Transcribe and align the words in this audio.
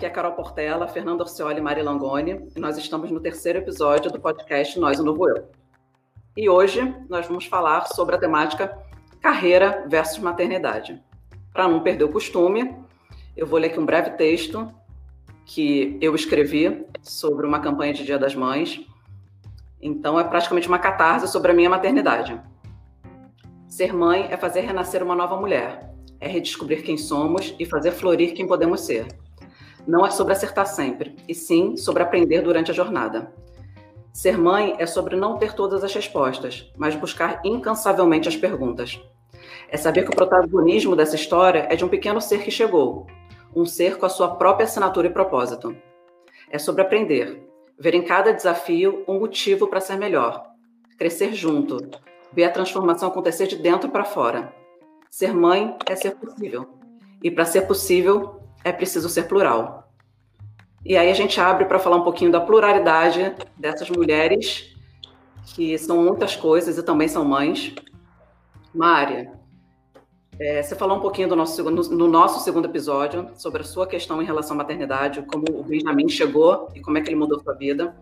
Aqui 0.00 0.06
é 0.06 0.08
a 0.08 0.12
Carol 0.12 0.32
Portela, 0.32 0.88
Fernando 0.88 1.20
Orcioli 1.20 1.58
e 1.58 1.60
Mari 1.60 1.82
Langoni, 1.82 2.48
e 2.56 2.58
nós 2.58 2.78
estamos 2.78 3.10
no 3.10 3.20
terceiro 3.20 3.58
episódio 3.58 4.10
do 4.10 4.18
podcast 4.18 4.80
Nós, 4.80 4.98
o 4.98 5.04
Novo 5.04 5.28
Eu. 5.28 5.50
E 6.34 6.48
hoje 6.48 6.96
nós 7.06 7.26
vamos 7.26 7.44
falar 7.44 7.86
sobre 7.88 8.14
a 8.14 8.18
temática 8.18 8.78
carreira 9.20 9.84
versus 9.90 10.18
maternidade. 10.18 10.98
Para 11.52 11.68
não 11.68 11.82
perder 11.82 12.04
o 12.04 12.08
costume, 12.08 12.74
eu 13.36 13.46
vou 13.46 13.58
ler 13.58 13.66
aqui 13.66 13.78
um 13.78 13.84
breve 13.84 14.12
texto 14.12 14.72
que 15.44 15.98
eu 16.00 16.14
escrevi 16.14 16.86
sobre 17.02 17.46
uma 17.46 17.60
campanha 17.60 17.92
de 17.92 18.02
Dia 18.02 18.18
das 18.18 18.34
Mães. 18.34 18.80
Então, 19.82 20.18
é 20.18 20.24
praticamente 20.24 20.66
uma 20.66 20.78
catarse 20.78 21.28
sobre 21.28 21.50
a 21.50 21.54
minha 21.54 21.68
maternidade. 21.68 22.40
Ser 23.68 23.92
mãe 23.92 24.28
é 24.30 24.36
fazer 24.38 24.62
renascer 24.62 25.02
uma 25.02 25.14
nova 25.14 25.36
mulher, 25.36 25.92
é 26.18 26.26
redescobrir 26.26 26.82
quem 26.84 26.96
somos 26.96 27.54
e 27.58 27.66
fazer 27.66 27.90
florir 27.90 28.32
quem 28.32 28.46
podemos 28.46 28.80
ser. 28.80 29.06
Não 29.86 30.04
é 30.04 30.10
sobre 30.10 30.32
acertar 30.32 30.66
sempre, 30.66 31.16
e 31.26 31.34
sim 31.34 31.76
sobre 31.76 32.02
aprender 32.02 32.42
durante 32.42 32.70
a 32.70 32.74
jornada. 32.74 33.32
Ser 34.12 34.36
mãe 34.36 34.74
é 34.78 34.86
sobre 34.86 35.16
não 35.16 35.38
ter 35.38 35.54
todas 35.54 35.84
as 35.84 35.94
respostas, 35.94 36.70
mas 36.76 36.96
buscar 36.96 37.40
incansavelmente 37.44 38.28
as 38.28 38.36
perguntas. 38.36 39.00
É 39.68 39.76
saber 39.76 40.04
que 40.04 40.10
o 40.10 40.16
protagonismo 40.16 40.96
dessa 40.96 41.14
história 41.14 41.66
é 41.70 41.76
de 41.76 41.84
um 41.84 41.88
pequeno 41.88 42.20
ser 42.20 42.42
que 42.42 42.50
chegou, 42.50 43.06
um 43.54 43.64
ser 43.64 43.98
com 43.98 44.06
a 44.06 44.10
sua 44.10 44.36
própria 44.36 44.64
assinatura 44.64 45.06
e 45.06 45.12
propósito. 45.12 45.76
É 46.50 46.58
sobre 46.58 46.82
aprender, 46.82 47.48
ver 47.78 47.94
em 47.94 48.02
cada 48.02 48.32
desafio 48.32 49.04
um 49.06 49.18
motivo 49.18 49.68
para 49.68 49.80
ser 49.80 49.96
melhor, 49.96 50.44
crescer 50.98 51.32
junto, 51.32 51.88
ver 52.32 52.44
a 52.44 52.50
transformação 52.50 53.08
acontecer 53.08 53.46
de 53.46 53.56
dentro 53.56 53.90
para 53.90 54.04
fora. 54.04 54.52
Ser 55.08 55.32
mãe 55.32 55.76
é 55.86 55.94
ser 55.94 56.16
possível. 56.16 56.66
E 57.22 57.30
para 57.30 57.44
ser 57.44 57.62
possível, 57.62 58.39
é 58.64 58.72
preciso 58.72 59.08
ser 59.08 59.24
plural. 59.24 59.90
E 60.84 60.96
aí 60.96 61.10
a 61.10 61.14
gente 61.14 61.40
abre 61.40 61.66
para 61.66 61.78
falar 61.78 61.96
um 61.96 62.04
pouquinho 62.04 62.32
da 62.32 62.40
pluralidade 62.40 63.34
dessas 63.56 63.90
mulheres, 63.90 64.74
que 65.54 65.76
são 65.78 66.02
muitas 66.02 66.36
coisas 66.36 66.78
e 66.78 66.82
também 66.82 67.08
são 67.08 67.24
mães. 67.24 67.74
Mária, 68.74 69.32
é, 70.38 70.62
você 70.62 70.74
falou 70.74 70.96
um 70.96 71.00
pouquinho 71.00 71.28
do 71.28 71.36
nosso, 71.36 71.62
no, 71.70 71.82
no, 71.82 72.08
nosso 72.08 72.42
segundo 72.42 72.64
episódio 72.64 73.28
sobre 73.34 73.60
a 73.60 73.64
sua 73.64 73.86
questão 73.86 74.22
em 74.22 74.24
relação 74.24 74.54
à 74.54 74.58
maternidade, 74.58 75.22
como 75.22 75.44
o 75.50 75.62
Benjamin 75.62 76.08
chegou 76.08 76.68
e 76.74 76.80
como 76.80 76.96
é 76.96 77.02
que 77.02 77.08
ele 77.08 77.16
mudou 77.16 77.38
sua 77.40 77.54
vida. 77.54 77.94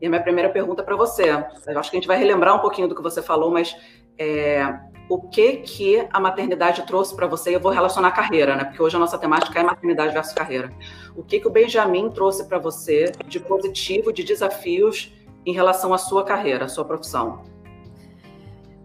E 0.00 0.06
a 0.06 0.08
minha 0.08 0.22
primeira 0.22 0.48
pergunta 0.48 0.82
para 0.82 0.96
você, 0.96 1.30
eu 1.30 1.78
acho 1.78 1.90
que 1.90 1.96
a 1.96 2.00
gente 2.00 2.08
vai 2.08 2.16
relembrar 2.16 2.56
um 2.56 2.58
pouquinho 2.58 2.88
do 2.88 2.94
que 2.94 3.02
você 3.02 3.22
falou, 3.22 3.52
mas 3.52 3.76
é, 4.20 4.78
o 5.08 5.18
que 5.18 5.56
que 5.56 6.06
a 6.12 6.20
maternidade 6.20 6.86
trouxe 6.86 7.16
para 7.16 7.26
você? 7.26 7.56
Eu 7.56 7.60
vou 7.60 7.72
relacionar 7.72 8.08
a 8.08 8.12
carreira, 8.12 8.54
né? 8.54 8.64
Porque 8.64 8.82
hoje 8.82 8.94
a 8.94 8.98
nossa 8.98 9.16
temática 9.16 9.58
é 9.58 9.62
maternidade 9.62 10.12
versus 10.12 10.34
carreira. 10.34 10.70
O 11.16 11.24
que 11.24 11.40
que 11.40 11.48
o 11.48 11.50
Benjamin 11.50 12.10
trouxe 12.10 12.44
para 12.44 12.58
você 12.58 13.10
de 13.26 13.40
positivo, 13.40 14.12
de 14.12 14.22
desafios 14.22 15.10
em 15.46 15.54
relação 15.54 15.94
à 15.94 15.98
sua 15.98 16.22
carreira, 16.22 16.66
à 16.66 16.68
sua 16.68 16.84
profissão? 16.84 17.42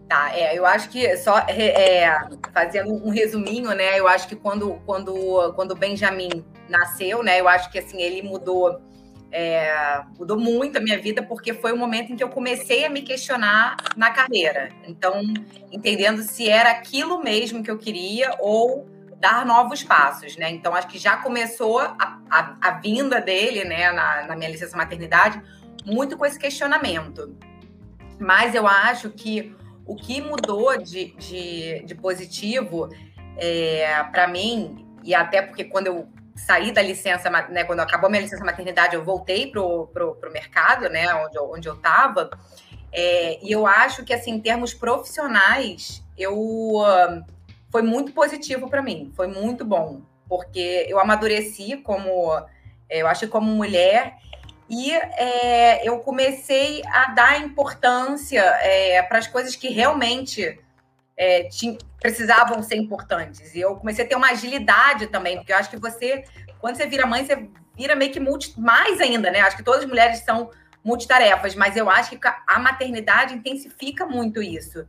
Tá, 0.08 0.34
é, 0.34 0.56
eu 0.56 0.64
acho 0.64 0.88
que 0.88 1.16
só 1.18 1.38
é, 1.48 2.28
fazendo 2.54 2.94
um 2.94 3.10
resuminho, 3.10 3.70
né? 3.74 3.98
Eu 3.98 4.08
acho 4.08 4.26
que 4.26 4.36
quando 4.36 4.80
quando 4.86 5.52
quando 5.54 5.72
o 5.72 5.76
Benjamin 5.76 6.44
nasceu, 6.68 7.22
né? 7.22 7.40
Eu 7.40 7.46
acho 7.46 7.70
que 7.70 7.78
assim 7.78 8.00
ele 8.00 8.22
mudou 8.22 8.80
é, 9.38 10.02
mudou 10.18 10.40
muito 10.40 10.78
a 10.78 10.80
minha 10.80 10.98
vida 10.98 11.22
porque 11.22 11.52
foi 11.52 11.70
o 11.70 11.76
momento 11.76 12.10
em 12.10 12.16
que 12.16 12.24
eu 12.24 12.30
comecei 12.30 12.86
a 12.86 12.88
me 12.88 13.02
questionar 13.02 13.76
na 13.94 14.10
carreira. 14.10 14.70
Então, 14.88 15.22
entendendo 15.70 16.22
se 16.22 16.48
era 16.48 16.70
aquilo 16.70 17.22
mesmo 17.22 17.62
que 17.62 17.70
eu 17.70 17.76
queria 17.76 18.34
ou 18.40 18.88
dar 19.20 19.44
novos 19.44 19.84
passos, 19.84 20.38
né? 20.38 20.50
Então, 20.50 20.74
acho 20.74 20.88
que 20.88 20.96
já 20.96 21.18
começou 21.18 21.80
a, 21.80 22.18
a, 22.30 22.56
a 22.62 22.70
vinda 22.80 23.20
dele, 23.20 23.62
né, 23.64 23.92
na, 23.92 24.26
na 24.26 24.36
minha 24.36 24.48
licença 24.48 24.74
maternidade, 24.74 25.42
muito 25.84 26.16
com 26.16 26.24
esse 26.24 26.38
questionamento. 26.38 27.36
Mas 28.18 28.54
eu 28.54 28.66
acho 28.66 29.10
que 29.10 29.54
o 29.84 29.94
que 29.94 30.22
mudou 30.22 30.78
de, 30.78 31.12
de, 31.12 31.82
de 31.84 31.94
positivo 31.94 32.88
é, 33.36 34.02
para 34.04 34.26
mim, 34.26 34.86
e 35.04 35.14
até 35.14 35.42
porque 35.42 35.64
quando 35.64 35.88
eu 35.88 36.08
saí 36.36 36.70
da 36.72 36.82
licença, 36.82 37.30
né, 37.30 37.64
quando 37.64 37.80
acabou 37.80 38.10
minha 38.10 38.22
licença 38.22 38.44
maternidade, 38.44 38.94
eu 38.94 39.04
voltei 39.04 39.50
pro, 39.50 39.86
pro 39.88 40.30
mercado, 40.32 40.88
né, 40.88 41.12
onde 41.14 41.36
eu, 41.36 41.50
onde 41.50 41.68
eu 41.68 41.76
tava. 41.76 42.30
É, 42.92 43.38
e 43.42 43.50
eu 43.50 43.66
acho 43.66 44.04
que, 44.04 44.12
assim, 44.12 44.32
em 44.32 44.40
termos 44.40 44.72
profissionais, 44.72 46.02
eu 46.16 46.34
uh, 46.34 47.24
foi 47.70 47.82
muito 47.82 48.12
positivo 48.12 48.68
para 48.68 48.82
mim, 48.82 49.12
foi 49.14 49.26
muito 49.26 49.64
bom, 49.64 50.02
porque 50.28 50.86
eu 50.88 50.98
amadureci 50.98 51.76
como, 51.78 52.32
é, 52.88 53.02
eu 53.02 53.06
acho, 53.06 53.28
como 53.28 53.50
mulher 53.50 54.16
e 54.68 54.92
é, 54.92 55.88
eu 55.88 55.98
comecei 56.00 56.82
a 56.86 57.12
dar 57.12 57.40
importância 57.40 58.40
é, 58.40 59.00
para 59.02 59.18
as 59.18 59.26
coisas 59.26 59.54
que 59.54 59.68
realmente 59.68 60.58
é, 61.16 61.44
tinha, 61.44 61.78
precisavam 62.00 62.62
ser 62.62 62.76
importantes. 62.76 63.54
E 63.54 63.60
eu 63.60 63.76
comecei 63.76 64.04
a 64.04 64.08
ter 64.08 64.16
uma 64.16 64.30
agilidade 64.30 65.06
também, 65.06 65.36
porque 65.36 65.52
eu 65.52 65.56
acho 65.56 65.70
que 65.70 65.78
você, 65.78 66.24
quando 66.58 66.76
você 66.76 66.86
vira 66.86 67.06
mãe, 67.06 67.24
você 67.24 67.48
vira 67.76 67.96
meio 67.96 68.12
que 68.12 68.20
multi, 68.20 68.58
mais 68.58 69.00
ainda, 69.00 69.30
né? 69.30 69.40
Acho 69.40 69.56
que 69.56 69.62
todas 69.62 69.82
as 69.82 69.88
mulheres 69.88 70.18
são 70.20 70.50
multitarefas, 70.84 71.54
mas 71.54 71.76
eu 71.76 71.90
acho 71.90 72.16
que 72.16 72.28
a 72.46 72.58
maternidade 72.58 73.34
intensifica 73.34 74.06
muito 74.06 74.40
isso. 74.40 74.86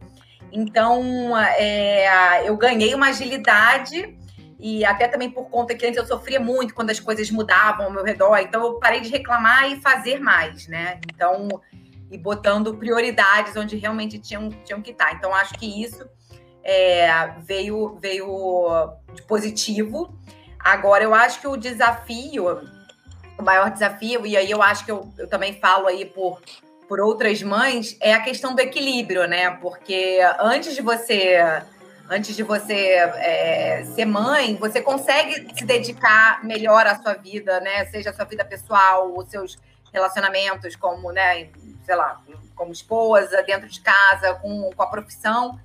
Então, 0.52 1.38
é, 1.38 2.48
eu 2.48 2.56
ganhei 2.56 2.94
uma 2.94 3.08
agilidade 3.08 4.16
e 4.60 4.86
até 4.86 5.08
também 5.08 5.30
por 5.30 5.50
conta 5.50 5.76
que 5.76 5.86
antes 5.86 5.98
eu 5.98 6.06
sofria 6.06 6.40
muito 6.40 6.74
quando 6.74 6.90
as 6.90 7.00
coisas 7.00 7.30
mudavam 7.30 7.88
ao 7.88 7.92
meu 7.92 8.04
redor, 8.04 8.38
então 8.38 8.64
eu 8.64 8.80
parei 8.80 9.02
de 9.02 9.10
reclamar 9.10 9.72
e 9.72 9.82
fazer 9.82 10.20
mais, 10.20 10.68
né? 10.68 11.00
Então, 11.14 11.62
e 12.10 12.18
botando 12.18 12.74
prioridades 12.76 13.56
onde 13.56 13.76
realmente 13.76 14.18
tinham, 14.20 14.50
tinham 14.64 14.82
que 14.82 14.92
estar. 14.92 15.14
Então, 15.14 15.34
acho 15.34 15.54
que 15.56 15.84
isso 15.84 16.08
é, 16.64 17.30
veio, 17.44 17.98
veio 18.02 18.94
de 19.14 19.22
positivo. 19.24 20.18
Agora, 20.60 21.04
eu 21.04 21.14
acho 21.14 21.40
que 21.40 21.48
o 21.48 21.58
desafio, 21.58 22.62
o 23.38 23.44
maior 23.44 23.70
desafio, 23.72 24.26
e 24.26 24.36
aí 24.36 24.50
eu 24.50 24.62
acho 24.62 24.86
que 24.86 24.92
eu, 24.92 25.12
eu 25.18 25.28
também 25.28 25.54
falo 25.60 25.88
aí 25.88 26.06
por, 26.06 26.42
por 26.88 27.00
outras 27.00 27.42
mães, 27.42 27.98
é 28.02 28.14
a 28.14 28.22
questão 28.22 28.56
do 28.56 28.62
equilíbrio, 28.62 29.28
né? 29.28 29.52
Porque 29.52 30.20
antes 30.40 30.76
de 30.76 30.82
você 30.82 31.38
antes 32.10 32.38
de 32.38 32.44
você 32.44 32.74
é, 32.74 33.84
ser 33.94 34.06
mãe, 34.06 34.56
você 34.56 34.82
consegue 34.82 35.48
se 35.54 35.66
dedicar 35.66 36.42
melhor 36.44 36.88
à 36.88 36.96
sua 36.96 37.14
vida, 37.14 37.60
né? 37.60 37.86
Seja 37.86 38.12
a 38.12 38.14
sua 38.14 38.24
vida 38.24 38.46
pessoal, 38.46 39.14
os 39.14 39.30
seus 39.30 39.58
relacionamentos 39.94 40.76
como, 40.76 41.12
né, 41.12 41.50
sei 41.88 41.96
lá, 41.96 42.22
como 42.54 42.74
esposa, 42.74 43.42
dentro 43.44 43.70
de 43.70 43.80
casa, 43.80 44.34
com, 44.36 44.70
com 44.76 44.84
a 44.84 44.88
profissão. 44.88 45.58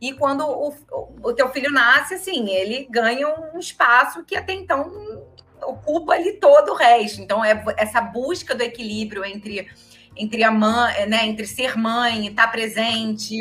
E 0.00 0.12
quando 0.12 0.46
o, 0.46 0.72
o 1.20 1.32
teu 1.32 1.48
filho 1.50 1.72
nasce, 1.72 2.14
assim, 2.14 2.48
ele 2.50 2.86
ganha 2.88 3.28
um 3.52 3.58
espaço 3.58 4.22
que 4.22 4.36
até 4.36 4.52
então 4.52 5.20
ocupa 5.66 6.12
ali 6.12 6.34
todo 6.34 6.70
o 6.70 6.76
resto. 6.76 7.20
Então, 7.20 7.44
é 7.44 7.60
essa 7.76 8.00
busca 8.00 8.54
do 8.54 8.62
equilíbrio 8.62 9.24
entre, 9.24 9.68
entre 10.16 10.44
a 10.44 10.50
mãe, 10.52 11.06
né, 11.06 11.26
entre 11.26 11.44
ser 11.44 11.76
mãe, 11.76 12.28
estar 12.28 12.46
presente, 12.52 13.36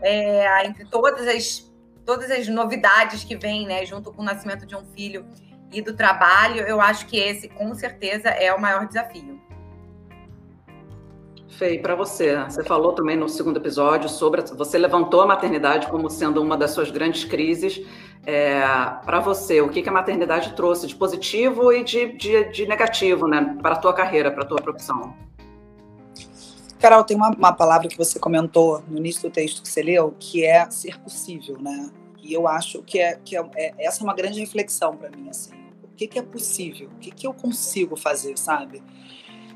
é, 0.00 0.64
entre 0.64 0.84
todas 0.84 1.26
as, 1.26 1.68
todas 2.06 2.30
as 2.30 2.46
novidades 2.46 3.24
que 3.24 3.34
vêm, 3.34 3.66
né, 3.66 3.84
junto 3.84 4.12
com 4.12 4.22
o 4.22 4.24
nascimento 4.24 4.64
de 4.64 4.76
um 4.76 4.84
filho 4.84 5.26
e 5.72 5.82
do 5.82 5.96
trabalho, 5.96 6.60
eu 6.60 6.80
acho 6.80 7.06
que 7.06 7.18
esse, 7.18 7.48
com 7.48 7.74
certeza, 7.74 8.28
é 8.28 8.52
o 8.54 8.60
maior 8.60 8.86
desafio. 8.86 9.40
Fei, 11.52 11.78
para 11.78 11.94
você, 11.94 12.42
você 12.44 12.64
falou 12.64 12.94
também 12.94 13.14
no 13.14 13.28
segundo 13.28 13.58
episódio 13.58 14.08
sobre. 14.08 14.40
Você 14.40 14.78
levantou 14.78 15.20
a 15.20 15.26
maternidade 15.26 15.86
como 15.88 16.08
sendo 16.08 16.40
uma 16.42 16.56
das 16.56 16.70
suas 16.70 16.90
grandes 16.90 17.24
crises. 17.24 17.84
É, 18.24 18.62
para 19.04 19.20
você, 19.20 19.60
o 19.60 19.68
que, 19.68 19.82
que 19.82 19.88
a 19.88 19.92
maternidade 19.92 20.54
trouxe 20.54 20.86
de 20.86 20.94
positivo 20.94 21.72
e 21.72 21.84
de, 21.84 22.12
de, 22.16 22.44
de 22.44 22.66
negativo 22.66 23.26
né, 23.26 23.56
para 23.60 23.74
a 23.74 23.78
tua 23.78 23.92
carreira, 23.92 24.30
para 24.30 24.44
a 24.44 24.46
tua 24.46 24.62
profissão? 24.62 25.14
Carol, 26.80 27.04
tem 27.04 27.16
uma, 27.16 27.30
uma, 27.30 27.52
palavra 27.52 27.86
que 27.86 27.98
você 27.98 28.18
comentou 28.18 28.82
no 28.88 28.96
início 28.98 29.28
do 29.28 29.32
texto 29.32 29.62
que 29.62 29.68
você 29.68 29.82
leu, 29.82 30.16
que 30.18 30.44
é 30.44 30.68
ser 30.70 30.98
possível, 31.00 31.58
né? 31.60 31.90
E 32.22 32.32
eu 32.32 32.48
acho 32.48 32.82
que, 32.82 32.98
é, 32.98 33.18
que 33.22 33.36
é, 33.36 33.44
é 33.56 33.74
essa 33.86 34.00
é 34.00 34.04
uma 34.04 34.14
grande 34.14 34.40
reflexão 34.40 34.96
para 34.96 35.10
mim, 35.10 35.28
assim. 35.28 35.52
O 35.82 35.88
que, 35.94 36.06
que 36.06 36.18
é 36.18 36.22
possível? 36.22 36.88
O 36.94 36.98
que, 36.98 37.10
que 37.10 37.26
eu 37.26 37.34
consigo 37.34 37.94
fazer, 37.94 38.38
sabe? 38.38 38.82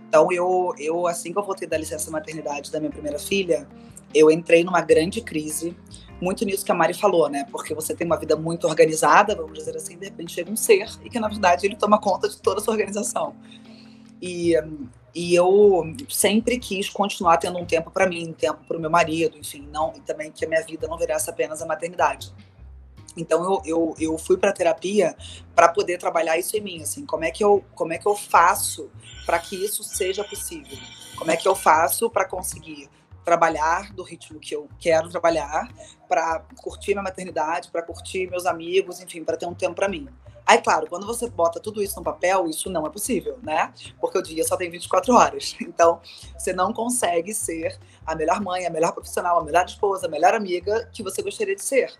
Então, 0.08 0.30
eu, 0.30 0.74
eu, 0.78 1.06
assim 1.06 1.32
que 1.32 1.38
eu 1.38 1.42
voltei 1.42 1.68
da 1.68 1.76
licença 1.76 2.10
maternidade 2.10 2.70
da 2.70 2.78
minha 2.78 2.90
primeira 2.90 3.18
filha, 3.18 3.66
eu 4.14 4.30
entrei 4.30 4.64
numa 4.64 4.80
grande 4.80 5.20
crise, 5.20 5.76
muito 6.20 6.44
nisso 6.44 6.64
que 6.64 6.72
a 6.72 6.74
Mari 6.74 6.94
falou, 6.94 7.28
né? 7.28 7.46
Porque 7.50 7.74
você 7.74 7.94
tem 7.94 8.06
uma 8.06 8.16
vida 8.16 8.36
muito 8.36 8.66
organizada, 8.66 9.34
vamos 9.34 9.58
dizer 9.58 9.76
assim, 9.76 9.98
de 9.98 10.06
repente 10.06 10.32
chega 10.32 10.50
um 10.50 10.56
ser 10.56 10.88
e 11.04 11.10
que, 11.10 11.20
na 11.20 11.28
verdade, 11.28 11.66
ele 11.66 11.76
toma 11.76 12.00
conta 12.00 12.28
de 12.28 12.40
toda 12.40 12.60
a 12.60 12.64
sua 12.64 12.72
organização. 12.72 13.34
E, 14.22 14.54
e 15.14 15.34
eu 15.34 15.94
sempre 16.08 16.58
quis 16.58 16.88
continuar 16.88 17.36
tendo 17.36 17.58
um 17.58 17.66
tempo 17.66 17.90
para 17.90 18.08
mim, 18.08 18.28
um 18.28 18.32
tempo 18.32 18.60
para 18.66 18.76
o 18.76 18.80
meu 18.80 18.90
marido, 18.90 19.36
enfim, 19.36 19.68
não, 19.70 19.92
e 19.94 20.00
também 20.00 20.30
que 20.30 20.44
a 20.44 20.48
minha 20.48 20.64
vida 20.64 20.88
não 20.88 20.96
virasse 20.96 21.28
apenas 21.28 21.60
a 21.60 21.66
maternidade. 21.66 22.32
Então 23.16 23.44
eu, 23.44 23.62
eu, 23.64 23.94
eu 23.98 24.18
fui 24.18 24.36
para 24.36 24.52
terapia 24.52 25.16
para 25.54 25.68
poder 25.68 25.98
trabalhar 25.98 26.38
isso 26.38 26.56
em 26.56 26.60
mim, 26.60 26.82
assim, 26.82 27.06
como 27.06 27.24
é 27.24 27.30
que 27.30 27.42
eu 27.42 27.64
como 27.74 27.92
é 27.92 27.98
que 27.98 28.06
eu 28.06 28.14
faço 28.14 28.90
para 29.24 29.38
que 29.38 29.56
isso 29.56 29.82
seja 29.82 30.22
possível? 30.22 30.76
Como 31.16 31.30
é 31.30 31.36
que 31.36 31.48
eu 31.48 31.54
faço 31.54 32.10
para 32.10 32.26
conseguir 32.26 32.90
trabalhar 33.26 33.92
do 33.92 34.04
ritmo 34.04 34.38
que 34.38 34.54
eu 34.54 34.68
quero 34.78 35.08
trabalhar, 35.08 35.68
para 36.08 36.44
curtir 36.62 36.92
minha 36.92 37.02
maternidade, 37.02 37.72
para 37.72 37.82
curtir 37.82 38.30
meus 38.30 38.46
amigos, 38.46 39.00
enfim, 39.00 39.24
para 39.24 39.36
ter 39.36 39.46
um 39.46 39.54
tempo 39.54 39.74
para 39.74 39.88
mim. 39.88 40.08
Aí, 40.46 40.58
claro, 40.58 40.86
quando 40.86 41.04
você 41.04 41.28
bota 41.28 41.58
tudo 41.58 41.82
isso 41.82 41.96
no 41.96 42.04
papel, 42.04 42.46
isso 42.46 42.70
não 42.70 42.86
é 42.86 42.90
possível, 42.90 43.36
né? 43.42 43.72
Porque 44.00 44.16
o 44.16 44.22
dia 44.22 44.44
só 44.44 44.56
tem 44.56 44.70
24 44.70 45.12
horas. 45.12 45.56
Então, 45.60 46.00
você 46.38 46.52
não 46.52 46.72
consegue 46.72 47.34
ser 47.34 47.76
a 48.06 48.14
melhor 48.14 48.40
mãe, 48.40 48.64
a 48.64 48.70
melhor 48.70 48.92
profissional, 48.92 49.40
a 49.40 49.44
melhor 49.44 49.66
esposa, 49.66 50.06
a 50.06 50.08
melhor 50.08 50.32
amiga 50.32 50.88
que 50.92 51.02
você 51.02 51.20
gostaria 51.20 51.56
de 51.56 51.64
ser. 51.64 51.92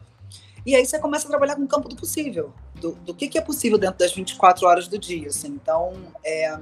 E 0.66 0.74
aí 0.74 0.84
você 0.84 0.98
começa 0.98 1.26
a 1.26 1.30
trabalhar 1.30 1.54
com 1.54 1.62
o 1.62 1.68
campo 1.68 1.88
do 1.88 1.94
possível, 1.94 2.52
do, 2.74 2.92
do 2.96 3.14
que, 3.14 3.28
que, 3.28 3.38
é 3.38 3.40
possível 3.40 3.78
dentro 3.78 4.00
das 4.00 4.12
24 4.12 4.66
horas 4.66 4.88
do 4.88 4.98
dia. 4.98 5.28
Assim. 5.28 5.46
Então, 5.46 5.92
é, 6.24 6.58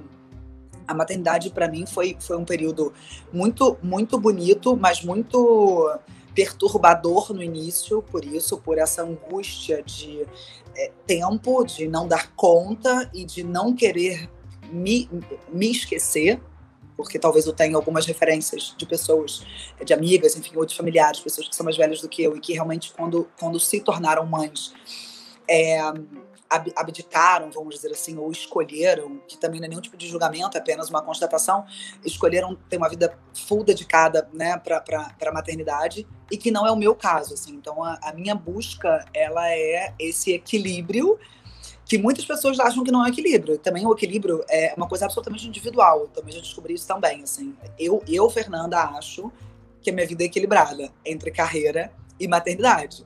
a 0.86 0.94
maternidade 0.94 1.48
para 1.48 1.66
mim 1.68 1.86
foi, 1.86 2.14
foi 2.20 2.36
um 2.36 2.44
período 2.44 2.92
muito, 3.32 3.78
muito 3.82 4.20
bonito, 4.20 4.76
mas 4.76 5.02
muito 5.02 5.98
perturbador 6.34 7.32
no 7.32 7.42
início, 7.42 8.02
por 8.02 8.24
isso, 8.26 8.58
por 8.58 8.76
essa 8.76 9.02
angústia 9.02 9.82
de 9.82 10.26
é, 10.76 10.92
tempo, 11.06 11.64
de 11.64 11.88
não 11.88 12.06
dar 12.06 12.30
conta 12.34 13.08
e 13.14 13.24
de 13.24 13.42
não 13.42 13.74
querer 13.74 14.28
me, 14.70 15.08
me 15.50 15.70
esquecer, 15.70 16.42
porque 16.96 17.19
talvez 17.19 17.46
eu 17.46 17.52
tenha 17.52 17.76
algumas 17.76 18.06
referências 18.06 18.75
de 18.76 18.87
pessoas, 18.87 19.44
de 19.85 19.93
amigas, 19.93 20.37
enfim, 20.37 20.56
ou 20.56 20.64
de 20.64 20.76
familiares, 20.76 21.20
pessoas 21.20 21.49
que 21.49 21.55
são 21.56 21.64
mais 21.64 21.76
velhas 21.76 22.00
do 22.00 22.08
que 22.08 22.23
eu 22.23 22.37
e 22.37 22.41
que 22.41 22.52
realmente, 22.52 22.93
quando, 22.96 23.29
quando 23.38 23.58
se 23.58 23.81
tornaram 23.81 24.26
mães, 24.26 24.73
é, 25.49 25.81
abdicaram, 26.76 27.50
vamos 27.50 27.75
dizer 27.75 27.91
assim, 27.91 28.17
ou 28.17 28.31
escolheram, 28.31 29.20
que 29.26 29.37
também 29.37 29.61
não 29.61 29.67
é 29.67 29.69
nenhum 29.70 29.81
tipo 29.81 29.96
de 29.96 30.06
julgamento, 30.06 30.56
é 30.56 30.61
apenas 30.61 30.88
uma 30.88 31.02
constatação, 31.02 31.64
escolheram 32.05 32.56
ter 32.69 32.76
uma 32.76 32.88
vida 32.88 33.19
full 33.46 33.64
dedicada 33.64 34.29
né, 34.32 34.56
para 34.58 34.82
a 35.26 35.32
maternidade, 35.32 36.06
e 36.31 36.37
que 36.37 36.50
não 36.50 36.67
é 36.67 36.70
o 36.70 36.76
meu 36.76 36.94
caso. 36.94 37.35
Assim. 37.35 37.55
Então, 37.55 37.82
a, 37.82 37.99
a 38.02 38.12
minha 38.12 38.35
busca 38.35 39.05
ela 39.12 39.50
é 39.50 39.93
esse 39.99 40.32
equilíbrio 40.32 41.19
que 41.86 41.98
muitas 41.98 42.25
pessoas 42.25 42.58
acham 42.58 42.82
que 42.82 42.90
não 42.90 43.04
é 43.04 43.08
equilíbrio. 43.08 43.58
Também 43.58 43.86
o 43.86 43.92
equilíbrio 43.92 44.44
é 44.48 44.72
uma 44.76 44.88
coisa 44.88 45.04
absolutamente 45.04 45.46
individual. 45.46 46.08
Também 46.08 46.32
já 46.32 46.40
descobri 46.40 46.75
isso 46.75 46.86
também. 46.86 47.22
Assim. 47.22 47.54
Eu, 47.78 48.02
eu, 48.08 48.28
Fernanda, 48.31 48.78
acho 48.96 49.31
que 49.82 49.90
a 49.90 49.92
minha 49.92 50.06
vida 50.06 50.22
é 50.22 50.26
equilibrada 50.26 50.90
entre 51.04 51.31
carreira 51.31 51.92
e 52.19 52.26
maternidade. 52.26 53.04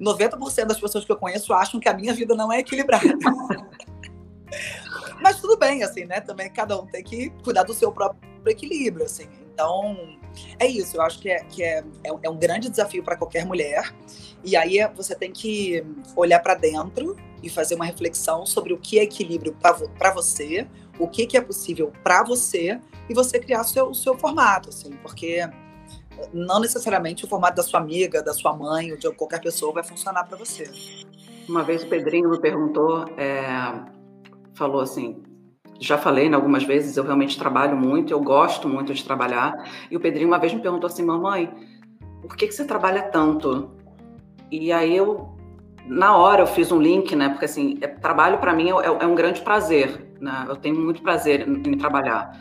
90% 0.00 0.66
das 0.66 0.80
pessoas 0.80 1.04
que 1.04 1.12
eu 1.12 1.16
conheço 1.16 1.52
acham 1.52 1.78
que 1.78 1.88
a 1.88 1.94
minha 1.94 2.14
vida 2.14 2.34
não 2.34 2.52
é 2.52 2.60
equilibrada. 2.60 3.06
Mas 5.20 5.40
tudo 5.40 5.58
bem, 5.58 5.82
assim, 5.82 6.04
né? 6.04 6.20
Também 6.20 6.50
cada 6.50 6.80
um 6.80 6.86
tem 6.86 7.02
que 7.02 7.30
cuidar 7.42 7.64
do 7.64 7.74
seu 7.74 7.92
próprio 7.92 8.20
equilíbrio, 8.46 9.04
assim. 9.04 9.28
Então, 9.52 10.18
é 10.58 10.66
isso. 10.66 10.96
Eu 10.96 11.02
acho 11.02 11.18
que 11.18 11.30
é, 11.30 11.44
que 11.44 11.62
é, 11.62 11.82
é, 12.04 12.10
é 12.22 12.30
um 12.30 12.36
grande 12.36 12.70
desafio 12.70 13.02
para 13.02 13.16
qualquer 13.16 13.44
mulher. 13.44 13.94
E 14.44 14.56
aí 14.56 14.78
você 14.94 15.14
tem 15.14 15.32
que 15.32 15.84
olhar 16.14 16.40
para 16.40 16.54
dentro 16.54 17.16
e 17.42 17.48
fazer 17.48 17.74
uma 17.74 17.84
reflexão 17.84 18.46
sobre 18.46 18.72
o 18.72 18.78
que 18.78 18.98
é 18.98 19.02
equilíbrio 19.02 19.56
para 19.98 20.10
você, 20.12 20.66
o 20.98 21.08
que, 21.08 21.26
que 21.26 21.36
é 21.36 21.40
possível 21.40 21.92
para 22.02 22.22
você 22.22 22.80
e 23.08 23.14
você 23.14 23.38
criar 23.38 23.60
o 23.60 23.64
seu, 23.64 23.90
o 23.90 23.94
seu 23.94 24.16
formato, 24.16 24.70
assim, 24.70 24.92
porque 25.02 25.48
não 26.32 26.60
necessariamente 26.60 27.24
o 27.24 27.28
formato 27.28 27.56
da 27.56 27.62
sua 27.62 27.80
amiga, 27.80 28.22
da 28.22 28.32
sua 28.32 28.56
mãe 28.56 28.90
ou 28.92 28.98
de 28.98 29.10
qualquer 29.12 29.40
pessoa 29.40 29.72
vai 29.72 29.84
funcionar 29.84 30.24
para 30.24 30.36
você. 30.36 30.70
Uma 31.48 31.62
vez 31.62 31.82
o 31.82 31.86
Pedrinho 31.86 32.30
me 32.30 32.40
perguntou, 32.40 33.04
é, 33.16 33.44
falou 34.54 34.80
assim, 34.80 35.22
já 35.78 35.98
falei 35.98 36.28
né, 36.28 36.36
algumas 36.36 36.64
vezes, 36.64 36.96
eu 36.96 37.04
realmente 37.04 37.38
trabalho 37.38 37.76
muito, 37.76 38.12
eu 38.12 38.20
gosto 38.20 38.68
muito 38.68 38.92
de 38.94 39.04
trabalhar. 39.04 39.54
E 39.90 39.96
o 39.96 40.00
Pedrinho 40.00 40.28
uma 40.28 40.38
vez 40.38 40.52
me 40.52 40.60
perguntou 40.60 40.88
assim, 40.88 41.04
mamãe, 41.04 41.52
por 42.22 42.36
que, 42.36 42.46
que 42.46 42.54
você 42.54 42.64
trabalha 42.64 43.02
tanto? 43.02 43.70
E 44.50 44.72
aí 44.72 44.96
eu, 44.96 45.35
na 45.86 46.16
hora, 46.16 46.42
eu 46.42 46.46
fiz 46.46 46.72
um 46.72 46.80
link, 46.80 47.14
né? 47.14 47.28
Porque 47.28 47.44
assim, 47.44 47.78
é, 47.80 47.86
trabalho 47.86 48.38
para 48.38 48.52
mim 48.52 48.70
é, 48.70 48.72
é, 48.72 48.86
é, 48.86 49.06
um 49.06 49.14
grande 49.14 49.40
prazer, 49.40 50.14
né? 50.20 50.46
Eu 50.48 50.56
tenho 50.56 50.76
muito 50.76 51.02
prazer 51.02 51.46
em, 51.48 51.54
em 51.54 51.76
trabalhar. 51.76 52.38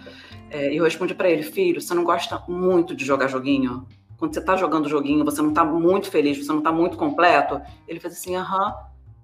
É, 0.49 0.73
e 0.73 0.77
eu 0.77 0.83
respondi 0.83 1.13
para 1.13 1.29
ele, 1.29 1.43
filho, 1.43 1.81
você 1.81 1.93
não 1.93 2.03
gosta 2.03 2.41
muito 2.47 2.95
de 2.95 3.05
jogar 3.05 3.27
joguinho? 3.27 3.85
Quando 4.17 4.33
você 4.33 4.39
está 4.39 4.55
jogando 4.55 4.87
joguinho, 4.87 5.25
você 5.25 5.41
não 5.41 5.49
está 5.49 5.63
muito 5.63 6.09
feliz, 6.09 6.37
você 6.37 6.51
não 6.51 6.59
está 6.59 6.71
muito 6.71 6.97
completo? 6.97 7.61
Ele 7.87 7.99
fez 7.99 8.13
assim, 8.13 8.35
aham, 8.35 8.73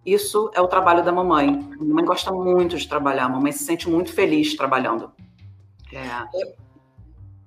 isso 0.06 0.52
é 0.54 0.62
o 0.62 0.68
trabalho 0.68 1.04
da 1.04 1.12
mamãe. 1.12 1.70
A 1.80 1.84
mamãe 1.84 2.06
gosta 2.06 2.32
muito 2.32 2.78
de 2.78 2.88
trabalhar, 2.88 3.26
a 3.26 3.30
mamãe 3.30 3.52
se 3.52 3.64
sente 3.64 3.90
muito 3.90 4.12
feliz 4.14 4.56
trabalhando. 4.56 5.12
É. 5.94 6.61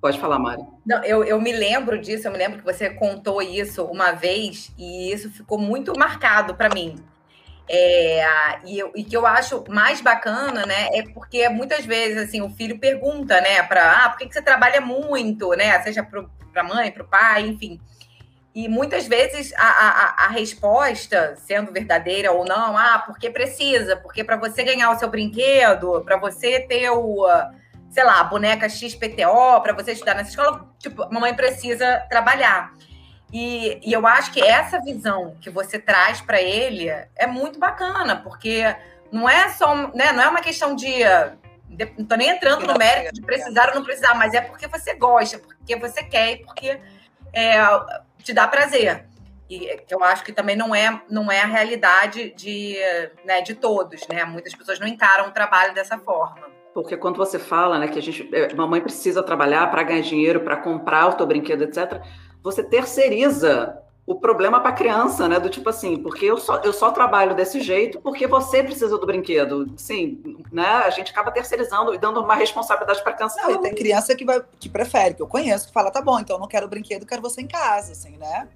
Pode 0.05 0.19
falar, 0.19 0.37
Mari. 0.37 0.61
Não, 0.85 1.03
eu, 1.03 1.23
eu 1.23 1.41
me 1.41 1.51
lembro 1.51 1.99
disso, 1.99 2.27
eu 2.27 2.31
me 2.31 2.37
lembro 2.37 2.59
que 2.59 2.63
você 2.63 2.91
contou 2.91 3.41
isso 3.41 3.83
uma 3.85 4.11
vez 4.11 4.71
e 4.77 5.11
isso 5.11 5.31
ficou 5.31 5.57
muito 5.57 5.97
marcado 5.97 6.53
para 6.53 6.69
mim. 6.69 7.03
É, 7.67 8.23
e, 8.65 8.77
eu, 8.77 8.91
e, 8.95 9.03
que 9.03 9.17
eu 9.17 9.25
acho 9.25 9.63
mais 9.67 10.01
bacana, 10.01 10.63
né, 10.63 10.89
é 10.93 11.01
porque 11.11 11.49
muitas 11.49 11.87
vezes 11.87 12.17
assim 12.19 12.39
o 12.39 12.51
filho 12.51 12.77
pergunta, 12.77 13.41
né, 13.41 13.63
para 13.63 14.05
ah, 14.05 14.09
por 14.11 14.19
que, 14.19 14.27
que 14.27 14.33
você 14.35 14.43
trabalha 14.43 14.79
muito, 14.79 15.49
né, 15.53 15.81
seja 15.81 16.03
para 16.03 16.21
a 16.61 16.63
mãe, 16.63 16.91
para 16.91 17.01
o 17.01 17.07
pai, 17.07 17.41
enfim. 17.41 17.81
E 18.53 18.69
muitas 18.69 19.07
vezes 19.07 19.53
a, 19.57 19.67
a, 19.67 20.25
a, 20.25 20.27
resposta, 20.27 21.35
sendo 21.37 21.71
verdadeira 21.73 22.31
ou 22.31 22.45
não, 22.45 22.77
ah, 22.77 23.03
porque 23.07 23.31
precisa, 23.31 23.97
porque 23.97 24.23
para 24.23 24.37
você 24.37 24.63
ganhar 24.63 24.91
o 24.91 24.99
seu 24.99 25.09
brinquedo, 25.09 26.03
para 26.05 26.17
você 26.17 26.59
ter 26.59 26.91
o, 26.91 27.25
sei 27.95 28.03
lá, 28.03 28.21
boneca 28.25 28.67
XPTO, 28.67 29.61
para 29.63 29.71
você 29.71 29.93
estudar 29.93 30.15
nessa 30.15 30.31
escola, 30.31 30.69
tipo, 30.77 31.03
a 31.03 31.09
mamãe 31.09 31.33
precisa 31.33 32.05
trabalhar. 32.09 32.73
E, 33.31 33.79
e 33.81 33.93
eu 33.93 34.05
acho 34.05 34.33
que 34.33 34.43
essa 34.43 34.81
visão 34.81 35.37
que 35.39 35.49
você 35.49 35.79
traz 35.79 36.19
para 36.19 36.41
ele 36.41 36.89
é 36.89 37.25
muito 37.25 37.57
bacana, 37.57 38.17
porque 38.17 38.63
não 39.09 39.29
é 39.29 39.47
só, 39.47 39.73
né, 39.93 40.11
não 40.11 40.21
é 40.21 40.27
uma 40.27 40.41
questão 40.41 40.75
de 40.75 40.91
não 41.69 42.03
estou 42.03 42.17
nem 42.17 42.31
entrando 42.31 42.67
no 42.67 42.77
mérito 42.77 43.13
de 43.13 43.21
precisar 43.21 43.69
ou 43.69 43.75
não 43.75 43.83
precisar, 43.85 44.13
mas 44.13 44.33
é 44.33 44.41
porque 44.41 44.67
você 44.67 44.93
gosta, 44.95 45.39
porque 45.39 45.77
você 45.77 46.03
quer 46.03 46.33
e 46.33 46.37
porque 46.43 46.77
é, 47.31 47.55
te 48.21 48.33
dá 48.33 48.45
prazer. 48.45 49.05
E 49.49 49.81
eu 49.89 50.03
acho 50.03 50.23
que 50.23 50.33
também 50.33 50.57
não 50.57 50.75
é, 50.75 51.01
não 51.09 51.31
é 51.31 51.41
a 51.41 51.45
realidade 51.45 52.33
de, 52.35 52.77
né, 53.23 53.41
de 53.41 53.53
todos, 53.53 54.05
né? 54.09 54.25
Muitas 54.25 54.53
pessoas 54.53 54.79
não 54.79 54.87
encaram 54.87 55.29
o 55.29 55.31
trabalho 55.31 55.73
dessa 55.73 55.97
forma. 55.97 56.54
Porque 56.75 56.97
quando 56.97 57.15
você 57.15 57.39
fala, 57.39 57.79
né, 57.79 57.87
que 57.87 57.97
a 57.97 58.01
gente, 58.01 58.29
é, 58.35 58.53
mamãe 58.53 58.81
precisa 58.81 59.23
trabalhar 59.23 59.71
para 59.71 59.81
ganhar 59.81 60.01
dinheiro, 60.01 60.41
para 60.41 60.57
comprar 60.57 61.07
o 61.07 61.13
teu 61.13 61.25
brinquedo, 61.25 61.61
etc., 61.61 62.01
você 62.43 62.61
terceiriza 62.61 63.81
o 64.05 64.15
problema 64.15 64.59
para 64.59 64.71
a 64.71 64.73
criança, 64.73 65.25
né? 65.25 65.39
Do 65.39 65.49
tipo 65.49 65.69
assim, 65.69 65.95
porque 65.95 66.25
eu 66.25 66.37
só, 66.37 66.57
eu 66.57 66.73
só 66.73 66.91
trabalho 66.91 67.33
desse 67.33 67.61
jeito 67.61 68.01
porque 68.01 68.27
você 68.27 68.61
precisa 68.61 68.97
do 68.97 69.05
brinquedo. 69.05 69.73
Sim, 69.77 70.21
né? 70.51 70.67
A 70.67 70.89
gente 70.89 71.11
acaba 71.11 71.31
terceirizando 71.31 71.93
e 71.93 71.97
dando 71.97 72.19
uma 72.19 72.35
responsabilidade 72.35 73.01
para 73.01 73.13
a 73.13 73.15
criança. 73.15 73.41
Não, 73.41 73.51
e 73.51 73.61
tem 73.61 73.73
criança 73.73 74.13
que, 74.13 74.25
vai, 74.25 74.43
que 74.59 74.67
prefere, 74.67 75.15
que 75.15 75.21
eu 75.21 75.27
conheço, 75.27 75.67
que 75.67 75.73
fala, 75.73 75.89
tá 75.89 76.01
bom, 76.01 76.19
então 76.19 76.35
eu 76.35 76.41
não 76.41 76.47
quero 76.47 76.65
o 76.65 76.69
brinquedo, 76.69 77.05
quero 77.05 77.21
você 77.21 77.41
em 77.41 77.47
casa, 77.47 77.93
assim, 77.93 78.17
né? 78.17 78.49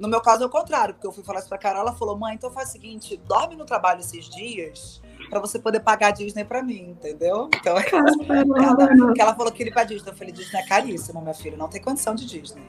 No 0.00 0.08
meu 0.08 0.20
caso 0.20 0.42
é 0.42 0.46
o 0.46 0.50
contrário, 0.50 0.94
porque 0.94 1.06
eu 1.06 1.12
fui 1.12 1.22
falar 1.22 1.38
isso 1.38 1.48
pra 1.48 1.58
Carol, 1.58 1.82
ela 1.82 1.92
falou, 1.92 2.18
mãe, 2.18 2.34
então 2.34 2.50
faz 2.50 2.70
o 2.70 2.72
seguinte, 2.72 3.16
dorme 3.24 3.54
no 3.54 3.64
trabalho 3.64 4.00
esses 4.00 4.28
dias 4.28 5.00
para 5.32 5.40
você 5.40 5.58
poder 5.58 5.80
pagar 5.80 6.08
a 6.08 6.10
Disney 6.10 6.44
para 6.44 6.62
mim, 6.62 6.90
entendeu? 6.90 7.48
Então, 7.58 7.74
ela, 7.80 9.14
ela 9.18 9.34
falou 9.34 9.50
que 9.50 9.62
ele 9.62 9.70
pra 9.70 9.82
Disney. 9.82 10.10
Eu 10.10 10.14
falei, 10.14 10.30
Disney 10.30 10.60
é 10.60 10.66
caríssimo, 10.66 11.22
minha 11.22 11.32
filha, 11.32 11.56
não 11.56 11.70
tem 11.70 11.80
condição 11.80 12.14
de 12.14 12.26
Disney. 12.26 12.62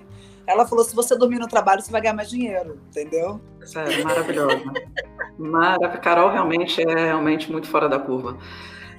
Ela 0.48 0.65
falou: 0.65 0.86
se 0.86 0.96
você 0.96 1.13
dormir 1.17 1.39
no 1.39 1.48
trabalho, 1.48 1.82
você 1.82 1.91
vai 1.91 2.00
ganhar 2.00 2.13
mais 2.13 2.29
dinheiro, 2.29 2.79
entendeu? 2.88 3.41
Sério, 3.65 4.05
maravilhosa. 4.05 4.63
Maravilhosa. 5.38 5.98
Carol 5.98 6.32
realmente 6.32 6.82
é 6.82 7.05
realmente 7.08 7.51
muito 7.51 7.67
fora 7.67 7.89
da 7.89 8.00
curva. 8.00 8.38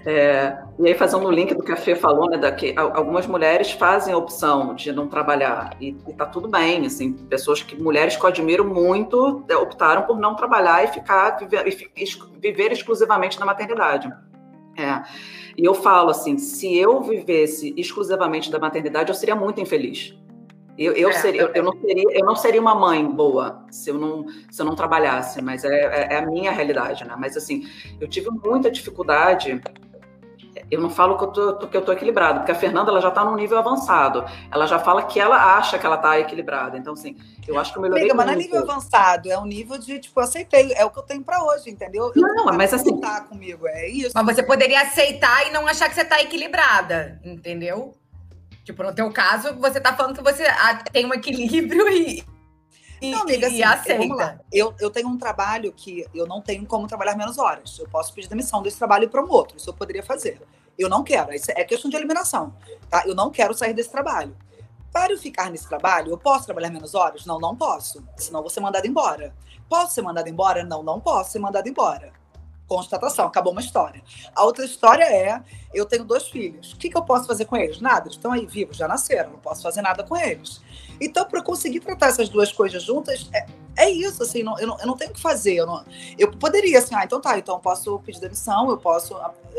É, 0.06 0.58
e 0.78 0.88
aí, 0.88 0.94
fazendo 0.94 1.26
o 1.26 1.30
link 1.30 1.54
do 1.54 1.62
que 1.62 1.72
a 1.72 1.76
Fê 1.76 1.94
falou, 1.96 2.28
né, 2.28 2.36
da, 2.36 2.52
que 2.52 2.74
algumas 2.76 3.26
mulheres 3.26 3.72
fazem 3.72 4.12
a 4.12 4.18
opção 4.18 4.74
de 4.74 4.92
não 4.92 5.08
trabalhar, 5.08 5.74
e, 5.80 5.96
e 6.06 6.12
tá 6.12 6.26
tudo 6.26 6.46
bem, 6.46 6.84
assim, 6.84 7.12
pessoas 7.12 7.62
que, 7.62 7.74
mulheres 7.80 8.14
que 8.14 8.22
eu 8.22 8.28
admiro 8.28 8.64
muito, 8.64 9.44
é, 9.48 9.56
optaram 9.56 10.02
por 10.02 10.18
não 10.18 10.34
trabalhar 10.34 10.84
e 10.84 10.88
ficar, 10.88 11.38
viver, 11.38 11.64
viver 12.38 12.72
exclusivamente 12.72 13.40
na 13.40 13.46
maternidade. 13.46 14.12
É. 14.76 15.02
E 15.56 15.64
eu 15.64 15.72
falo 15.72 16.10
assim, 16.10 16.36
se 16.36 16.76
eu 16.76 17.00
vivesse 17.00 17.72
exclusivamente 17.76 18.50
da 18.50 18.58
maternidade, 18.58 19.08
eu 19.08 19.14
seria 19.14 19.36
muito 19.36 19.60
infeliz. 19.60 20.14
Eu, 20.76 20.92
eu, 20.92 21.08
é, 21.08 21.12
seria, 21.12 21.42
eu, 21.42 21.50
eu, 21.54 21.62
não 21.62 21.72
seria, 21.80 22.04
eu 22.10 22.26
não 22.26 22.36
seria 22.36 22.60
uma 22.60 22.74
mãe 22.74 23.06
boa 23.06 23.64
se 23.70 23.90
eu 23.90 23.94
não, 23.94 24.26
se 24.50 24.60
eu 24.60 24.66
não 24.66 24.74
trabalhasse, 24.74 25.40
mas 25.40 25.64
é, 25.64 25.68
é, 25.68 26.14
é 26.14 26.18
a 26.18 26.26
minha 26.26 26.50
realidade, 26.50 27.06
né? 27.06 27.14
Mas 27.16 27.36
assim, 27.36 27.64
eu 28.00 28.08
tive 28.08 28.28
muita 28.28 28.68
dificuldade 28.68 29.62
eu 30.70 30.80
não 30.80 30.90
falo 30.90 31.16
que 31.16 31.24
eu 31.24 31.28
tô, 31.28 31.66
que 31.68 31.76
eu 31.76 31.82
tô 31.82 31.92
equilibrado, 31.92 32.40
porque 32.40 32.52
a 32.52 32.54
Fernanda 32.54 32.90
ela 32.90 33.00
já 33.00 33.08
está 33.08 33.24
num 33.24 33.34
nível 33.34 33.58
avançado. 33.58 34.24
Ela 34.50 34.66
já 34.66 34.78
fala 34.78 35.02
que 35.02 35.20
ela 35.20 35.56
acha 35.56 35.78
que 35.78 35.86
ela 35.86 35.96
está 35.96 36.18
equilibrada. 36.18 36.76
Então, 36.76 36.94
assim, 36.94 37.16
eu 37.46 37.58
acho 37.58 37.72
que 37.72 37.78
eu 37.78 37.82
melhorei 37.82 38.04
Amiga, 38.04 38.14
mas 38.14 38.26
não 38.26 38.32
é 38.32 38.36
nível 38.36 38.62
avançado, 38.62 39.30
é 39.30 39.38
um 39.38 39.46
nível 39.46 39.78
de, 39.78 39.98
tipo, 39.98 40.18
eu 40.18 40.24
aceitei, 40.24 40.72
é 40.72 40.84
o 40.84 40.90
que 40.90 40.98
eu 40.98 41.02
tenho 41.02 41.22
para 41.22 41.42
hoje, 41.44 41.70
entendeu? 41.70 42.12
Eu 42.14 42.34
não, 42.34 42.46
mas 42.46 42.72
assim... 42.72 43.00
Comigo, 43.28 43.66
é 43.66 43.88
isso. 43.88 44.12
Mas 44.14 44.36
você 44.36 44.42
poderia 44.42 44.82
aceitar 44.82 45.46
e 45.46 45.50
não 45.50 45.66
achar 45.66 45.88
que 45.88 45.94
você 45.94 46.02
está 46.02 46.20
equilibrada, 46.20 47.20
entendeu? 47.24 47.94
Tipo, 48.64 48.82
no 48.82 48.94
teu 48.94 49.12
caso, 49.12 49.54
você 49.56 49.78
está 49.78 49.94
falando 49.94 50.16
que 50.16 50.22
você 50.22 50.44
ah, 50.44 50.82
tem 50.90 51.04
um 51.04 51.12
equilíbrio 51.12 51.86
e, 51.88 52.24
não, 53.02 53.22
amiga, 53.22 53.46
assim, 53.46 53.62
aceita. 53.62 54.40
Eu, 54.52 54.74
eu 54.80 54.90
tenho 54.90 55.08
um 55.08 55.18
trabalho 55.18 55.72
que 55.72 56.06
eu 56.14 56.26
não 56.26 56.40
tenho 56.40 56.64
como 56.66 56.86
trabalhar 56.86 57.16
menos 57.16 57.38
horas. 57.38 57.78
Eu 57.78 57.88
posso 57.88 58.12
pedir 58.12 58.28
demissão 58.28 58.62
desse 58.62 58.78
trabalho 58.78 59.04
e 59.04 59.08
para 59.08 59.22
um 59.22 59.30
outro. 59.30 59.56
Isso 59.56 59.70
eu 59.70 59.74
poderia 59.74 60.02
fazer. 60.02 60.40
Eu 60.78 60.88
não 60.88 61.02
quero. 61.02 61.32
Isso 61.32 61.50
é 61.50 61.64
questão 61.64 61.90
de 61.90 61.96
eliminação. 61.96 62.54
Tá? 62.88 63.04
Eu 63.06 63.14
não 63.14 63.30
quero 63.30 63.54
sair 63.54 63.74
desse 63.74 63.90
trabalho. 63.90 64.36
Para 64.92 65.12
eu 65.12 65.18
ficar 65.18 65.50
nesse 65.50 65.68
trabalho, 65.68 66.10
eu 66.10 66.18
posso 66.18 66.46
trabalhar 66.46 66.70
menos 66.70 66.94
horas? 66.94 67.26
Não, 67.26 67.40
não 67.40 67.56
posso. 67.56 68.02
Senão 68.16 68.40
vou 68.40 68.50
ser 68.50 68.60
mandado 68.60 68.86
embora. 68.86 69.34
Posso 69.68 69.94
ser 69.94 70.02
mandado 70.02 70.28
embora? 70.28 70.62
Não, 70.62 70.82
não 70.82 71.00
posso 71.00 71.32
ser 71.32 71.40
mandado 71.40 71.68
embora. 71.68 72.12
Constatação, 72.66 73.26
acabou 73.26 73.52
uma 73.52 73.60
história. 73.60 74.02
A 74.34 74.44
outra 74.44 74.64
história 74.64 75.04
é: 75.04 75.42
eu 75.74 75.84
tenho 75.84 76.04
dois 76.04 76.28
filhos. 76.28 76.72
O 76.72 76.76
que, 76.76 76.88
que 76.88 76.96
eu 76.96 77.02
posso 77.02 77.26
fazer 77.26 77.44
com 77.44 77.56
eles? 77.56 77.80
Nada, 77.80 78.06
eles 78.06 78.16
estão 78.16 78.32
aí 78.32 78.46
vivos, 78.46 78.76
já 78.76 78.88
nasceram, 78.88 79.32
não 79.32 79.38
posso 79.38 79.62
fazer 79.62 79.82
nada 79.82 80.02
com 80.02 80.16
eles. 80.16 80.62
Então, 81.00 81.24
para 81.24 81.42
conseguir 81.42 81.80
tratar 81.80 82.06
essas 82.06 82.28
duas 82.28 82.52
coisas 82.52 82.82
juntas, 82.82 83.28
é, 83.32 83.46
é 83.76 83.90
isso, 83.90 84.22
assim, 84.22 84.42
não, 84.42 84.58
eu, 84.58 84.66
não, 84.66 84.78
eu 84.78 84.86
não 84.86 84.96
tenho 84.96 85.10
o 85.10 85.14
que 85.14 85.20
fazer. 85.20 85.54
Eu, 85.54 85.66
não, 85.66 85.84
eu 86.18 86.30
poderia, 86.30 86.78
assim, 86.78 86.94
ah, 86.94 87.04
então 87.04 87.20
tá, 87.20 87.38
então 87.38 87.56
eu 87.56 87.60
posso 87.60 87.98
pedir 88.00 88.20
demissão, 88.20 88.70
eu 88.70 88.78
posso. 88.78 89.14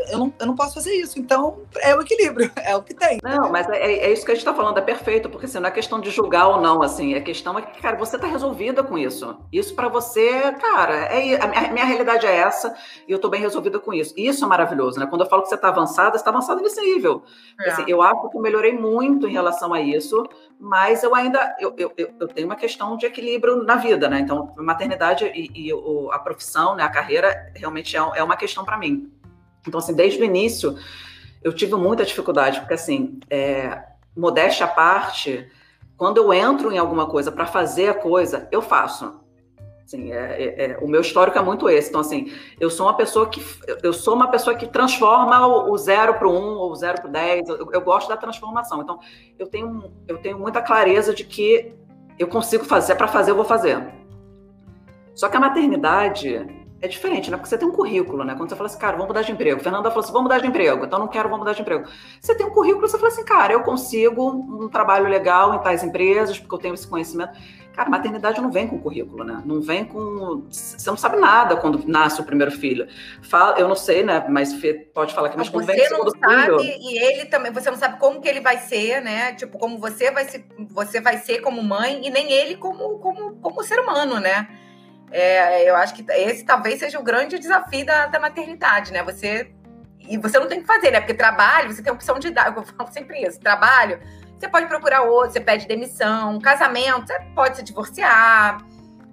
Eu 0.09 0.19
não, 0.19 0.33
eu 0.39 0.45
não 0.45 0.55
posso 0.55 0.73
fazer 0.73 0.93
isso. 0.93 1.19
Então, 1.19 1.59
é 1.81 1.95
o 1.95 2.01
equilíbrio, 2.01 2.51
é 2.55 2.75
o 2.75 2.81
que 2.81 2.93
tem. 2.93 3.19
Não, 3.23 3.51
mas 3.51 3.67
é, 3.69 3.81
é 3.81 4.11
isso 4.11 4.25
que 4.25 4.31
a 4.31 4.35
gente 4.35 4.41
está 4.41 4.53
falando, 4.53 4.77
é 4.77 4.81
perfeito, 4.81 5.29
porque 5.29 5.45
assim, 5.45 5.59
não 5.59 5.67
é 5.67 5.71
questão 5.71 5.99
de 5.99 6.09
julgar 6.09 6.47
ou 6.47 6.61
não, 6.61 6.81
assim, 6.81 7.13
a 7.15 7.21
questão 7.21 7.57
é 7.59 7.61
que, 7.61 7.81
cara, 7.81 7.97
você 7.97 8.15
está 8.15 8.27
resolvida 8.27 8.83
com 8.83 8.97
isso. 8.97 9.37
Isso 9.51 9.75
para 9.75 9.89
você, 9.89 10.51
cara, 10.53 10.95
é, 10.95 11.41
a, 11.41 11.47
minha, 11.47 11.67
a 11.67 11.71
minha 11.71 11.85
realidade 11.85 12.25
é 12.25 12.35
essa 12.35 12.75
e 13.07 13.11
eu 13.11 13.17
estou 13.17 13.29
bem 13.29 13.41
resolvida 13.41 13.79
com 13.79 13.93
isso. 13.93 14.13
Isso 14.15 14.45
é 14.45 14.47
maravilhoso, 14.47 14.99
né? 14.99 15.07
Quando 15.07 15.21
eu 15.21 15.29
falo 15.29 15.43
que 15.43 15.49
você 15.49 15.55
está 15.55 15.69
avançada, 15.69 16.11
você 16.11 16.17
está 16.17 16.31
avançada 16.31 16.61
nesse 16.61 16.79
nível. 16.81 17.23
É. 17.59 17.69
Assim, 17.69 17.83
eu 17.87 18.01
acho 18.01 18.29
que 18.29 18.37
eu 18.37 18.41
melhorei 18.41 18.73
muito 18.73 19.27
em 19.27 19.31
relação 19.31 19.73
a 19.73 19.81
isso, 19.81 20.23
mas 20.59 21.03
eu 21.03 21.13
ainda 21.13 21.24
eu, 21.59 21.73
eu, 21.77 21.93
eu 21.97 22.27
tenho 22.27 22.47
uma 22.47 22.55
questão 22.55 22.97
de 22.97 23.05
equilíbrio 23.05 23.63
na 23.63 23.75
vida, 23.75 24.09
né? 24.09 24.19
Então, 24.19 24.53
maternidade 24.57 25.25
e, 25.25 25.51
e 25.53 25.73
o, 25.73 26.11
a 26.11 26.19
profissão, 26.19 26.75
né, 26.75 26.83
a 26.83 26.89
carreira, 26.89 27.51
realmente 27.55 27.95
é, 27.95 27.99
é 27.99 28.23
uma 28.23 28.35
questão 28.35 28.63
para 28.63 28.77
mim. 28.77 29.11
Então, 29.67 29.79
assim, 29.79 29.93
desde 29.93 30.21
o 30.21 30.25
início, 30.25 30.77
eu 31.43 31.53
tive 31.53 31.75
muita 31.75 32.05
dificuldade, 32.05 32.59
porque, 32.59 32.73
assim, 32.73 33.19
é, 33.29 33.83
modéstia 34.15 34.65
à 34.65 34.69
parte, 34.69 35.49
quando 35.97 36.17
eu 36.17 36.33
entro 36.33 36.71
em 36.71 36.77
alguma 36.77 37.07
coisa 37.07 37.31
para 37.31 37.45
fazer 37.45 37.89
a 37.89 37.93
coisa, 37.93 38.47
eu 38.51 38.61
faço. 38.61 39.24
Assim, 39.85 40.11
é, 40.11 40.15
é, 40.15 40.65
é, 40.65 40.77
o 40.81 40.87
meu 40.87 41.01
histórico 41.01 41.37
é 41.37 41.41
muito 41.43 41.69
esse. 41.69 41.89
Então, 41.89 42.01
assim, 42.01 42.33
eu 42.59 42.71
sou 42.71 42.87
uma 42.87 42.95
pessoa 42.95 43.29
que 43.29 43.39
eu 43.83 43.93
sou 43.93 44.15
uma 44.15 44.31
pessoa 44.31 44.55
que 44.55 44.65
transforma 44.65 45.45
o, 45.45 45.71
o 45.71 45.77
zero 45.77 46.15
para 46.15 46.27
o 46.27 46.31
um 46.31 46.55
ou 46.57 46.71
o 46.71 46.75
zero 46.75 47.01
para 47.01 47.07
o 47.07 47.11
dez. 47.11 47.47
Eu, 47.47 47.69
eu, 47.71 47.81
gosto 47.81 48.09
da 48.09 48.17
transformação. 48.17 48.81
Então, 48.81 48.99
eu 49.37 49.45
tenho, 49.45 49.91
eu 50.07 50.17
tenho 50.17 50.39
muita 50.39 50.59
clareza 50.59 51.13
de 51.13 51.23
que 51.23 51.71
eu 52.17 52.27
consigo 52.27 52.65
fazer, 52.65 52.95
para 52.95 53.07
fazer, 53.07 53.29
eu 53.29 53.35
vou 53.35 53.45
fazer. 53.45 53.79
Só 55.13 55.29
que 55.29 55.37
a 55.37 55.39
maternidade 55.39 56.65
é 56.81 56.87
diferente, 56.87 57.29
né? 57.29 57.37
Porque 57.37 57.49
você 57.49 57.57
tem 57.57 57.67
um 57.67 57.71
currículo, 57.71 58.23
né? 58.23 58.33
Quando 58.35 58.49
você 58.49 58.55
fala 58.55 58.67
assim, 58.67 58.79
cara, 58.79 58.93
vamos 58.93 59.07
mudar 59.07 59.21
de 59.21 59.31
emprego. 59.31 59.61
Fernanda 59.61 59.89
falou 59.89 60.03
assim, 60.03 60.11
vamos 60.11 60.23
mudar 60.23 60.39
de 60.39 60.47
emprego. 60.47 60.83
Então, 60.83 60.97
não 60.97 61.07
quero, 61.07 61.29
vamos 61.29 61.39
mudar 61.39 61.53
de 61.53 61.61
emprego. 61.61 61.87
Você 62.19 62.35
tem 62.35 62.45
um 62.45 62.49
currículo, 62.49 62.87
você 62.87 62.97
fala 62.97 63.11
assim, 63.11 63.23
cara, 63.23 63.53
eu 63.53 63.61
consigo 63.61 64.29
um 64.29 64.67
trabalho 64.67 65.07
legal 65.07 65.53
em 65.53 65.59
tais 65.59 65.83
empresas, 65.83 66.39
porque 66.39 66.55
eu 66.55 66.59
tenho 66.59 66.73
esse 66.73 66.87
conhecimento. 66.87 67.37
Cara, 67.75 67.89
maternidade 67.89 68.39
não 68.39 68.49
vem 68.51 68.67
com 68.67 68.79
currículo, 68.79 69.25
né? 69.25 69.41
Não 69.43 69.61
vem 69.61 69.83
com. 69.83 70.45
Você 70.49 70.89
não 70.89 70.95
sabe 70.95 71.17
nada 71.17 71.57
quando 71.57 71.85
nasce 71.85 72.21
o 72.21 72.23
primeiro 72.23 72.51
filho. 72.51 72.87
Fala, 73.21 73.59
eu 73.59 73.67
não 73.67 73.75
sei, 73.75 74.01
né? 74.01 74.25
Mas 74.29 74.53
Fê 74.53 74.73
pode 74.73 75.13
falar 75.13 75.27
aqui, 75.27 75.37
mas 75.37 75.49
quando 75.49 75.65
vem 75.65 75.81
o 75.81 75.87
segundo 75.87 76.11
filho. 76.11 76.21
Você 76.25 76.51
não 76.51 76.59
sabe, 76.59 76.77
e 76.79 76.97
ele 76.97 77.25
também, 77.25 77.51
você 77.51 77.69
não 77.69 77.77
sabe 77.77 77.99
como 77.99 78.21
que 78.21 78.29
ele 78.29 78.39
vai 78.39 78.59
ser, 78.59 79.01
né? 79.01 79.33
Tipo, 79.33 79.57
como 79.59 79.77
você 79.77 80.09
vai 80.09 80.23
ser, 80.23 80.45
você 80.69 81.01
vai 81.01 81.17
ser 81.17 81.41
como 81.41 81.61
mãe, 81.61 81.99
e 82.05 82.09
nem 82.09 82.31
ele 82.31 82.55
como, 82.55 82.97
como, 82.99 83.35
como 83.41 83.63
ser 83.63 83.77
humano, 83.79 84.21
né? 84.21 84.47
É, 85.11 85.69
eu 85.69 85.75
acho 85.75 85.93
que 85.95 86.05
esse 86.13 86.45
talvez 86.45 86.79
seja 86.79 86.97
o 86.97 87.03
grande 87.03 87.37
desafio 87.37 87.85
da, 87.85 88.05
da 88.05 88.19
maternidade, 88.21 88.93
né? 88.93 89.03
Você. 89.03 89.51
E 90.07 90.17
você 90.17 90.39
não 90.39 90.47
tem 90.47 90.61
que 90.61 90.67
fazer, 90.67 90.91
né? 90.91 91.01
Porque 91.01 91.13
trabalho, 91.13 91.73
você 91.73 91.81
tem 91.81 91.91
a 91.91 91.93
opção 91.93 92.19
de 92.19 92.29
dar. 92.29 92.55
Eu 92.55 92.63
falo 92.63 92.89
sempre 92.89 93.21
isso: 93.21 93.37
trabalho 93.37 93.99
você 94.45 94.49
pode 94.49 94.67
procurar 94.67 95.01
outro, 95.01 95.31
você 95.31 95.39
pede 95.39 95.67
demissão, 95.67 96.39
casamento, 96.39 97.07
você 97.07 97.19
pode 97.33 97.57
se 97.57 97.63
divorciar. 97.63 98.63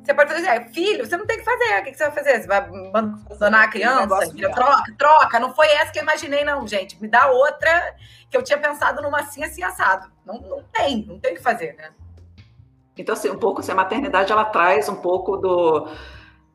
Você 0.02 0.12
pode 0.12 0.32
fazer, 0.32 0.46
é, 0.48 0.60
filho, 0.72 1.06
você 1.06 1.16
não 1.16 1.26
tem 1.26 1.38
que 1.38 1.44
fazer. 1.44 1.80
O 1.80 1.84
que 1.84 1.94
você 1.94 2.04
vai 2.04 2.12
fazer? 2.12 2.40
Você 2.40 2.46
vai 2.48 2.58
abandonar 2.58 3.64
a 3.64 3.68
criança? 3.68 4.08
troca, 4.52 4.94
troca. 4.98 5.40
Não 5.40 5.54
foi 5.54 5.68
essa 5.68 5.92
que 5.92 5.98
eu 5.98 6.02
imaginei, 6.02 6.44
não, 6.44 6.66
gente. 6.66 7.00
Me 7.00 7.08
dá 7.08 7.30
outra 7.30 7.94
que 8.28 8.36
eu 8.36 8.42
tinha 8.42 8.58
pensado 8.58 9.00
numa 9.00 9.20
assim, 9.20 9.44
assim, 9.44 9.62
assado. 9.62 10.10
Não, 10.26 10.40
não 10.40 10.62
tem, 10.72 11.06
não 11.06 11.20
tem 11.20 11.32
o 11.32 11.36
que 11.36 11.42
fazer, 11.42 11.74
né? 11.76 11.90
Então, 12.96 13.12
assim, 13.12 13.30
um 13.30 13.38
pouco, 13.38 13.60
assim, 13.60 13.72
a 13.72 13.76
maternidade, 13.76 14.32
ela 14.32 14.44
traz 14.44 14.88
um 14.88 14.96
pouco 14.96 15.36
do 15.36 15.88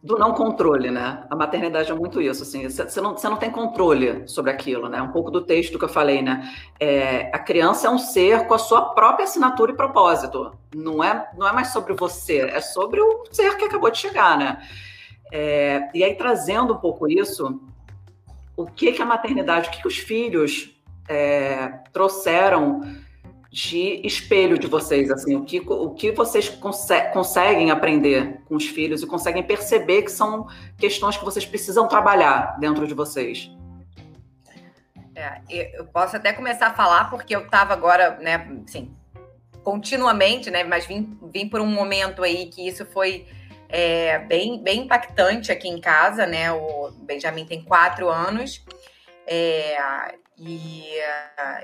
do 0.02 0.18
não 0.18 0.34
controle, 0.34 0.92
né? 0.92 1.26
A 1.30 1.36
maternidade 1.36 1.92
é 1.92 1.96
muito 1.96 2.22
isso, 2.22 2.44
assim, 2.44 2.70
você 2.70 3.02
não, 3.02 3.18
você 3.18 3.28
não 3.28 3.38
tem 3.38 3.50
controle 3.50 4.28
sobre 4.28 4.52
aquilo, 4.52 4.88
né? 4.88 5.02
Um 5.02 5.12
pouco 5.12 5.32
do 5.32 5.42
texto 5.42 5.78
que 5.78 5.86
eu 5.86 5.90
falei, 5.90 6.22
né? 6.22 6.54
É, 6.80 7.32
a 7.34 7.40
criança 7.40 7.88
é 7.88 7.90
um 7.90 7.98
ser 7.98 8.48
com 8.48 8.54
a 8.54 8.60
sua 8.60 8.94
própria 8.94 9.26
assinatura 9.26 9.72
e 9.72 9.76
propósito. 9.76 10.52
Não 10.74 11.04
é, 11.04 11.30
não 11.36 11.48
é 11.48 11.52
mais 11.52 11.70
sobre 11.70 11.94
você, 11.94 12.42
é 12.42 12.62
sobre 12.62 13.02
o 13.02 13.24
ser 13.32 13.58
que 13.58 13.66
acabou 13.66 13.90
de 13.90 13.98
chegar, 13.98 14.38
né? 14.38 14.62
É, 15.32 15.90
e 15.94 16.04
aí, 16.04 16.16
trazendo 16.16 16.74
um 16.74 16.78
pouco 16.78 17.08
isso, 17.08 17.60
o 18.56 18.66
que, 18.66 18.92
que 18.92 19.02
a 19.02 19.06
maternidade, 19.06 19.68
o 19.68 19.72
que, 19.72 19.82
que 19.82 19.88
os 19.88 19.98
filhos 19.98 20.80
é, 21.10 21.68
trouxeram 21.92 22.82
de 23.58 24.06
espelho 24.06 24.60
de 24.60 24.68
vocês, 24.68 25.10
assim, 25.10 25.36
o 25.36 25.44
que, 25.44 25.60
o 25.60 25.90
que 25.90 26.12
vocês 26.12 26.48
conse 26.48 27.02
conseguem 27.12 27.72
aprender 27.72 28.40
com 28.46 28.56
os 28.56 28.68
filhos 28.68 29.02
e 29.02 29.08
conseguem 29.08 29.42
perceber 29.42 30.04
que 30.04 30.12
são 30.12 30.48
questões 30.78 31.18
que 31.18 31.26
vocês 31.26 31.44
precisam 31.44 31.88
trabalhar 31.88 32.60
dentro 32.60 32.86
de 32.86 32.94
vocês. 32.94 33.50
É, 35.16 35.42
eu 35.74 35.86
posso 35.88 36.16
até 36.16 36.34
começar 36.34 36.68
a 36.68 36.74
falar 36.76 37.10
porque 37.10 37.36
eu 37.36 37.46
estava 37.46 37.74
agora, 37.74 38.20
né, 38.20 38.48
assim, 38.64 38.96
continuamente, 39.64 40.52
né, 40.52 40.64
mas 40.64 40.86
vim, 40.86 41.18
vim 41.34 41.50
por 41.50 41.60
um 41.60 41.66
momento 41.66 42.22
aí 42.22 42.46
que 42.46 42.68
isso 42.68 42.86
foi 42.86 43.26
é, 43.68 44.20
bem, 44.20 44.62
bem 44.62 44.82
impactante 44.82 45.52
aqui 45.52 45.68
em 45.68 45.82
casa, 45.82 46.28
né, 46.28 46.52
o 46.52 46.92
Benjamin 46.92 47.44
tem 47.44 47.64
quatro 47.64 48.08
anos, 48.08 48.64
é, 49.26 50.14
e, 50.38 50.92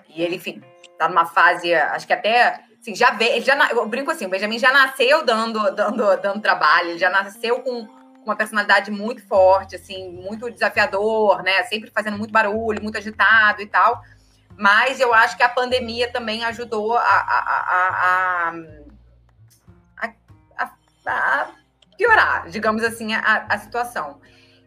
e 0.10 0.24
ele, 0.24 0.38
enfim, 0.38 0.60
tá 0.98 1.08
numa 1.10 1.26
fase, 1.26 1.74
acho 1.74 2.08
que 2.08 2.14
até 2.14 2.62
assim, 2.80 2.96
já 2.96 3.12
vê, 3.12 3.36
ele 3.36 3.46
já 3.46 3.56
eu 3.72 3.86
brinco 3.88 4.12
assim, 4.12 4.26
o 4.26 4.30
Benjamin 4.30 4.60
já 4.60 4.72
nasceu 4.72 5.24
dando 5.26 5.72
dando 5.72 6.18
dando 6.18 6.42
trabalho, 6.42 6.92
ele 6.92 7.00
já 7.00 7.10
nasceu 7.10 7.60
com 7.62 7.88
uma 8.26 8.36
personalidade 8.36 8.90
muito 8.90 9.26
forte, 9.28 9.76
assim, 9.76 10.10
muito 10.10 10.50
desafiador, 10.50 11.44
né? 11.44 11.64
Sempre 11.64 11.92
fazendo 11.92 12.18
muito 12.18 12.32
barulho, 12.32 12.82
muito 12.82 12.98
agitado 12.98 13.62
e 13.62 13.66
tal. 13.66 14.02
Mas 14.58 15.00
eu 15.00 15.14
acho 15.14 15.36
que 15.36 15.44
a 15.44 15.50
pandemia 15.50 16.12
também 16.12 16.44
ajudou 16.46 16.96
a, 16.96 17.02
a, 17.02 18.52
a, 19.98 20.08
a 21.06 21.48
piorar, 21.98 22.50
digamos 22.50 22.84
assim, 22.84 23.14
a, 23.14 23.58
situação. 23.58 24.20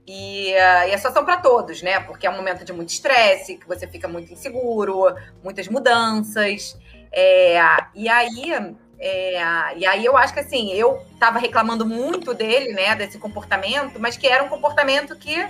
E, 0.07 0.53
uh, 0.53 0.89
e 0.89 0.97
situação 0.97 1.25
para 1.25 1.39
todos, 1.39 1.83
né? 1.83 1.99
Porque 1.99 2.27
é 2.27 2.31
um 2.31 2.37
momento 2.37 2.65
de 2.65 2.73
muito 2.73 2.91
estresse, 2.91 3.57
que 3.57 3.67
você 3.67 3.89
fica 3.89 4.07
muito 4.07 4.33
inseguro, 4.33 5.15
muitas 5.43 5.67
mudanças. 5.69 6.79
É, 7.13 7.59
e 7.95 8.09
aí. 8.09 8.77
É, 8.99 9.77
e 9.77 9.85
aí 9.85 10.05
eu 10.07 10.17
acho 10.17 10.33
que 10.33 10.41
assim, 10.41 10.73
eu 10.73 11.03
estava 11.13 11.39
reclamando 11.39 11.85
muito 11.85 12.33
dele, 12.33 12.73
né, 12.73 12.97
desse 12.97 13.19
comportamento, 13.19 14.01
mas 14.01 14.17
que 14.17 14.27
era 14.27 14.43
um 14.43 14.49
comportamento 14.49 15.15
que 15.17 15.47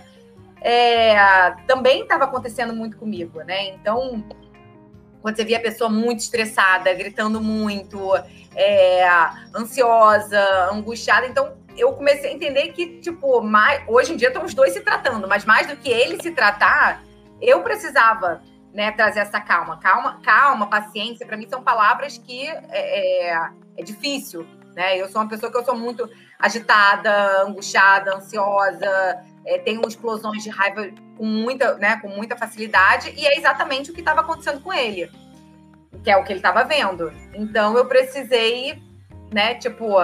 é, 0.60 1.14
também 1.64 2.02
estava 2.02 2.24
acontecendo 2.24 2.74
muito 2.74 2.96
comigo, 2.96 3.40
né? 3.42 3.68
Então, 3.68 4.24
quando 5.22 5.36
você 5.36 5.44
via 5.44 5.58
a 5.58 5.60
pessoa 5.60 5.88
muito 5.88 6.20
estressada, 6.20 6.92
gritando 6.92 7.40
muito, 7.40 8.00
é, 8.56 9.08
ansiosa, 9.54 10.40
angustiada, 10.72 11.26
então 11.26 11.52
eu 11.76 11.92
comecei 11.92 12.30
a 12.30 12.32
entender 12.32 12.72
que, 12.72 13.00
tipo, 13.00 13.40
mais, 13.40 13.82
hoje 13.86 14.12
em 14.12 14.16
dia 14.16 14.28
estão 14.28 14.44
os 14.44 14.54
dois 14.54 14.72
se 14.72 14.80
tratando, 14.80 15.26
mas 15.28 15.44
mais 15.44 15.66
do 15.66 15.76
que 15.76 15.90
ele 15.90 16.20
se 16.22 16.30
tratar, 16.30 17.02
eu 17.40 17.62
precisava 17.62 18.42
né, 18.72 18.92
trazer 18.92 19.20
essa 19.20 19.40
calma. 19.40 19.78
Calma, 19.78 20.20
calma, 20.22 20.66
paciência, 20.68 21.26
para 21.26 21.36
mim 21.36 21.48
são 21.48 21.62
palavras 21.62 22.18
que 22.18 22.46
é, 22.46 22.60
é, 22.70 23.50
é, 23.78 23.82
difícil. 23.82 24.46
Né? 24.74 25.00
Eu 25.00 25.08
sou 25.08 25.22
uma 25.22 25.28
pessoa 25.28 25.50
que 25.50 25.56
eu 25.56 25.64
sou 25.64 25.76
muito 25.76 26.08
agitada, 26.38 27.42
angustiada, 27.44 28.14
ansiosa, 28.14 29.24
é, 29.46 29.58
tem 29.58 29.80
explosões 29.86 30.42
de 30.42 30.50
raiva 30.50 30.90
com 31.16 31.24
muita, 31.24 31.74
né, 31.78 31.98
com 32.00 32.08
muita 32.08 32.36
facilidade, 32.36 33.14
e 33.16 33.26
é 33.26 33.38
exatamente 33.38 33.90
o 33.90 33.94
que 33.94 34.00
estava 34.00 34.20
acontecendo 34.20 34.60
com 34.60 34.72
ele, 34.72 35.10
que 36.04 36.10
é 36.10 36.16
o 36.16 36.24
que 36.24 36.32
ele 36.32 36.40
estava 36.40 36.62
vendo. 36.64 37.10
Então 37.32 37.76
eu 37.78 37.86
precisei, 37.86 38.82
né, 39.32 39.54
tipo, 39.54 39.96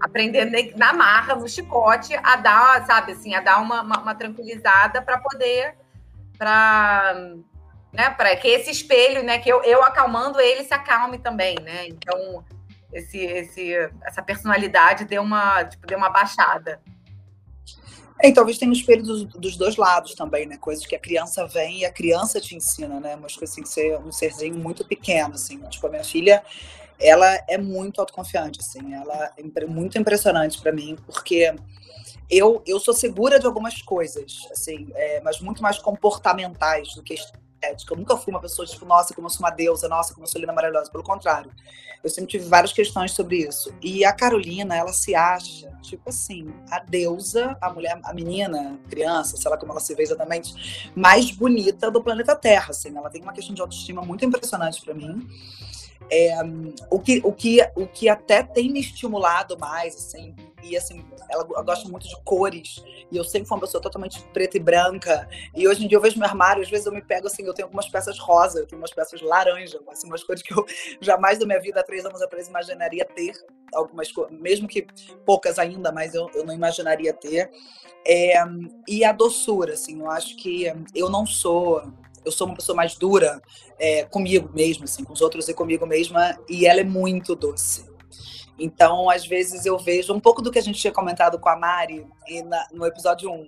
aprender 0.00 0.74
na 0.76 0.92
marra, 0.92 1.34
no 1.34 1.48
chicote, 1.48 2.14
a 2.22 2.36
dar, 2.36 2.86
sabe, 2.86 3.12
assim, 3.12 3.34
a 3.34 3.40
dar 3.40 3.60
uma, 3.60 3.82
uma, 3.82 3.98
uma 4.00 4.14
tranquilizada 4.14 5.00
para 5.00 5.18
poder, 5.18 5.76
para 6.36 7.34
né, 7.94 8.10
para 8.10 8.34
que 8.36 8.48
esse 8.48 8.70
espelho, 8.70 9.22
né, 9.22 9.38
que 9.38 9.48
eu, 9.48 9.62
eu 9.62 9.82
acalmando 9.82 10.40
ele 10.40 10.64
se 10.64 10.74
acalme 10.74 11.16
também, 11.18 11.54
né? 11.62 11.86
Então, 11.86 12.44
esse, 12.92 13.18
esse, 13.18 13.72
essa 14.02 14.20
personalidade 14.20 15.04
deu 15.04 15.22
uma, 15.22 15.64
tipo, 15.64 15.86
deu 15.86 15.96
uma 15.96 16.10
baixada. 16.10 16.80
É, 18.20 18.28
e 18.28 18.32
talvez 18.32 18.58
tenha 18.58 18.70
um 18.70 18.74
espelho 18.74 19.02
dos, 19.02 19.24
dos, 19.24 19.56
dois 19.56 19.76
lados 19.76 20.14
também, 20.14 20.46
né? 20.46 20.56
Coisas 20.56 20.86
que 20.86 20.94
a 20.94 20.98
criança 20.98 21.46
vem 21.46 21.80
e 21.80 21.84
a 21.84 21.92
criança 21.92 22.40
te 22.40 22.56
ensina, 22.56 23.00
né? 23.00 23.16
Umas 23.16 23.36
assim, 23.42 23.64
ser 23.64 23.98
um 23.98 24.12
serzinho 24.12 24.56
muito 24.56 24.84
pequeno, 24.84 25.34
assim. 25.34 25.58
Tipo, 25.68 25.86
a 25.86 25.90
minha 25.90 26.04
filha, 26.04 26.42
ela 27.04 27.38
é 27.48 27.58
muito 27.58 28.00
autoconfiante, 28.00 28.60
assim. 28.60 28.94
Ela 28.94 29.32
é 29.36 29.66
muito 29.66 29.98
impressionante 29.98 30.60
para 30.60 30.72
mim, 30.72 30.96
porque 31.06 31.54
eu, 32.30 32.62
eu 32.66 32.80
sou 32.80 32.94
segura 32.94 33.38
de 33.38 33.46
algumas 33.46 33.82
coisas, 33.82 34.48
assim, 34.50 34.88
é, 34.94 35.20
mas 35.20 35.40
muito 35.40 35.62
mais 35.62 35.78
comportamentais 35.78 36.94
do 36.94 37.02
que 37.02 37.14
estética. 37.14 37.92
Eu 37.92 37.98
nunca 37.98 38.16
fui 38.16 38.32
uma 38.32 38.40
pessoa 38.40 38.66
tipo, 38.66 38.86
nossa, 38.86 39.14
como 39.14 39.26
eu 39.26 39.30
sou 39.30 39.40
uma 39.40 39.50
deusa, 39.50 39.88
nossa, 39.88 40.14
como 40.14 40.24
eu 40.24 40.30
sou 40.30 40.40
linda 40.40 40.52
maravilhosa. 40.52 40.90
Pelo 40.90 41.04
contrário, 41.04 41.50
eu 42.02 42.10
sempre 42.10 42.30
tive 42.30 42.44
várias 42.46 42.72
questões 42.72 43.12
sobre 43.12 43.38
isso. 43.38 43.74
E 43.82 44.04
a 44.04 44.12
Carolina, 44.12 44.74
ela 44.76 44.92
se 44.92 45.14
acha, 45.14 45.70
tipo 45.82 46.08
assim, 46.08 46.52
a 46.70 46.78
deusa, 46.78 47.56
a 47.60 47.70
mulher, 47.70 47.98
a 48.02 48.14
menina, 48.14 48.78
criança, 48.88 49.36
sei 49.36 49.50
lá 49.50 49.56
como 49.56 49.72
ela 49.72 49.80
se 49.80 49.94
vê 49.94 50.02
exatamente, 50.02 50.92
mais 50.94 51.30
bonita 51.30 51.90
do 51.90 52.02
planeta 52.02 52.34
Terra. 52.34 52.70
Assim. 52.70 52.96
Ela 52.96 53.10
tem 53.10 53.22
uma 53.22 53.32
questão 53.32 53.54
de 53.54 53.60
autoestima 53.60 54.02
muito 54.02 54.24
impressionante 54.24 54.82
para 54.82 54.94
mim. 54.94 55.26
É, 56.10 56.34
o, 56.90 56.98
que, 56.98 57.20
o, 57.24 57.32
que, 57.32 57.60
o 57.74 57.86
que 57.86 58.08
até 58.08 58.42
tem 58.42 58.70
me 58.70 58.80
estimulado 58.80 59.58
mais, 59.58 59.96
assim, 59.96 60.34
e 60.62 60.76
assim, 60.76 61.04
ela 61.30 61.44
gosta 61.62 61.88
muito 61.88 62.06
de 62.08 62.16
cores, 62.24 62.84
e 63.10 63.16
eu 63.16 63.24
sempre 63.24 63.48
fui 63.48 63.56
uma 63.56 63.60
pessoa 63.60 63.82
totalmente 63.82 64.22
preta 64.32 64.56
e 64.56 64.60
branca, 64.60 65.28
e 65.54 65.66
hoje 65.66 65.84
em 65.84 65.88
dia 65.88 65.96
eu 65.96 66.02
vejo 66.02 66.18
meu 66.18 66.28
armário, 66.28 66.62
às 66.62 66.70
vezes 66.70 66.86
eu 66.86 66.92
me 66.92 67.02
pego 67.02 67.26
assim, 67.26 67.44
eu 67.44 67.54
tenho 67.54 67.66
algumas 67.66 67.88
peças 67.88 68.18
rosa, 68.18 68.60
eu 68.60 68.66
tenho 68.66 68.80
umas 68.80 68.92
peças 68.92 69.20
laranja, 69.22 69.80
assim, 69.90 70.06
umas 70.06 70.22
cores 70.22 70.42
que 70.42 70.52
eu 70.52 70.64
jamais 71.00 71.38
na 71.38 71.46
minha 71.46 71.60
vida, 71.60 71.80
há 71.80 71.82
três 71.82 72.04
anos 72.04 72.20
atrás, 72.20 72.48
imaginaria 72.48 73.04
ter, 73.04 73.32
algumas 73.74 74.10
coisas, 74.12 74.38
mesmo 74.38 74.68
que 74.68 74.86
poucas 75.24 75.58
ainda, 75.58 75.90
mas 75.90 76.14
eu, 76.14 76.30
eu 76.34 76.44
não 76.44 76.54
imaginaria 76.54 77.12
ter. 77.12 77.50
É, 78.06 78.34
e 78.86 79.02
a 79.02 79.12
doçura, 79.12 79.72
assim, 79.72 80.00
eu 80.00 80.10
acho 80.10 80.36
que 80.36 80.70
eu 80.94 81.08
não 81.08 81.26
sou 81.26 81.82
eu 82.24 82.32
sou 82.32 82.46
uma 82.46 82.56
pessoa 82.56 82.74
mais 82.74 82.94
dura 82.96 83.40
é, 83.78 84.04
comigo 84.04 84.50
mesma, 84.52 84.84
assim, 84.84 85.04
com 85.04 85.12
os 85.12 85.20
outros 85.20 85.48
e 85.48 85.54
comigo 85.54 85.86
mesma, 85.86 86.38
e 86.48 86.66
ela 86.66 86.80
é 86.80 86.84
muito 86.84 87.38
Então, 88.58 89.10
às 89.10 89.26
vezes 89.26 89.66
eu 89.66 89.78
vejo 89.78 90.12
um 90.12 90.20
pouco 90.20 90.40
do 90.40 90.50
que 90.50 90.58
a 90.58 90.62
gente 90.62 90.80
tinha 90.80 90.92
comentado 90.92 91.38
com 91.38 91.48
a 91.48 91.56
Mari 91.56 92.06
na, 92.46 92.68
no 92.72 92.86
episódio 92.86 93.30
1. 93.30 93.46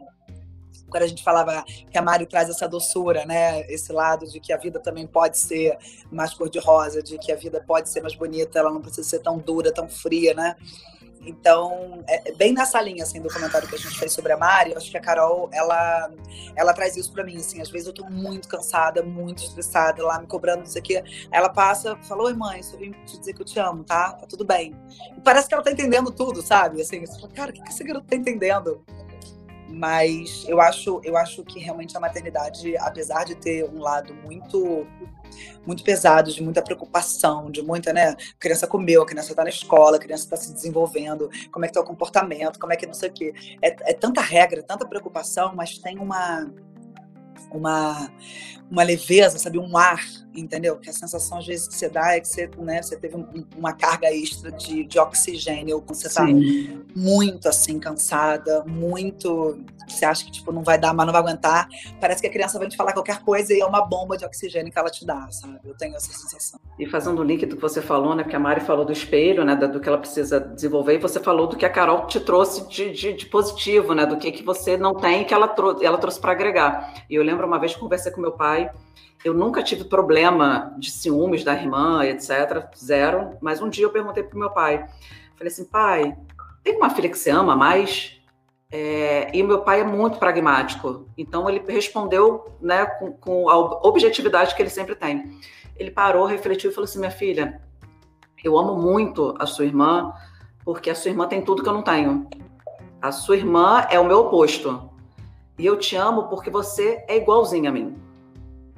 Quando 0.88 1.02
a 1.02 1.06
gente 1.06 1.25
falava 1.25 1.64
que 1.90 1.99
a 1.99 2.02
Mari 2.02 2.26
traz 2.26 2.49
essa 2.49 2.68
doçura, 2.68 3.25
né? 3.26 3.62
Esse 3.62 3.92
lado 3.92 4.25
de 4.26 4.38
que 4.38 4.52
a 4.52 4.56
vida 4.56 4.78
também 4.78 5.06
pode 5.06 5.37
ser 5.37 5.76
mais 6.12 6.33
cor-de-rosa, 6.33 7.02
de 7.02 7.18
que 7.18 7.33
a 7.33 7.37
vida 7.37 7.61
pode 7.66 7.88
ser 7.88 8.00
mais 8.00 8.14
bonita, 8.14 8.59
ela 8.59 8.71
não 8.71 8.80
precisa 8.80 9.09
ser 9.09 9.18
tão 9.18 9.38
dura, 9.38 9.73
tão 9.73 9.88
fria, 9.88 10.33
né? 10.33 10.54
Então, 11.26 12.04
é, 12.06 12.30
é 12.30 12.33
bem 12.33 12.54
nessa 12.54 12.80
linha, 12.80 13.02
assim, 13.02 13.21
do 13.21 13.28
comentário 13.28 13.68
que 13.68 13.75
a 13.75 13.78
gente 13.78 13.99
fez 13.99 14.12
sobre 14.12 14.33
a 14.33 14.37
Mari, 14.37 14.71
eu 14.71 14.76
acho 14.76 14.90
que 14.90 14.97
a 14.97 15.00
Carol, 15.00 15.50
ela, 15.52 16.11
ela 16.54 16.73
traz 16.73 16.97
isso 16.97 17.12
para 17.12 17.25
mim, 17.25 17.37
assim, 17.37 17.61
às 17.61 17.68
vezes 17.68 17.88
eu 17.88 17.92
tô 17.92 18.04
muito 18.04 18.49
cansada, 18.49 19.02
muito 19.02 19.42
estressada, 19.42 20.04
lá 20.04 20.21
me 20.21 20.26
cobrando, 20.26 20.61
não 20.61 20.66
sei 20.66 20.80
o 20.80 20.85
quê, 20.85 21.04
ela 21.33 21.49
passa, 21.49 21.97
falou, 22.02 22.26
oi 22.26 22.34
mãe, 22.34 22.62
só 22.62 22.76
vim 22.76 22.93
te 23.04 23.19
dizer 23.19 23.34
que 23.34 23.43
eu 23.43 23.47
te 23.47 23.58
amo, 23.58 23.82
tá? 23.82 24.12
Tá 24.12 24.26
tudo 24.26 24.45
bem. 24.45 24.75
E 25.17 25.21
parece 25.21 25.49
que 25.49 25.54
ela 25.54 25.65
tá 25.65 25.73
entendendo 25.73 26.12
tudo, 26.12 26.41
sabe? 26.41 26.80
Assim, 26.80 27.04
fala, 27.06 27.28
cara, 27.32 27.50
o 27.50 27.54
que, 27.54 27.62
que 27.62 27.71
esse 27.71 27.82
garoto 27.82 28.06
tá 28.06 28.15
entendendo? 28.15 28.84
Mas 29.69 30.47
eu 30.49 30.60
acho, 30.60 31.00
eu 31.02 31.17
acho 31.17 31.45
que 31.45 31.58
realmente 31.58 31.97
a 31.97 32.00
maternidade, 32.00 32.76
apesar 32.78 33.25
de 33.25 33.34
ter 33.34 33.69
um 33.69 33.80
lado 33.80 34.15
muito 34.15 34.86
muito 35.67 35.82
pesado, 35.82 36.32
de 36.32 36.43
muita 36.43 36.62
preocupação, 36.62 37.50
de 37.50 37.62
muita, 37.62 37.93
né? 37.93 38.10
A 38.10 38.17
criança 38.39 38.67
comeu, 38.67 39.02
a 39.02 39.06
criança 39.06 39.30
está 39.30 39.43
na 39.43 39.50
escola, 39.50 39.97
a 39.97 40.00
criança 40.00 40.25
está 40.25 40.36
se 40.36 40.52
desenvolvendo, 40.52 41.28
como 41.50 41.65
é 41.65 41.69
que 41.69 41.73
está 41.73 41.80
o 41.80 41.84
comportamento, 41.84 42.58
como 42.58 42.73
é 42.73 42.76
que 42.76 42.86
não 42.86 42.95
sei 42.95 43.08
o 43.08 43.12
quê. 43.12 43.32
É, 43.62 43.91
é 43.91 43.93
tanta 43.93 44.21
regra, 44.21 44.62
tanta 44.62 44.86
preocupação, 44.86 45.54
mas 45.54 45.78
tem 45.78 45.99
uma 45.99 46.50
uma 47.52 48.10
uma 48.69 48.82
leveza, 48.82 49.39
sabe, 49.39 49.58
um 49.58 49.76
ar, 49.76 50.04
entendeu? 50.34 50.76
Que 50.76 50.91
a 50.91 50.93
sensação 50.93 51.39
às 51.39 51.47
vezes 51.47 51.69
que 51.69 51.75
você 51.75 51.89
dá 51.89 52.17
é 52.17 52.21
que 52.21 52.26
você, 52.26 52.50
né, 52.58 52.82
você 52.82 52.97
teve 52.97 53.17
um, 53.17 53.47
uma 53.56 53.73
carga 53.73 54.12
extra 54.12 54.50
de, 54.50 54.84
de 54.84 54.99
oxigênio, 54.99 55.80
quando 55.80 55.95
você 55.95 56.08
está 56.08 56.26
muito 56.95 57.49
assim 57.49 57.78
cansada, 57.78 58.65
muito, 58.65 59.65
você 59.93 60.05
acha 60.05 60.25
que 60.25 60.31
tipo 60.31 60.53
não 60.53 60.63
vai 60.63 60.79
dar, 60.79 60.95
mas 60.95 61.07
não 61.07 61.13
vai 61.13 61.23
aguentar. 61.23 61.69
Parece 62.01 62.21
que 62.21 62.27
a 62.27 62.31
criança 62.31 62.59
vai 62.59 62.69
te 62.69 62.77
falar 62.77 62.93
qualquer 62.93 63.21
coisa 63.23 63.53
e 63.53 63.61
é 63.61 63.67
uma 63.67 63.85
bomba 63.85 64.17
de 64.17 64.25
oxigênio 64.25 64.73
que 64.73 64.79
ela 64.79 64.91
te 64.91 65.05
dá, 65.05 65.29
sabe? 65.31 65.59
Eu 65.65 65.77
tenho 65.77 65.95
essa 65.97 66.13
sensação. 66.13 66.61
E 66.79 66.87
fazendo 66.87 67.21
o 67.21 67.25
link 67.25 67.45
do 67.47 67.57
que 67.57 67.63
você 67.63 67.81
falou, 67.81 68.15
né, 68.15 68.23
porque 68.23 68.37
a 68.37 68.41
Mari 68.41 68.61
falou 68.61 68.85
do 68.85 68.93
espelho, 68.93 69.45
né, 69.45 69.55
do 69.57 69.81
que 69.81 69.89
ela 69.89 69.99
precisa 69.99 70.41
desenvolver, 70.41 70.95
e 70.95 70.99
você 70.99 71.21
falou 71.21 71.47
do 71.47 71.57
que 71.57 71.65
a 71.65 71.71
Carol 71.71 72.07
te 72.07 72.21
trouxe 72.21 72.69
de, 72.69 72.93
de, 72.93 73.13
de 73.15 73.27
positivo, 73.27 73.95
né, 73.95 74.05
do 74.05 74.17
que 74.17 74.31
que 74.33 74.43
você 74.43 74.77
não 74.77 74.95
tem 74.95 75.25
que 75.25 75.33
ela, 75.33 75.49
trou 75.49 75.83
ela 75.83 75.99
trouxe 75.99 76.21
para 76.21 76.33
agregar. 76.33 77.05
E 77.09 77.15
eu 77.15 77.23
lembro 77.23 77.47
uma 77.47 77.59
vez 77.59 77.75
que 77.75 77.81
conversei 77.81 78.13
com 78.13 78.21
meu 78.21 78.33
pai. 78.33 78.71
Eu 79.25 79.35
nunca 79.35 79.63
tive 79.63 79.85
problema 79.85 80.75
de 80.79 80.91
ciúmes 80.91 81.43
da 81.43 81.55
irmã, 81.55 82.05
etc. 82.05 82.69
Zero. 82.77 83.37
Mas 83.41 83.61
um 83.61 83.69
dia 83.69 83.85
eu 83.85 83.91
perguntei 83.91 84.23
para 84.23 84.37
o 84.37 84.39
meu 84.39 84.51
pai. 84.51 84.87
Falei 85.37 85.53
assim, 85.53 85.65
pai, 85.65 86.17
tem 86.63 86.77
uma 86.77 86.91
filha 86.91 87.09
que 87.09 87.19
você 87.19 87.31
ama 87.31 87.57
mais? 87.57 88.16
É, 88.78 89.30
e 89.32 89.43
meu 89.43 89.60
pai 89.60 89.80
é 89.80 89.84
muito 89.84 90.19
pragmático. 90.19 91.08
Então 91.17 91.49
ele 91.49 91.65
respondeu 91.67 92.45
né, 92.60 92.84
com, 92.84 93.10
com 93.10 93.49
a 93.49 93.56
objetividade 93.56 94.54
que 94.54 94.60
ele 94.60 94.69
sempre 94.69 94.95
tem. 94.95 95.41
Ele 95.78 95.91
parou, 95.91 96.26
refletiu 96.26 96.71
e 96.71 96.75
falou 96.75 96.84
assim, 96.84 96.99
minha 96.99 97.10
filha, 97.10 97.58
eu 98.45 98.58
amo 98.58 98.76
muito 98.76 99.34
a 99.39 99.47
sua 99.47 99.65
irmã, 99.65 100.12
porque 100.62 100.91
a 100.91 100.95
sua 100.95 101.10
irmã 101.10 101.26
tem 101.26 101.41
tudo 101.41 101.62
que 101.62 101.69
eu 101.71 101.73
não 101.73 101.80
tenho. 101.80 102.28
A 103.00 103.10
sua 103.12 103.39
irmã 103.39 103.86
é 103.89 103.99
o 103.99 104.04
meu 104.04 104.21
oposto. 104.26 104.91
E 105.58 105.65
eu 105.65 105.78
te 105.78 105.97
amo 105.97 106.25
porque 106.25 106.50
você 106.50 107.02
é 107.08 107.17
igualzinha 107.17 107.71
a 107.71 107.73
mim. 107.73 107.97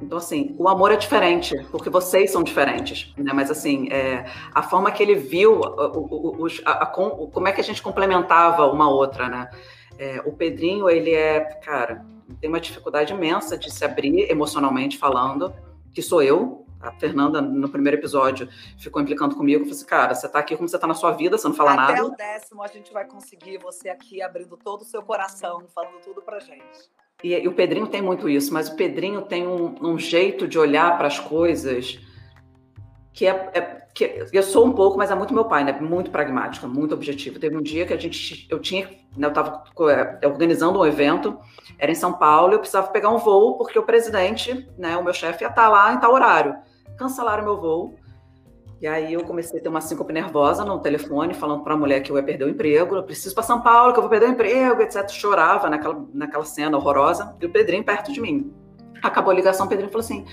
Então, 0.00 0.18
assim, 0.18 0.54
o 0.56 0.68
amor 0.68 0.92
é 0.92 0.96
diferente, 0.96 1.56
porque 1.72 1.90
vocês 1.90 2.30
são 2.30 2.44
diferentes, 2.44 3.12
né? 3.16 3.32
Mas, 3.34 3.50
assim, 3.50 3.88
é, 3.90 4.26
a 4.54 4.62
forma 4.62 4.92
que 4.92 5.02
ele 5.02 5.16
viu, 5.16 5.58
o, 5.58 6.46
a, 6.64 6.84
a, 6.84 6.86
como 6.86 7.48
é 7.48 7.52
que 7.52 7.60
a 7.60 7.64
gente 7.64 7.82
complementava 7.82 8.70
uma 8.70 8.88
outra, 8.88 9.28
né? 9.28 9.50
É, 9.98 10.22
o 10.24 10.32
Pedrinho, 10.32 10.88
ele 10.88 11.12
é, 11.12 11.40
cara, 11.40 12.06
tem 12.40 12.48
uma 12.48 12.60
dificuldade 12.60 13.12
imensa 13.12 13.58
de 13.58 13.70
se 13.70 13.84
abrir 13.84 14.30
emocionalmente 14.30 14.96
falando, 14.96 15.52
que 15.92 16.02
sou 16.02 16.22
eu. 16.22 16.64
A 16.80 16.92
Fernanda, 16.92 17.40
no 17.40 17.68
primeiro 17.68 17.98
episódio, 17.98 18.48
ficou 18.78 19.02
implicando 19.02 19.34
comigo. 19.34 19.64
Falei 19.64 19.74
assim, 19.74 19.84
cara, 19.84 20.14
você 20.14 20.28
tá 20.28 20.38
aqui 20.38 20.56
como 20.56 20.68
você 20.68 20.78
tá 20.78 20.86
na 20.86 20.94
sua 20.94 21.10
vida, 21.10 21.36
você 21.36 21.48
não 21.48 21.54
fala 21.54 21.72
Até 21.72 21.80
nada. 21.80 21.92
Até 21.92 22.02
o 22.04 22.10
décimo 22.10 22.62
a 22.62 22.68
gente 22.68 22.92
vai 22.92 23.04
conseguir 23.04 23.58
você 23.58 23.88
aqui 23.88 24.22
abrindo 24.22 24.56
todo 24.56 24.82
o 24.82 24.84
seu 24.84 25.02
coração, 25.02 25.66
falando 25.74 26.00
tudo 26.04 26.22
pra 26.22 26.38
gente. 26.38 26.88
E, 27.24 27.34
e, 27.34 27.48
o 27.48 27.52
Pedrinho 27.52 27.88
tem 27.88 28.00
muito 28.00 28.28
isso, 28.28 28.54
mas 28.54 28.68
o 28.68 28.76
Pedrinho 28.76 29.22
tem 29.22 29.44
um, 29.44 29.74
um 29.84 29.98
jeito 29.98 30.46
de 30.46 30.56
olhar 30.56 30.96
para 30.96 31.08
as 31.08 31.18
coisas 31.18 31.98
que 33.12 33.26
é, 33.26 33.50
é, 33.52 33.87
que 33.98 34.28
eu 34.32 34.42
sou 34.44 34.64
um 34.64 34.72
pouco, 34.72 34.96
mas 34.96 35.10
é 35.10 35.14
muito 35.16 35.34
meu 35.34 35.46
pai, 35.46 35.64
né? 35.64 35.72
Muito 35.80 36.08
pragmático, 36.12 36.68
muito 36.68 36.94
objetivo. 36.94 37.40
Teve 37.40 37.56
um 37.56 37.62
dia 37.62 37.84
que 37.84 37.92
a 37.92 37.96
gente, 37.96 38.46
eu 38.48 38.60
tinha, 38.60 38.88
né, 39.16 39.26
eu 39.26 39.28
estava 39.30 39.64
é, 39.90 40.24
organizando 40.24 40.78
um 40.78 40.86
evento, 40.86 41.36
era 41.76 41.90
em 41.90 41.96
São 41.96 42.12
Paulo, 42.12 42.52
eu 42.52 42.60
precisava 42.60 42.86
pegar 42.92 43.08
um 43.08 43.18
voo 43.18 43.58
porque 43.58 43.76
o 43.76 43.82
presidente, 43.82 44.70
né, 44.78 44.96
o 44.96 45.02
meu 45.02 45.12
chefe 45.12 45.42
ia 45.42 45.48
estar 45.48 45.62
tá 45.64 45.68
lá 45.68 45.92
em 45.92 45.98
tal 45.98 46.12
horário. 46.12 46.54
Cancelaram 46.96 47.42
meu 47.42 47.60
voo. 47.60 47.96
E 48.80 48.86
aí 48.86 49.14
eu 49.14 49.24
comecei 49.24 49.58
a 49.58 49.62
ter 49.62 49.68
uma 49.68 49.80
síncope 49.80 50.12
nervosa 50.12 50.64
no 50.64 50.78
telefone, 50.78 51.34
falando 51.34 51.64
para 51.64 51.74
a 51.74 51.76
mulher 51.76 52.00
que 52.00 52.12
eu 52.12 52.16
ia 52.16 52.22
perder 52.22 52.44
o 52.44 52.48
emprego, 52.48 52.94
eu 52.94 53.02
preciso 53.02 53.34
para 53.34 53.42
São 53.42 53.60
Paulo, 53.60 53.92
que 53.92 53.98
eu 53.98 54.02
vou 54.02 54.10
perder 54.10 54.26
o 54.26 54.32
emprego, 54.32 54.80
etc. 54.80 55.08
Chorava 55.08 55.68
naquela, 55.68 56.06
naquela 56.14 56.44
cena 56.44 56.76
horrorosa, 56.76 57.34
e 57.40 57.46
o 57.46 57.50
Pedrinho 57.50 57.82
perto 57.82 58.12
de 58.12 58.20
mim. 58.20 58.54
Acabou 59.02 59.32
a 59.32 59.34
ligação, 59.34 59.66
o 59.66 59.68
Pedrinho 59.68 59.90
falou 59.90 60.04
assim, 60.04 60.24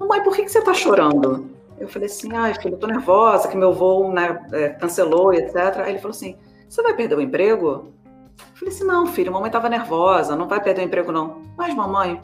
mamãe, 0.00 0.22
por 0.22 0.34
que, 0.34 0.44
que 0.44 0.50
você 0.50 0.60
está 0.60 0.72
chorando? 0.72 1.51
Eu 1.78 1.88
falei 1.88 2.06
assim, 2.06 2.34
ai, 2.34 2.54
filho, 2.54 2.74
eu 2.74 2.78
tô 2.78 2.86
nervosa, 2.86 3.48
que 3.48 3.56
meu 3.56 3.72
voo 3.72 4.12
né, 4.12 4.46
é, 4.52 4.68
cancelou, 4.70 5.32
etc. 5.32 5.56
Aí 5.78 5.90
ele 5.90 5.98
falou 5.98 6.14
assim, 6.14 6.36
você 6.68 6.82
vai 6.82 6.94
perder 6.94 7.16
o 7.16 7.20
emprego? 7.20 7.92
Eu 8.38 8.56
falei 8.56 8.74
assim, 8.74 8.84
não, 8.84 9.06
filho, 9.06 9.32
mamãe 9.32 9.48
estava 9.48 9.68
nervosa, 9.68 10.36
não 10.36 10.48
vai 10.48 10.62
perder 10.62 10.82
o 10.82 10.84
emprego 10.84 11.12
não. 11.12 11.42
Mas, 11.56 11.74
mamãe, 11.74 12.20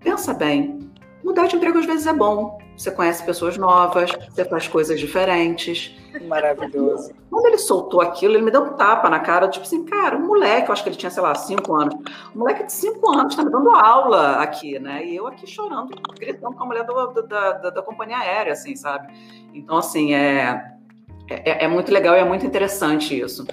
pensa 0.00 0.34
bem, 0.34 0.90
mudar 1.22 1.46
de 1.46 1.56
emprego 1.56 1.78
às 1.78 1.86
vezes 1.86 2.06
é 2.06 2.12
bom 2.12 2.58
você 2.76 2.90
conhece 2.90 3.24
pessoas 3.24 3.56
novas, 3.56 4.10
você 4.28 4.44
faz 4.44 4.66
coisas 4.66 4.98
diferentes. 4.98 5.96
Maravilhoso. 6.20 7.12
Quando 7.30 7.46
ele 7.46 7.58
soltou 7.58 8.00
aquilo, 8.00 8.34
ele 8.34 8.42
me 8.42 8.50
deu 8.50 8.62
um 8.62 8.72
tapa 8.74 9.08
na 9.08 9.20
cara, 9.20 9.48
tipo 9.48 9.64
assim, 9.64 9.84
cara, 9.84 10.16
um 10.16 10.26
moleque, 10.26 10.68
eu 10.68 10.72
acho 10.72 10.82
que 10.82 10.88
ele 10.88 10.96
tinha, 10.96 11.10
sei 11.10 11.22
lá, 11.22 11.34
cinco 11.34 11.74
anos. 11.74 11.94
Um 12.34 12.40
moleque 12.40 12.64
de 12.64 12.72
cinco 12.72 13.10
anos 13.10 13.34
tá 13.34 13.44
me 13.44 13.50
dando 13.50 13.70
aula 13.70 14.36
aqui, 14.36 14.78
né? 14.78 15.04
E 15.04 15.16
eu 15.16 15.26
aqui 15.26 15.46
chorando, 15.46 15.94
gritando 16.18 16.54
com 16.54 16.62
a 16.62 16.66
mulher 16.66 16.84
do, 16.84 17.06
do, 17.08 17.22
da, 17.26 17.52
da, 17.52 17.70
da, 17.70 17.82
companhia 17.82 18.18
aérea, 18.18 18.52
assim, 18.52 18.76
sabe? 18.76 19.12
Então, 19.54 19.78
assim, 19.78 20.14
é, 20.14 20.76
é, 21.28 21.64
é 21.64 21.68
muito 21.68 21.92
legal 21.92 22.14
e 22.14 22.18
é 22.18 22.24
muito 22.24 22.44
interessante 22.44 23.18
isso. 23.18 23.46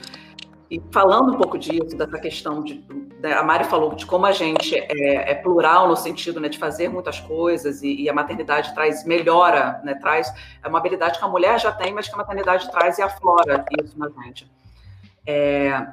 E 0.69 0.79
falando 0.91 1.33
um 1.33 1.37
pouco 1.37 1.57
disso, 1.57 1.97
dessa 1.97 2.19
questão 2.19 2.63
de. 2.63 2.85
Né, 3.19 3.33
a 3.33 3.41
Mari 3.41 3.63
falou 3.63 3.95
de 3.95 4.05
como 4.05 4.25
a 4.25 4.31
gente 4.31 4.75
é, 4.75 5.31
é 5.31 5.35
plural 5.35 5.87
no 5.87 5.95
sentido 5.95 6.39
né, 6.39 6.47
de 6.47 6.59
fazer 6.59 6.89
muitas 6.89 7.19
coisas 7.19 7.81
e, 7.81 8.03
e, 8.03 8.09
a 8.09 8.13
maternidade 8.13 8.73
traz, 8.73 9.03
melhora, 9.03 9.81
né, 9.83 9.95
traz 9.95 10.31
é 10.63 10.67
uma 10.67 10.77
habilidade 10.77 11.17
que 11.17 11.25
a 11.25 11.27
mulher 11.27 11.59
já 11.59 11.71
tem, 11.71 11.91
mas 11.91 12.07
que 12.07 12.13
a 12.13 12.17
maternidade 12.17 12.69
traz 12.71 12.99
e 12.99 13.01
aflora 13.01 13.65
isso 13.81 13.97
na 13.97 14.09
gente. 14.09 14.49
É, 15.25 15.87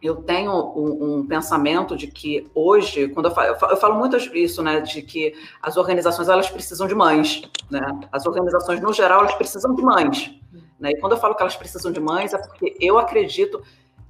eu 0.00 0.16
tenho 0.16 0.52
um, 0.52 1.18
um, 1.18 1.26
pensamento 1.26 1.96
de 1.96 2.06
que 2.06 2.48
hoje, 2.54 3.08
quando 3.08 3.26
eu 3.26 3.32
falo, 3.34 3.48
eu 3.48 3.76
falo, 3.76 3.94
muito 3.98 4.16
isso, 4.16 4.62
né, 4.62 4.80
de 4.80 5.02
que 5.02 5.34
as 5.62 5.76
organizações 5.76 6.28
elas 6.28 6.48
precisam 6.48 6.86
de 6.86 6.94
mães, 6.94 7.42
né? 7.70 7.80
As 8.12 8.26
organizações 8.26 8.80
no 8.80 8.92
geral 8.92 9.20
elas 9.20 9.34
precisam 9.34 9.74
de 9.74 9.82
mães, 9.82 10.30
né? 10.78 10.90
E 10.90 11.00
quando 11.00 11.12
eu 11.12 11.18
falo 11.18 11.34
que 11.34 11.42
elas 11.42 11.56
precisam 11.56 11.90
de 11.90 12.00
mães 12.00 12.34
é 12.34 12.38
porque 12.38 12.76
eu 12.80 12.98
acredito 12.98 13.62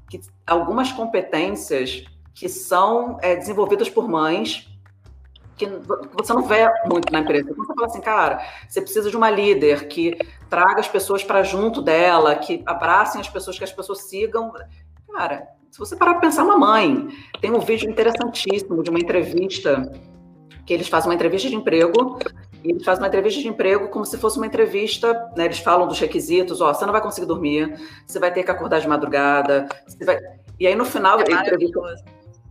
que 0.08 0.20
algumas 0.46 0.92
competências 0.92 2.04
que 2.34 2.48
são 2.48 3.18
é, 3.22 3.36
desenvolvidas 3.36 3.88
por 3.88 4.08
mães 4.08 4.68
que 5.56 5.66
você 6.16 6.32
não 6.32 6.42
vê 6.42 6.68
muito 6.90 7.12
na 7.12 7.20
empresa. 7.20 7.50
Então 7.50 7.64
você 7.64 7.74
fala 7.74 7.86
assim, 7.86 8.00
cara, 8.00 8.44
você 8.68 8.80
precisa 8.80 9.10
de 9.10 9.16
uma 9.16 9.30
líder 9.30 9.86
que 9.88 10.16
traga 10.50 10.80
as 10.80 10.88
pessoas 10.88 11.22
para 11.22 11.42
junto 11.42 11.80
dela, 11.80 12.34
que 12.34 12.62
abracem 12.66 13.20
as 13.20 13.28
pessoas, 13.28 13.56
que 13.56 13.64
as 13.64 13.72
pessoas 13.72 14.02
sigam. 14.08 14.52
Cara, 15.12 15.46
se 15.70 15.78
você 15.78 15.96
parar 15.96 16.14
para 16.14 16.22
pensar, 16.22 16.44
uma 16.44 16.58
mãe. 16.58 17.08
Tem 17.40 17.52
um 17.52 17.60
vídeo 17.60 17.88
interessantíssimo 17.88 18.82
de 18.82 18.90
uma 18.90 18.98
entrevista 18.98 19.90
que 20.66 20.72
eles 20.72 20.88
fazem 20.88 21.08
uma 21.08 21.14
entrevista 21.14 21.48
de 21.48 21.54
emprego 21.54 22.18
eles 22.64 22.84
fazem 22.84 23.02
uma 23.02 23.08
entrevista 23.08 23.40
de 23.40 23.48
emprego 23.48 23.88
como 23.88 24.04
se 24.06 24.16
fosse 24.16 24.38
uma 24.38 24.46
entrevista, 24.46 25.12
né? 25.36 25.44
Eles 25.44 25.58
falam 25.58 25.86
dos 25.86 26.00
requisitos, 26.00 26.60
ó, 26.60 26.72
você 26.72 26.86
não 26.86 26.92
vai 26.92 27.02
conseguir 27.02 27.26
dormir, 27.26 27.78
você 28.06 28.18
vai 28.18 28.32
ter 28.32 28.42
que 28.42 28.50
acordar 28.50 28.80
de 28.80 28.88
madrugada, 28.88 29.68
vai... 30.02 30.18
E 30.58 30.66
aí 30.66 30.74
no 30.74 30.84
final 30.84 31.20
é 31.20 31.24
a 31.32 31.40
entrevista, 31.42 31.80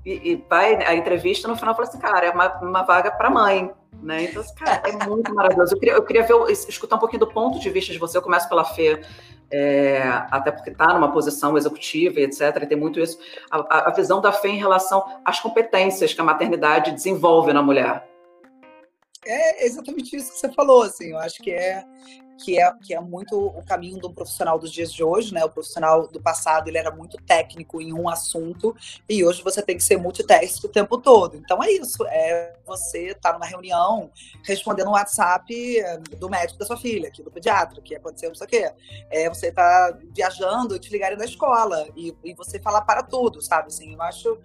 e, 0.05 0.31
e, 0.31 0.45
vai 0.49 0.75
a 0.85 0.93
entrevista 0.93 1.47
no 1.47 1.55
final 1.55 1.73
fala 1.73 1.87
assim, 1.87 1.99
cara, 1.99 2.27
é 2.27 2.29
uma, 2.29 2.47
uma 2.61 2.83
vaga 2.83 3.09
para 3.09 3.29
mãe, 3.29 3.71
né? 4.01 4.25
Então, 4.25 4.41
assim, 4.41 4.53
cara, 4.55 4.81
é 4.85 5.07
muito 5.07 5.31
maravilhoso. 5.33 5.73
Eu 5.73 5.79
queria, 5.79 5.93
eu 5.95 6.03
queria 6.03 6.23
ver, 6.23 6.51
escutar 6.51 6.97
um 6.97 6.99
pouquinho 6.99 7.21
do 7.21 7.27
ponto 7.27 7.59
de 7.59 7.69
vista 7.69 7.91
de 7.91 7.97
você. 7.97 8.17
Eu 8.17 8.21
começo 8.21 8.47
pela 8.49 8.65
Fê, 8.65 9.01
é, 9.49 10.03
até 10.29 10.51
porque 10.51 10.71
está 10.71 10.93
numa 10.93 11.11
posição 11.11 11.57
executiva 11.57 12.19
e 12.19 12.23
etc. 12.23 12.41
E 12.61 12.67
tem 12.67 12.77
muito 12.77 12.99
isso. 12.99 13.17
A, 13.49 13.89
a 13.89 13.91
visão 13.91 14.19
da 14.19 14.31
Fê 14.33 14.49
em 14.49 14.57
relação 14.57 15.03
às 15.23 15.39
competências 15.39 16.13
que 16.13 16.19
a 16.19 16.23
maternidade 16.23 16.91
desenvolve 16.91 17.53
na 17.53 17.61
mulher 17.61 18.12
é 19.25 19.65
exatamente 19.65 20.15
isso 20.15 20.31
que 20.31 20.39
você 20.39 20.51
falou, 20.51 20.83
assim, 20.83 21.11
eu 21.11 21.17
acho 21.19 21.41
que 21.41 21.51
é 21.51 21.85
que 22.43 22.59
é, 22.59 22.71
que 22.81 22.93
é 22.93 22.99
muito 22.99 23.37
o 23.37 23.63
caminho 23.63 23.99
do 23.99 24.11
profissional 24.11 24.57
dos 24.59 24.71
dias 24.71 24.91
de 24.91 25.03
hoje, 25.03 25.33
né? 25.33 25.43
O 25.43 25.49
profissional 25.49 26.07
do 26.07 26.21
passado, 26.21 26.67
ele 26.67 26.77
era 26.77 26.91
muito 26.91 27.17
técnico 27.17 27.81
em 27.81 27.93
um 27.93 28.09
assunto 28.09 28.75
e 29.07 29.23
hoje 29.23 29.41
você 29.41 29.61
tem 29.61 29.77
que 29.77 29.83
ser 29.83 29.97
multitasking 29.97 30.67
o 30.67 30.69
tempo 30.69 30.97
todo. 30.97 31.37
Então 31.37 31.63
é 31.63 31.71
isso, 31.71 32.05
é 32.07 32.53
você 32.65 33.07
estar 33.07 33.31
tá 33.31 33.33
numa 33.33 33.45
reunião 33.45 34.11
respondendo 34.43 34.87
um 34.87 34.93
WhatsApp 34.93 35.53
do 36.17 36.29
médico 36.29 36.59
da 36.59 36.65
sua 36.65 36.77
filha, 36.77 37.07
aqui 37.07 37.21
do 37.23 37.31
pediatra, 37.31 37.81
que 37.81 37.95
aconteceu 37.95 38.29
não 38.29 38.35
sei 38.35 38.47
o 38.47 38.49
quê. 38.49 38.71
É 39.09 39.29
você 39.29 39.51
tá 39.51 39.97
viajando 40.13 40.75
e 40.75 40.79
te 40.79 40.91
ligarem 40.91 41.17
da 41.17 41.25
escola 41.25 41.87
e, 41.95 42.13
e 42.23 42.33
você 42.33 42.59
falar 42.59 42.81
para 42.81 43.03
tudo, 43.03 43.41
sabe? 43.41 43.67
Assim, 43.67 43.93
eu 43.93 44.01
acho 44.01 44.37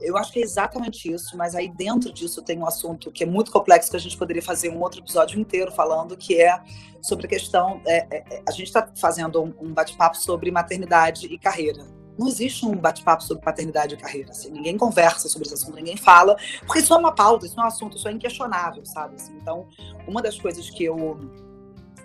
eu 0.00 0.16
acho 0.16 0.32
que 0.32 0.40
é 0.40 0.42
exatamente 0.42 1.12
isso, 1.12 1.36
mas 1.36 1.54
aí 1.54 1.68
dentro 1.68 2.12
disso 2.12 2.42
tem 2.42 2.58
um 2.58 2.66
assunto 2.66 3.10
que 3.10 3.24
é 3.24 3.26
muito 3.26 3.50
complexo 3.50 3.90
que 3.90 3.96
a 3.96 4.00
gente 4.00 4.16
poderia 4.16 4.42
fazer 4.42 4.70
um 4.70 4.80
outro 4.80 5.00
episódio 5.00 5.38
inteiro 5.38 5.70
falando, 5.72 6.16
que 6.16 6.40
é 6.40 6.60
sobre 7.02 7.26
a 7.26 7.28
questão. 7.28 7.80
É, 7.86 8.06
é, 8.10 8.36
é 8.36 8.42
a 8.46 8.50
gente 8.50 8.64
está 8.64 8.88
fazendo 8.96 9.42
um, 9.42 9.54
um 9.60 9.72
bate-papo 9.72 10.16
sobre 10.16 10.50
maternidade 10.50 11.26
e 11.26 11.38
carreira. 11.38 11.84
Não 12.18 12.28
existe 12.28 12.66
um 12.66 12.76
bate-papo 12.76 13.22
sobre 13.22 13.42
paternidade 13.42 13.94
e 13.94 13.98
carreira. 13.98 14.30
Assim, 14.30 14.50
ninguém 14.50 14.76
conversa 14.76 15.28
sobre 15.28 15.46
esse 15.46 15.54
assunto, 15.54 15.76
ninguém 15.76 15.96
fala, 15.96 16.36
porque 16.66 16.80
isso 16.80 16.92
é 16.92 16.96
uma 16.96 17.12
pauta, 17.12 17.46
isso 17.46 17.58
é 17.58 17.62
um 17.62 17.66
assunto, 17.66 17.96
isso 17.96 18.08
é 18.08 18.12
inquestionável, 18.12 18.84
sabe? 18.84 19.14
Assim, 19.14 19.34
então, 19.40 19.66
uma 20.06 20.20
das 20.20 20.38
coisas 20.38 20.68
que 20.68 20.84
eu 20.84 21.18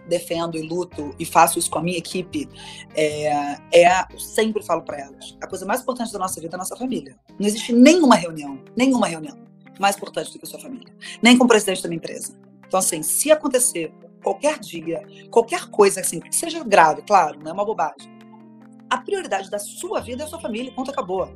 defendo 0.08 0.58
e 0.58 0.62
luto 0.62 1.14
e 1.20 1.26
faço 1.26 1.60
isso 1.60 1.70
com 1.70 1.80
a 1.80 1.84
minha 1.84 1.98
equipe, 1.98 2.48
é, 2.96 3.58
é 3.72 4.08
sempre 4.18 4.64
falo 4.64 4.82
para 4.82 5.00
elas: 5.00 5.38
a 5.42 5.48
coisa 5.48 5.66
mais 5.66 5.82
importante 5.82 6.12
da 6.12 6.20
nossa 6.20 6.40
vida 6.40 6.56
é 6.56 6.58
a 6.58 6.60
nossa 6.60 6.76
família. 6.76 7.16
Não 7.40 7.48
existe 7.48 7.74
nenhuma 7.74 8.16
reunião, 8.16 8.60
nenhuma 8.76 9.08
reunião 9.08 9.38
mais 9.80 9.98
importante 9.98 10.32
do 10.32 10.40
que 10.40 10.46
a 10.46 10.48
sua 10.48 10.60
família, 10.60 10.94
nem 11.22 11.38
com 11.38 11.46
o 11.46 11.48
presidente 11.48 11.84
da 11.84 11.90
minha 11.90 11.98
empresa. 11.98 12.34
Então, 12.68 12.80
assim, 12.80 13.04
se 13.04 13.32
acontecer 13.32 13.94
qualquer 14.24 14.60
dia, 14.60 15.04
qualquer 15.30 15.70
coisa 15.70 16.02
assim, 16.02 16.20
que 16.20 16.36
seja 16.36 16.64
grave, 16.64 17.04
claro, 17.04 17.40
não 17.40 17.52
é 17.52 17.54
uma 17.54 17.66
bobagem. 17.66 18.14
A 18.90 18.98
prioridade 18.98 19.50
da 19.50 19.60
sua 19.60 20.00
vida 20.00 20.24
é 20.24 20.26
a 20.26 20.30
sua 20.30 20.40
família, 20.40 20.72
ponto 20.72 20.92
acabou. 20.92 21.30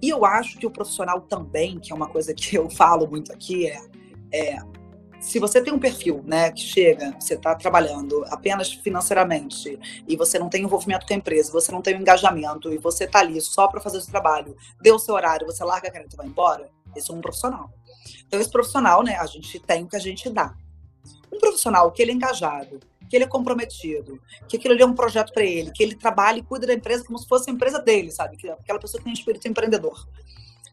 E 0.00 0.08
eu 0.08 0.24
acho 0.24 0.58
que 0.58 0.66
o 0.66 0.70
profissional 0.70 1.20
também, 1.20 1.78
que 1.78 1.92
é 1.92 1.94
uma 1.94 2.08
coisa 2.08 2.34
que 2.34 2.56
eu 2.56 2.68
falo 2.70 3.06
muito 3.06 3.32
aqui, 3.32 3.66
é, 3.66 3.80
é 4.32 4.58
se 5.24 5.38
você 5.38 5.58
tem 5.62 5.72
um 5.72 5.78
perfil, 5.78 6.22
né, 6.26 6.52
que 6.52 6.60
chega, 6.60 7.16
você 7.18 7.32
está 7.32 7.54
trabalhando 7.54 8.22
apenas 8.26 8.74
financeiramente 8.74 9.78
e 10.06 10.16
você 10.16 10.38
não 10.38 10.50
tem 10.50 10.62
envolvimento 10.62 11.06
com 11.06 11.14
a 11.14 11.16
empresa, 11.16 11.50
você 11.50 11.72
não 11.72 11.80
tem 11.80 11.96
um 11.96 12.00
engajamento 12.02 12.70
e 12.70 12.76
você 12.76 13.04
está 13.04 13.20
ali 13.20 13.40
só 13.40 13.66
para 13.66 13.80
fazer 13.80 13.96
o 13.96 14.00
seu 14.02 14.10
trabalho, 14.10 14.54
deu 14.82 14.96
o 14.96 14.98
seu 14.98 15.14
horário, 15.14 15.46
você 15.46 15.64
larga 15.64 15.88
a 15.88 15.90
caneta 15.90 16.14
e 16.14 16.16
vai 16.16 16.26
embora, 16.26 16.68
esse 16.94 17.10
é 17.10 17.14
um 17.14 17.22
profissional. 17.22 17.72
Então, 18.26 18.38
esse 18.38 18.50
profissional, 18.50 19.02
né, 19.02 19.16
a 19.16 19.24
gente 19.24 19.58
tem 19.60 19.84
o 19.84 19.88
que 19.88 19.96
a 19.96 20.00
gente 20.00 20.28
dá. 20.28 20.54
Um 21.32 21.38
profissional 21.38 21.90
que 21.90 22.02
ele 22.02 22.12
é 22.12 22.14
engajado, 22.14 22.78
que 23.08 23.16
ele 23.16 23.24
é 23.24 23.28
comprometido, 23.28 24.20
que 24.46 24.58
aquilo 24.58 24.74
ali 24.74 24.82
é 24.82 24.86
um 24.86 24.94
projeto 24.94 25.32
para 25.32 25.42
ele, 25.42 25.72
que 25.72 25.82
ele 25.82 25.96
trabalha 25.96 26.38
e 26.38 26.42
cuida 26.42 26.66
da 26.66 26.74
empresa 26.74 27.02
como 27.02 27.18
se 27.18 27.26
fosse 27.26 27.48
a 27.48 27.52
empresa 27.52 27.80
dele, 27.80 28.10
sabe? 28.10 28.36
Que 28.36 28.50
aquela 28.50 28.78
pessoa 28.78 28.98
que 28.98 29.04
tem 29.04 29.14
espírito 29.14 29.48
empreendedor. 29.48 30.06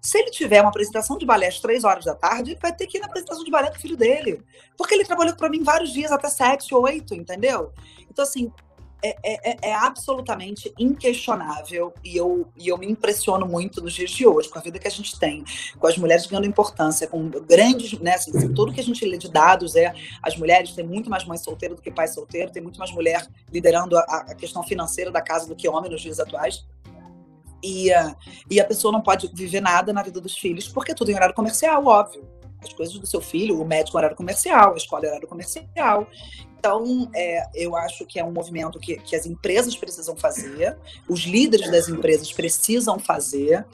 Se 0.01 0.17
ele 0.17 0.31
tiver 0.31 0.61
uma 0.61 0.69
apresentação 0.69 1.17
de 1.17 1.25
balé 1.25 1.47
às 1.47 1.59
três 1.59 1.83
horas 1.83 2.05
da 2.05 2.15
tarde, 2.15 2.51
ele 2.51 2.59
vai 2.59 2.73
ter 2.75 2.87
que 2.87 2.97
ir 2.97 3.01
na 3.01 3.05
apresentação 3.05 3.43
de 3.43 3.51
balé 3.51 3.69
do 3.69 3.79
filho 3.79 3.95
dele. 3.95 4.41
Porque 4.75 4.95
ele 4.95 5.05
trabalhou 5.05 5.35
para 5.35 5.49
mim 5.49 5.63
vários 5.63 5.93
dias, 5.93 6.11
até 6.11 6.27
sete, 6.27 6.73
oito, 6.73 7.13
entendeu? 7.13 7.71
Então, 8.09 8.23
assim, 8.23 8.51
é, 9.03 9.15
é, 9.23 9.51
é, 9.51 9.57
é, 9.69 9.73
absolutamente 9.73 10.71
inquestionável 10.77 11.91
e 12.03 12.15
eu, 12.15 12.47
e 12.55 12.67
eu 12.67 12.77
me 12.77 12.87
impressiono 12.87 13.47
muito 13.47 13.81
nos 13.81 13.93
dias 13.93 14.11
de 14.11 14.27
hoje, 14.27 14.47
com 14.47 14.59
a 14.59 14.61
vida 14.61 14.77
que 14.77 14.87
a 14.87 14.91
gente 14.91 15.19
tem, 15.19 15.43
com 15.79 15.87
as 15.87 15.97
mulheres 15.97 16.27
ganhando 16.27 16.45
importância, 16.45 17.07
com 17.07 17.27
grandes, 17.27 17.99
né, 17.99 18.13
assim, 18.13 18.31
tudo 18.53 18.71
que 18.71 18.79
a 18.79 18.83
gente 18.83 19.03
lê 19.03 19.17
de 19.17 19.27
dados 19.27 19.75
é 19.75 19.91
as 20.21 20.37
mulheres 20.37 20.73
têm 20.73 20.85
muito 20.85 21.09
mais 21.09 21.25
mães 21.25 21.41
solteiras 21.41 21.77
do 21.77 21.81
que 21.81 21.89
pais 21.89 22.13
solteiros, 22.13 22.53
tem 22.53 22.61
muito 22.61 22.77
mais 22.77 22.91
mulher 22.91 23.27
liderando 23.51 23.97
a, 23.97 24.01
a 24.01 24.35
questão 24.35 24.61
financeira 24.61 25.09
da 25.09 25.21
casa 25.21 25.47
do 25.47 25.55
que 25.55 25.67
homem 25.67 25.89
nos 25.89 26.01
dias 26.01 26.19
atuais. 26.19 26.63
E, 27.63 27.89
e 28.49 28.59
a 28.59 28.65
pessoa 28.65 28.91
não 28.91 29.01
pode 29.01 29.29
viver 29.33 29.61
nada 29.61 29.93
na 29.93 30.01
vida 30.01 30.19
dos 30.19 30.37
filhos, 30.37 30.67
porque 30.67 30.95
tudo 30.95 31.11
em 31.11 31.15
horário 31.15 31.35
comercial, 31.35 31.85
óbvio. 31.85 32.27
As 32.63 32.71
coisas 32.73 32.97
do 32.97 33.07
seu 33.07 33.21
filho, 33.21 33.59
o 33.59 33.65
médico 33.65 33.97
horário 33.97 34.15
comercial, 34.15 34.73
a 34.73 34.77
escola 34.77 35.07
horário 35.07 35.27
comercial. 35.27 36.07
Então, 36.59 37.09
é, 37.15 37.43
eu 37.55 37.75
acho 37.75 38.05
que 38.05 38.19
é 38.19 38.23
um 38.23 38.31
movimento 38.31 38.79
que, 38.79 38.97
que 38.97 39.15
as 39.15 39.25
empresas 39.25 39.75
precisam 39.75 40.15
fazer, 40.15 40.77
os 41.09 41.21
líderes 41.21 41.71
das 41.71 41.89
empresas 41.89 42.31
precisam 42.31 42.99
fazer, 42.99 43.65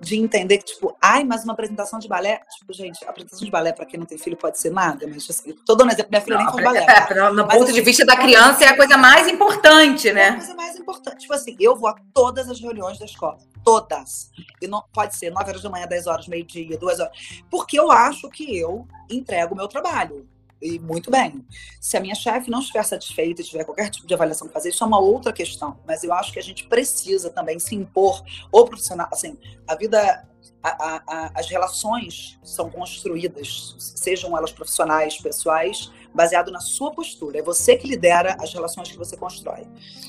de 0.00 0.16
entender 0.16 0.58
que, 0.58 0.64
tipo, 0.64 0.96
ai, 1.00 1.24
mas 1.24 1.44
uma 1.44 1.52
apresentação 1.52 1.98
de 1.98 2.08
balé. 2.08 2.40
Tipo, 2.58 2.72
gente, 2.72 3.04
apresentação 3.04 3.44
de 3.44 3.50
balé, 3.50 3.72
para 3.72 3.84
quem 3.84 3.98
não 3.98 4.06
tem 4.06 4.16
filho, 4.16 4.36
pode 4.36 4.58
ser 4.58 4.70
nada, 4.70 5.06
mas 5.06 5.28
assim, 5.28 5.52
tô 5.66 5.74
dando 5.74 5.92
exemplo, 5.92 6.10
minha 6.10 6.22
filha 6.22 6.38
não, 6.38 6.44
nem 6.44 6.52
faz 6.52 6.64
balé. 6.64 6.80
É, 7.10 7.14
no, 7.14 7.34
no 7.34 7.48
ponto 7.48 7.64
assim, 7.64 7.72
de 7.72 7.80
vista 7.82 8.04
da 8.04 8.16
criança, 8.16 8.64
é 8.64 8.68
a 8.68 8.76
coisa 8.76 8.96
mais 8.96 9.28
importante, 9.28 10.12
né? 10.12 10.22
É 10.22 10.28
a 10.30 10.36
coisa 10.36 10.54
mais 10.54 10.76
importante. 10.76 11.18
Tipo 11.18 11.34
assim, 11.34 11.56
eu 11.60 11.76
vou 11.76 11.88
a 11.88 11.94
todas 12.14 12.48
as 12.48 12.60
reuniões 12.60 12.98
da 12.98 13.04
escola. 13.04 13.38
Todas. 13.64 14.30
E 14.60 14.66
não 14.66 14.82
pode 14.92 15.16
ser 15.16 15.30
9 15.30 15.50
horas 15.50 15.62
da 15.62 15.68
manhã, 15.68 15.86
10 15.86 16.06
horas, 16.06 16.28
meio-dia, 16.28 16.78
2 16.78 17.00
horas. 17.00 17.12
Porque 17.50 17.78
eu 17.78 17.90
acho 17.90 18.28
que 18.30 18.58
eu 18.58 18.86
entrego 19.10 19.54
o 19.54 19.56
meu 19.56 19.68
trabalho 19.68 20.26
e 20.60 20.78
muito 20.78 21.10
bem. 21.10 21.44
Se 21.80 21.96
a 21.96 22.00
minha 22.00 22.14
chefe 22.14 22.50
não 22.50 22.60
estiver 22.60 22.84
satisfeita 22.84 23.40
e 23.40 23.44
tiver 23.44 23.64
qualquer 23.64 23.90
tipo 23.90 24.06
de 24.06 24.14
avaliação 24.14 24.46
para 24.46 24.54
fazer, 24.54 24.70
isso 24.70 24.84
é 24.84 24.86
uma 24.86 25.00
outra 25.00 25.32
questão. 25.32 25.78
Mas 25.86 26.04
eu 26.04 26.12
acho 26.12 26.32
que 26.32 26.38
a 26.38 26.42
gente 26.42 26.66
precisa 26.66 27.30
também 27.30 27.58
se 27.58 27.74
impor 27.74 28.22
o 28.52 28.64
profissional. 28.64 29.08
Assim, 29.10 29.38
a 29.66 29.74
vida, 29.74 30.28
a, 30.62 31.02
a, 31.06 31.30
as 31.34 31.48
relações 31.48 32.38
são 32.42 32.70
construídas, 32.70 33.74
sejam 33.78 34.36
elas 34.36 34.52
profissionais, 34.52 35.16
pessoais, 35.18 35.90
baseado 36.14 36.50
na 36.50 36.60
sua 36.60 36.92
postura. 36.92 37.38
É 37.38 37.42
você 37.42 37.76
que 37.76 37.86
lidera 37.86 38.36
as 38.40 38.52
relações 38.52 38.90
que 38.90 38.98
você 38.98 39.16
constrói. 39.16 39.66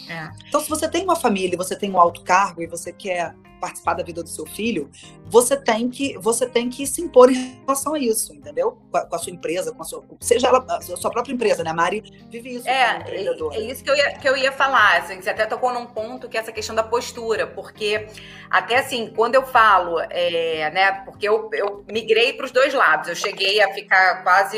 É. 0.09 0.29
Então, 0.47 0.59
se 0.59 0.69
você 0.69 0.89
tem 0.89 1.03
uma 1.03 1.15
família, 1.15 1.57
você 1.57 1.75
tem 1.75 1.91
um 1.91 1.99
alto 1.99 2.23
cargo 2.23 2.61
e 2.61 2.67
você 2.67 2.91
quer 2.91 3.35
participar 3.61 3.93
da 3.93 4.03
vida 4.03 4.23
do 4.23 4.29
seu 4.29 4.45
filho, 4.45 4.89
você 5.25 5.55
tem 5.55 5.89
que 5.89 6.17
você 6.17 6.49
tem 6.49 6.69
que 6.69 6.85
se 6.87 7.01
impor 7.01 7.31
em 7.31 7.61
relação 7.61 7.93
a 7.93 7.99
isso, 7.99 8.33
entendeu? 8.33 8.77
Com 8.91 8.97
a, 8.97 9.05
com 9.05 9.15
a 9.15 9.19
sua 9.19 9.31
empresa, 9.31 9.71
com 9.71 9.81
a 9.81 9.85
sua 9.85 10.03
seja 10.19 10.47
ela 10.47 10.65
a 10.67 10.81
sua 10.81 11.11
própria 11.11 11.31
empresa, 11.31 11.63
né? 11.63 11.69
A 11.69 11.73
Mari 11.73 12.03
vive 12.29 12.55
isso. 12.55 12.67
É, 12.67 13.03
é, 13.07 13.25
é 13.25 13.59
isso 13.61 13.83
que 13.83 13.89
eu 13.89 13.95
ia, 13.95 14.13
que 14.13 14.27
eu 14.27 14.35
ia 14.35 14.51
falar. 14.51 14.97
Assim, 14.97 15.21
você 15.21 15.29
até 15.29 15.45
tocou 15.45 15.71
num 15.71 15.85
ponto 15.85 16.27
que 16.27 16.35
é 16.35 16.39
essa 16.39 16.51
questão 16.51 16.75
da 16.75 16.83
postura, 16.83 17.45
porque 17.45 18.07
até 18.49 18.79
assim 18.79 19.13
quando 19.15 19.35
eu 19.35 19.45
falo, 19.45 19.99
é, 20.09 20.71
né? 20.71 20.91
Porque 21.05 21.29
eu, 21.29 21.49
eu 21.53 21.85
migrei 21.89 22.33
para 22.33 22.45
os 22.45 22.51
dois 22.51 22.73
lados. 22.73 23.07
Eu 23.07 23.15
cheguei 23.15 23.61
a 23.61 23.71
ficar 23.71 24.23
quase 24.23 24.57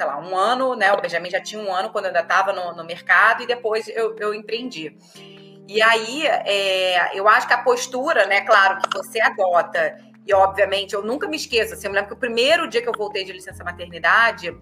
sei 0.00 0.06
lá, 0.06 0.18
um 0.18 0.34
ano, 0.34 0.74
né? 0.74 0.92
O 0.94 1.00
Benjamin 1.00 1.28
já 1.28 1.40
tinha 1.40 1.60
um 1.60 1.70
ano 1.70 1.90
quando 1.90 2.06
eu 2.06 2.08
ainda 2.08 2.20
estava 2.20 2.54
no, 2.54 2.74
no 2.74 2.84
mercado 2.84 3.42
e 3.42 3.46
depois 3.46 3.86
eu, 3.88 4.16
eu 4.16 4.32
empreendi. 4.32 4.96
E 5.72 5.80
aí, 5.80 6.26
é, 6.26 7.16
eu 7.16 7.28
acho 7.28 7.46
que 7.46 7.52
a 7.52 7.58
postura, 7.58 8.26
né, 8.26 8.40
claro, 8.40 8.80
que 8.82 8.88
você 8.92 9.20
adota, 9.20 9.98
e 10.26 10.34
obviamente 10.34 10.94
eu 10.94 11.02
nunca 11.04 11.28
me 11.28 11.36
esqueço, 11.36 11.74
assim, 11.74 11.86
eu 11.86 11.92
me 11.92 11.94
lembro 11.94 12.08
que 12.08 12.16
o 12.16 12.18
primeiro 12.18 12.68
dia 12.68 12.82
que 12.82 12.88
eu 12.88 12.92
voltei 12.92 13.22
de 13.22 13.30
licença 13.30 13.62
maternidade, 13.62 14.52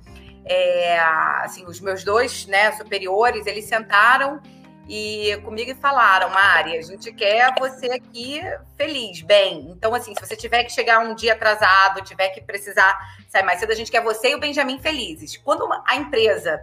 é, 0.45 0.99
assim, 1.43 1.65
os 1.65 1.81
meus 1.81 2.05
dois 2.05 2.47
né, 2.47 2.73
superiores, 2.73 3.47
eles 3.47 3.65
sentaram 3.65 4.39
e 4.87 5.35
comigo 5.47 5.71
e 5.71 5.75
falaram, 5.75 6.29
Mari, 6.29 6.77
a 6.77 6.83
gente 6.83 7.11
quer 7.11 7.55
você 7.59 7.87
aqui 7.87 8.43
feliz, 8.77 9.23
bem. 9.23 9.71
Então, 9.71 9.95
assim, 9.95 10.15
se 10.15 10.21
você 10.21 10.37
tiver 10.37 10.65
que 10.65 10.73
chegar 10.73 10.99
um 10.99 11.15
dia 11.15 11.33
atrasado, 11.33 12.03
tiver 12.03 12.29
que 12.29 12.43
precisar 12.43 12.95
sair 13.31 13.45
mais 13.45 13.61
cedo, 13.61 13.73
a 13.73 13.75
gente 13.75 13.91
quer 13.91 14.03
você 14.03 14.33
e 14.33 14.35
o 14.35 14.39
Benjamin 14.39 14.79
felizes. 14.79 15.39
Quando 15.39 15.67
a 15.87 15.97
empresa 15.97 16.61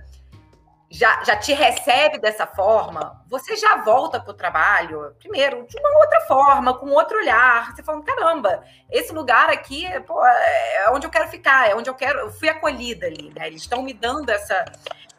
já, 0.90 1.24
já 1.24 1.36
te 1.36 1.52
recebe 1.52 2.20
dessa 2.20 2.46
forma, 2.46 3.24
você 3.28 3.56
já 3.56 3.78
volta 3.78 4.20
para 4.20 4.32
o 4.32 4.36
trabalho, 4.36 5.16
primeiro, 5.20 5.66
de 5.68 5.78
uma 5.80 5.98
outra 6.00 6.22
forma, 6.22 6.74
com 6.78 6.90
outro 6.92 7.18
olhar. 7.18 7.76
Você 7.76 7.84
fala, 7.84 8.04
caramba, 8.04 8.64
esse 8.92 9.12
lugar 9.12 9.50
aqui 9.50 9.86
pô, 10.02 10.26
é 10.26 10.90
onde 10.92 11.08
eu 11.08 11.12
quero 11.12 11.28
ficar, 11.28 11.70
é 11.70 11.76
onde 11.76 11.90
eu 11.90 11.96
quero. 11.96 12.20
Eu 12.20 12.32
fui 12.32 12.50
acolhida 12.50 13.08
ali, 13.08 13.34
né? 13.36 13.48
Eles 13.48 13.62
estão 13.62 13.82
me 13.82 13.94
dando 13.94 14.30
essa, 14.30 14.66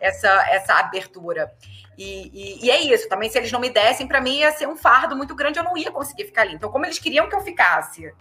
essa, 0.01 0.29
essa 0.51 0.75
abertura. 0.75 1.53
E, 1.99 2.31
e, 2.33 2.67
e, 2.67 2.71
é 2.71 2.81
isso, 2.83 3.09
também 3.09 3.29
se 3.29 3.39
eles 3.39 3.51
não 3.51 3.61
me 3.61 3.71
dessem, 3.71 4.07
para 4.07 4.21
mim 4.21 4.39
ia 4.39 4.53
ser 4.53 4.69
um 4.69 4.77
fardo 4.77 5.17
muito 5.17 5.35
grande, 5.35 5.59
eu 5.59 5.65
não 5.65 5.77
ia 5.77 5.91
conseguir 5.91 6.25
ficar 6.25 6.43
ali. 6.43 6.55
Então, 6.55 6.71
como 6.71 6.85
eles 6.85 6.99
queriam 6.99 7.29
que 7.29 7.35
eu 7.35 7.41
ficasse 7.41 8.13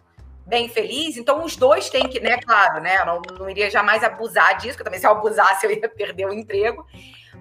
bem 0.45 0.69
feliz, 0.69 1.17
então 1.17 1.43
os 1.43 1.55
dois 1.55 1.89
têm 1.89 2.07
que, 2.07 2.19
né, 2.19 2.37
claro, 2.37 2.79
né, 2.79 2.99
eu 2.99 3.05
não, 3.05 3.21
não 3.39 3.49
iria 3.49 3.69
jamais 3.69 4.03
abusar 4.03 4.57
disso, 4.57 4.73
porque 4.73 4.83
também 4.83 4.99
se 4.99 5.07
eu 5.07 5.11
abusasse 5.11 5.65
eu 5.65 5.71
ia 5.71 5.89
perder 5.89 6.27
o 6.27 6.33
emprego, 6.33 6.85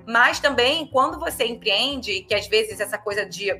mas 0.07 0.39
também, 0.39 0.87
quando 0.87 1.19
você 1.19 1.45
empreende, 1.47 2.23
que 2.23 2.35
às 2.35 2.47
vezes 2.47 2.81
essa 2.81 2.99
coisa 2.99 3.25
de, 3.25 3.51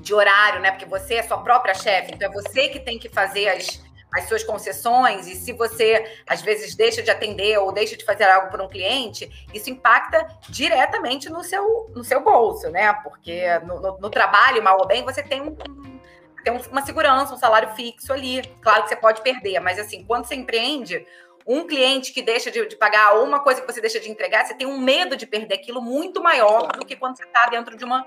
de 0.00 0.14
horário, 0.14 0.60
né? 0.60 0.70
Porque 0.70 0.86
você 0.86 1.14
é 1.14 1.22
sua 1.22 1.38
própria 1.38 1.74
chefe, 1.74 2.12
então 2.14 2.30
é 2.30 2.32
você 2.32 2.68
que 2.68 2.80
tem 2.80 2.98
que 2.98 3.08
fazer 3.08 3.48
as, 3.48 3.82
as 4.14 4.28
suas 4.28 4.44
concessões, 4.44 5.26
e 5.26 5.34
se 5.34 5.52
você 5.52 6.20
às 6.28 6.40
vezes 6.40 6.74
deixa 6.74 7.02
de 7.02 7.10
atender 7.10 7.58
ou 7.58 7.72
deixa 7.72 7.96
de 7.96 8.04
fazer 8.04 8.24
algo 8.24 8.50
para 8.50 8.62
um 8.62 8.68
cliente, 8.68 9.28
isso 9.52 9.70
impacta 9.70 10.26
diretamente 10.48 11.28
no 11.28 11.42
seu, 11.42 11.90
no 11.94 12.04
seu 12.04 12.22
bolso, 12.22 12.68
né? 12.70 12.92
Porque 13.02 13.58
no, 13.60 13.80
no, 13.80 13.98
no 13.98 14.10
trabalho, 14.10 14.62
mal 14.62 14.78
ou 14.78 14.86
bem, 14.86 15.04
você 15.04 15.22
tem 15.22 15.40
um, 15.40 15.56
tem 16.44 16.60
uma 16.70 16.84
segurança, 16.84 17.34
um 17.34 17.38
salário 17.38 17.74
fixo 17.74 18.12
ali. 18.12 18.42
Claro 18.60 18.84
que 18.84 18.88
você 18.88 18.96
pode 18.96 19.20
perder, 19.22 19.60
mas 19.60 19.78
assim, 19.78 20.04
quando 20.04 20.26
você 20.26 20.34
empreende, 20.34 21.06
um 21.46 21.66
cliente 21.66 22.12
que 22.12 22.22
deixa 22.22 22.50
de, 22.50 22.66
de, 22.66 22.76
pagar 22.76 23.14
ou 23.14 23.24
uma 23.24 23.40
coisa 23.40 23.60
que 23.60 23.72
você 23.72 23.80
deixa 23.80 23.98
de 23.98 24.10
entregar, 24.10 24.44
você 24.44 24.54
tem 24.54 24.66
um 24.66 24.78
medo 24.78 25.16
de 25.16 25.26
perder 25.26 25.54
aquilo 25.54 25.80
muito 25.80 26.22
maior 26.22 26.68
do 26.72 26.84
que 26.84 26.96
quando 26.96 27.16
você 27.16 27.24
está 27.24 27.46
dentro 27.46 27.76
de 27.76 27.84
uma, 27.84 28.06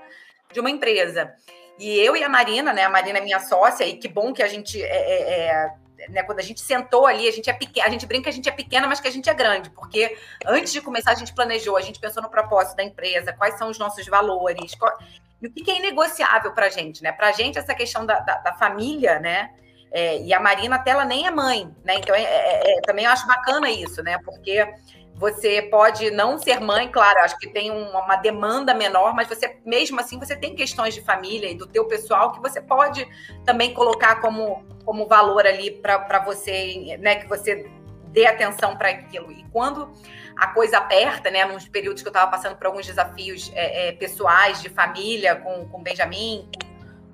de 0.52 0.60
uma 0.60 0.70
empresa. 0.70 1.34
E 1.78 1.98
eu 1.98 2.16
e 2.16 2.22
a 2.22 2.28
Marina, 2.28 2.72
né? 2.72 2.84
A 2.84 2.90
Marina 2.90 3.18
é 3.18 3.22
minha 3.22 3.40
sócia, 3.40 3.84
e 3.84 3.96
que 3.96 4.08
bom 4.08 4.32
que 4.32 4.42
a 4.42 4.48
gente 4.48 4.80
é, 4.80 4.86
é, 4.86 5.48
é 5.48 5.74
né, 6.08 6.22
quando 6.22 6.38
a 6.38 6.42
gente 6.42 6.60
sentou 6.60 7.06
ali, 7.06 7.28
a 7.28 7.32
gente 7.32 7.48
é 7.48 7.52
pequena, 7.52 7.86
a 7.86 7.90
gente 7.90 8.06
brinca 8.06 8.24
que 8.24 8.28
a 8.28 8.32
gente 8.32 8.48
é 8.48 8.52
pequena, 8.52 8.86
mas 8.86 9.00
que 9.00 9.08
a 9.08 9.10
gente 9.10 9.28
é 9.28 9.34
grande, 9.34 9.70
porque 9.70 10.16
antes 10.46 10.72
de 10.72 10.80
começar 10.80 11.12
a 11.12 11.14
gente 11.14 11.34
planejou, 11.34 11.76
a 11.76 11.80
gente 11.80 11.98
pensou 11.98 12.22
no 12.22 12.28
propósito 12.28 12.76
da 12.76 12.84
empresa, 12.84 13.32
quais 13.32 13.56
são 13.58 13.70
os 13.70 13.78
nossos 13.78 14.06
valores, 14.06 14.74
qual, 14.74 14.92
e 15.40 15.46
o 15.46 15.52
que 15.52 15.70
é 15.70 15.76
inegociável 15.76 16.52
para 16.52 16.66
a 16.66 16.70
gente, 16.70 17.02
né? 17.02 17.12
Para 17.12 17.28
a 17.28 17.32
gente 17.32 17.58
essa 17.58 17.74
questão 17.74 18.06
da, 18.06 18.18
da, 18.20 18.38
da 18.38 18.52
família, 18.54 19.18
né? 19.18 19.50
É, 19.96 20.20
e 20.20 20.34
a 20.34 20.40
Marina 20.40 20.74
até 20.74 20.90
ela 20.90 21.04
nem 21.04 21.24
é 21.24 21.30
mãe, 21.30 21.72
né? 21.84 21.94
Então 21.94 22.16
é, 22.16 22.22
é, 22.24 22.78
é, 22.78 22.80
também 22.80 23.04
eu 23.04 23.12
acho 23.12 23.28
bacana 23.28 23.70
isso, 23.70 24.02
né? 24.02 24.18
Porque 24.24 24.68
você 25.14 25.62
pode 25.62 26.10
não 26.10 26.36
ser 26.36 26.58
mãe, 26.58 26.90
claro, 26.90 27.20
acho 27.20 27.38
que 27.38 27.48
tem 27.48 27.70
uma, 27.70 28.16
demanda 28.16 28.74
menor, 28.74 29.14
mas 29.14 29.28
você 29.28 29.56
mesmo 29.64 30.00
assim 30.00 30.18
você 30.18 30.34
tem 30.34 30.56
questões 30.56 30.94
de 30.94 31.00
família 31.00 31.48
e 31.48 31.54
do 31.54 31.68
teu 31.68 31.84
pessoal 31.84 32.32
que 32.32 32.40
você 32.40 32.60
pode 32.60 33.06
também 33.44 33.72
colocar 33.72 34.20
como, 34.20 34.64
como 34.84 35.06
valor 35.06 35.46
ali 35.46 35.70
para 35.70 36.18
você, 36.24 36.96
né? 36.98 37.14
Que 37.14 37.28
você 37.28 37.70
dê 38.08 38.26
atenção 38.26 38.76
para 38.76 38.88
aquilo. 38.88 39.30
E 39.30 39.44
quando 39.52 39.92
a 40.36 40.48
coisa 40.48 40.78
aperta, 40.78 41.30
né? 41.30 41.44
Nos 41.44 41.68
períodos 41.68 42.02
que 42.02 42.08
eu 42.08 42.10
estava 42.10 42.28
passando 42.28 42.56
por 42.56 42.66
alguns 42.66 42.84
desafios 42.84 43.52
é, 43.54 43.90
é, 43.90 43.92
pessoais 43.92 44.60
de 44.60 44.68
família 44.68 45.36
com 45.36 45.68
o 45.72 45.78
Benjamin, 45.78 46.50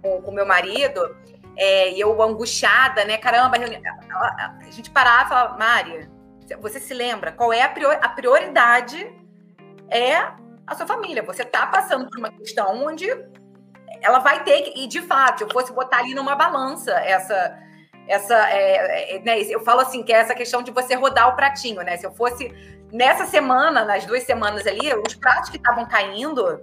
com 0.00 0.16
o 0.20 0.32
meu 0.32 0.46
marido, 0.46 1.14
é, 1.56 1.92
e 1.92 2.00
eu 2.00 2.20
angustiada, 2.22 3.04
né? 3.04 3.16
Caramba, 3.16 3.56
a 3.56 4.70
gente 4.70 4.90
parava 4.90 5.24
e 5.24 5.28
falava, 5.28 5.58
Mari, 5.58 6.10
você 6.60 6.80
se 6.80 6.94
lembra 6.94 7.32
qual 7.32 7.52
é 7.52 7.62
a, 7.62 7.72
a 8.02 8.08
prioridade? 8.08 9.14
É 9.88 10.16
a 10.66 10.74
sua 10.74 10.86
família. 10.86 11.22
Você 11.22 11.42
está 11.42 11.66
passando 11.66 12.08
por 12.08 12.18
uma 12.18 12.30
questão 12.30 12.84
onde 12.84 13.06
ela 14.00 14.20
vai 14.20 14.42
ter 14.44 14.62
que, 14.62 14.84
e 14.84 14.86
de 14.86 15.02
fato, 15.02 15.42
eu 15.42 15.50
fosse 15.50 15.72
botar 15.72 15.98
ali 15.98 16.14
numa 16.14 16.34
balança 16.34 16.92
essa. 16.92 17.58
Essa, 18.08 18.50
é, 18.50 19.16
é, 19.16 19.18
né, 19.20 19.40
eu 19.42 19.60
falo 19.60 19.82
assim, 19.82 20.02
que 20.02 20.12
é 20.12 20.16
essa 20.16 20.34
questão 20.34 20.62
de 20.62 20.72
você 20.72 20.96
rodar 20.96 21.28
o 21.28 21.36
pratinho, 21.36 21.80
né? 21.82 21.96
Se 21.96 22.04
eu 22.04 22.10
fosse 22.10 22.52
nessa 22.92 23.24
semana, 23.24 23.84
nas 23.84 24.04
duas 24.04 24.24
semanas 24.24 24.66
ali, 24.66 24.92
os 25.06 25.14
pratos 25.14 25.48
que 25.48 25.56
estavam 25.56 25.86
caindo 25.86 26.60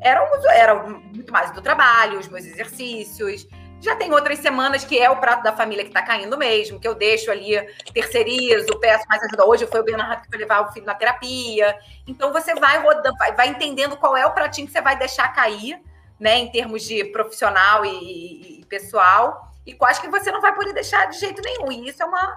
eram, 0.00 0.26
eram 0.50 1.00
muito 1.14 1.32
mais 1.32 1.52
do 1.52 1.62
trabalho, 1.62 2.18
os 2.18 2.26
meus 2.26 2.44
exercícios, 2.44 3.46
já 3.80 3.94
tem 3.94 4.12
outras 4.12 4.40
semanas 4.40 4.84
que 4.84 4.98
é 4.98 5.08
o 5.08 5.16
prato 5.16 5.42
da 5.42 5.52
família 5.52 5.84
que 5.84 5.90
está 5.90 6.02
caindo 6.02 6.36
mesmo, 6.36 6.80
que 6.80 6.88
eu 6.88 6.94
deixo 6.94 7.30
ali, 7.30 7.54
terceirizo, 7.92 8.78
peço 8.80 9.04
mais 9.08 9.22
ajuda. 9.22 9.46
Hoje 9.46 9.66
foi 9.66 9.80
o 9.80 9.84
Bernardo 9.84 10.22
que 10.22 10.28
foi 10.28 10.38
levar 10.38 10.62
o 10.62 10.72
filho 10.72 10.86
na 10.86 10.94
terapia. 10.94 11.78
Então 12.06 12.32
você 12.32 12.54
vai 12.54 12.78
rodando, 12.82 13.16
vai, 13.36 13.48
entendendo 13.48 13.96
qual 13.96 14.16
é 14.16 14.26
o 14.26 14.32
pratinho 14.32 14.66
que 14.66 14.72
você 14.72 14.82
vai 14.82 14.98
deixar 14.98 15.28
cair, 15.32 15.80
né, 16.18 16.38
em 16.38 16.50
termos 16.50 16.82
de 16.82 17.04
profissional 17.04 17.84
e, 17.84 17.88
e, 17.88 18.60
e 18.60 18.64
pessoal, 18.64 19.52
e 19.64 19.72
quais 19.72 19.98
que 19.98 20.08
você 20.08 20.32
não 20.32 20.40
vai 20.40 20.52
poder 20.54 20.72
deixar 20.72 21.06
de 21.06 21.18
jeito 21.18 21.40
nenhum. 21.40 21.70
E 21.70 21.88
isso 21.88 22.02
é 22.02 22.06
uma, 22.06 22.36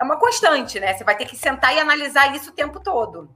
é 0.00 0.04
uma 0.04 0.16
constante, 0.16 0.78
né? 0.78 0.94
Você 0.94 1.02
vai 1.02 1.16
ter 1.16 1.24
que 1.24 1.34
sentar 1.34 1.74
e 1.74 1.80
analisar 1.80 2.34
isso 2.36 2.50
o 2.50 2.52
tempo 2.52 2.78
todo. 2.78 3.28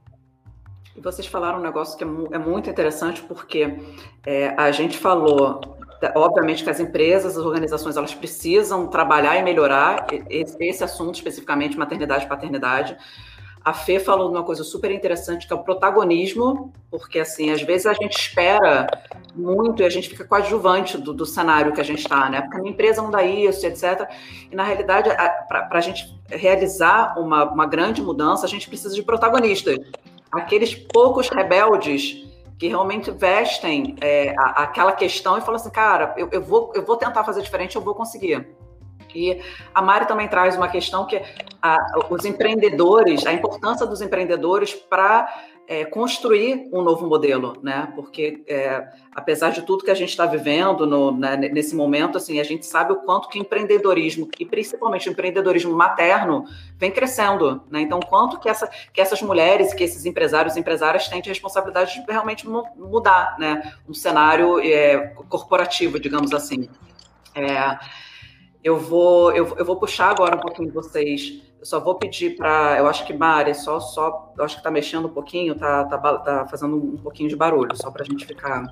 E 0.95 1.01
vocês 1.01 1.27
falaram 1.27 1.59
um 1.59 1.61
negócio 1.61 1.97
que 1.97 2.03
é, 2.03 2.07
é 2.07 2.39
muito 2.39 2.69
interessante, 2.69 3.21
porque 3.21 3.77
é, 4.25 4.55
a 4.57 4.71
gente 4.71 4.97
falou 4.97 5.76
obviamente 6.15 6.63
que 6.63 6.69
as 6.69 6.79
empresas, 6.79 7.37
as 7.37 7.45
organizações, 7.45 7.97
elas 7.97 8.13
precisam 8.13 8.87
trabalhar 8.87 9.37
e 9.37 9.43
melhorar 9.43 10.07
esse, 10.29 10.55
esse 10.59 10.83
assunto, 10.83 11.15
especificamente 11.15 11.77
maternidade 11.77 12.25
e 12.25 12.27
paternidade. 12.27 12.97
A 13.67 13.73
Fê 13.73 13.99
falou 13.99 14.29
de 14.29 14.37
uma 14.37 14.45
coisa 14.45 14.63
super 14.63 14.89
interessante, 14.91 15.45
que 15.45 15.51
é 15.51 15.55
o 15.55 15.61
protagonismo, 15.61 16.71
porque, 16.89 17.19
assim, 17.19 17.51
às 17.51 17.61
vezes 17.61 17.85
a 17.85 17.91
gente 17.91 18.17
espera 18.17 18.87
muito 19.35 19.81
e 19.81 19.85
a 19.85 19.89
gente 19.89 20.07
fica 20.07 20.23
coadjuvante 20.23 20.97
do, 20.97 21.13
do 21.13 21.25
cenário 21.25 21.73
que 21.73 21.81
a 21.81 21.83
gente 21.83 21.99
está, 21.99 22.29
né? 22.29 22.41
Porque 22.41 22.55
a 22.55 22.61
minha 22.61 22.71
empresa 22.71 23.01
não 23.01 23.11
dá 23.11 23.23
isso, 23.23 23.65
etc. 23.65 24.09
E, 24.49 24.55
na 24.55 24.63
realidade, 24.63 25.09
para 25.49 25.67
a 25.69 25.81
gente 25.81 26.17
realizar 26.29 27.19
uma, 27.19 27.43
uma 27.43 27.65
grande 27.65 28.01
mudança, 28.01 28.45
a 28.45 28.49
gente 28.49 28.69
precisa 28.69 28.95
de 28.95 29.03
protagonistas. 29.03 29.77
Aqueles 30.31 30.73
poucos 30.73 31.27
rebeldes 31.27 32.26
que 32.57 32.67
realmente 32.67 33.11
vestem 33.11 33.95
é, 34.01 34.33
aquela 34.37 34.91
questão 34.91 35.37
e 35.37 35.41
falam 35.41 35.55
assim, 35.55 35.69
cara, 35.69 36.13
eu, 36.17 36.27
eu, 36.31 36.41
vou, 36.41 36.71
eu 36.75 36.83
vou 36.83 36.97
tentar 36.97 37.23
fazer 37.23 37.41
diferente, 37.41 37.75
eu 37.75 37.81
vou 37.81 37.93
conseguir. 37.93 38.47
E 39.13 39.41
a 39.73 39.81
Mari 39.81 40.05
também 40.05 40.27
traz 40.27 40.55
uma 40.55 40.67
questão 40.67 41.05
que 41.05 41.21
a, 41.61 41.77
os 42.09 42.25
empreendedores, 42.25 43.25
a 43.25 43.33
importância 43.33 43.85
dos 43.85 44.01
empreendedores 44.01 44.73
para 44.73 45.27
é, 45.67 45.83
construir 45.83 46.69
um 46.71 46.81
novo 46.81 47.05
modelo, 47.05 47.57
né? 47.61 47.91
Porque 47.93 48.41
é, 48.47 48.87
apesar 49.13 49.49
de 49.49 49.61
tudo 49.63 49.83
que 49.83 49.91
a 49.91 49.95
gente 49.95 50.09
está 50.09 50.25
vivendo 50.25 50.87
no, 50.87 51.11
né, 51.11 51.35
nesse 51.35 51.75
momento, 51.75 52.17
assim, 52.17 52.39
a 52.39 52.43
gente 52.43 52.65
sabe 52.65 52.93
o 52.93 52.95
quanto 52.95 53.27
que 53.27 53.37
empreendedorismo 53.37 54.29
e 54.39 54.45
principalmente 54.45 55.09
o 55.09 55.11
empreendedorismo 55.11 55.75
materno 55.75 56.45
vem 56.77 56.89
crescendo, 56.89 57.61
né? 57.69 57.81
Então, 57.81 57.99
quanto 57.99 58.39
que, 58.39 58.47
essa, 58.47 58.69
que 58.93 59.01
essas 59.01 59.21
mulheres, 59.21 59.73
que 59.73 59.83
esses 59.83 60.05
empresários 60.05 60.55
empresárias 60.55 61.09
têm 61.09 61.21
de 61.21 61.27
responsabilidade 61.27 62.01
de 62.01 62.11
realmente 62.11 62.47
mudar, 62.47 63.35
né? 63.37 63.73
Um 63.89 63.93
cenário 63.93 64.59
é, 64.61 65.13
corporativo, 65.27 65.99
digamos 65.99 66.33
assim. 66.33 66.69
É, 67.35 67.77
eu 68.63 68.77
vou, 68.77 69.31
eu, 69.31 69.55
eu 69.57 69.65
vou 69.65 69.77
puxar 69.77 70.11
agora 70.11 70.35
um 70.35 70.39
pouquinho 70.39 70.71
vocês 70.71 71.41
eu 71.59 71.65
só 71.65 71.79
vou 71.79 71.95
pedir 71.95 72.35
para, 72.35 72.77
eu 72.77 72.87
acho 72.87 73.05
que 73.05 73.13
Mari, 73.13 73.55
só, 73.55 73.79
só, 73.79 74.31
eu 74.37 74.43
acho 74.43 74.55
que 74.55 74.59
está 74.59 74.69
mexendo 74.69 75.07
um 75.07 75.13
pouquinho, 75.13 75.55
tá, 75.55 75.85
tá, 75.85 75.97
tá 76.19 76.47
fazendo 76.47 76.75
um 76.75 76.97
pouquinho 76.97 77.29
de 77.29 77.35
barulho, 77.35 77.75
só 77.75 77.89
para 77.89 78.03
a 78.03 78.05
gente 78.05 78.25
ficar 78.25 78.71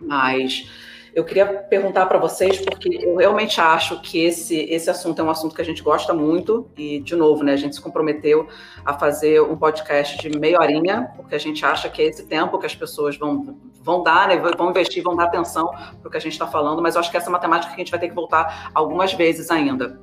mais. 0.00 0.70
Eu 1.16 1.24
queria 1.24 1.46
perguntar 1.46 2.04
para 2.04 2.18
vocês, 2.18 2.60
porque 2.60 2.90
eu 3.02 3.16
realmente 3.16 3.58
acho 3.58 4.02
que 4.02 4.22
esse, 4.22 4.54
esse 4.54 4.90
assunto 4.90 5.18
é 5.18 5.24
um 5.24 5.30
assunto 5.30 5.54
que 5.54 5.62
a 5.62 5.64
gente 5.64 5.82
gosta 5.82 6.12
muito, 6.12 6.70
e, 6.76 7.00
de 7.00 7.16
novo, 7.16 7.42
né, 7.42 7.54
a 7.54 7.56
gente 7.56 7.74
se 7.74 7.80
comprometeu 7.80 8.46
a 8.84 8.92
fazer 8.92 9.40
um 9.40 9.56
podcast 9.56 10.18
de 10.18 10.38
meia 10.38 10.60
horinha, 10.60 11.10
porque 11.16 11.34
a 11.34 11.38
gente 11.38 11.64
acha 11.64 11.88
que 11.88 12.02
é 12.02 12.04
esse 12.04 12.26
tempo 12.26 12.58
que 12.58 12.66
as 12.66 12.74
pessoas 12.74 13.16
vão, 13.16 13.58
vão 13.80 14.02
dar, 14.02 14.28
né, 14.28 14.36
vão 14.36 14.68
investir, 14.68 15.02
vão 15.02 15.16
dar 15.16 15.24
atenção 15.24 15.68
para 15.68 16.06
o 16.06 16.10
que 16.10 16.18
a 16.18 16.20
gente 16.20 16.32
está 16.34 16.46
falando, 16.46 16.82
mas 16.82 16.96
eu 16.96 17.00
acho 17.00 17.10
que 17.10 17.16
essa 17.16 17.30
matemática 17.30 17.74
que 17.74 17.80
a 17.80 17.82
gente 17.82 17.90
vai 17.90 17.98
ter 17.98 18.10
que 18.10 18.14
voltar 18.14 18.70
algumas 18.74 19.14
vezes 19.14 19.50
ainda. 19.50 19.98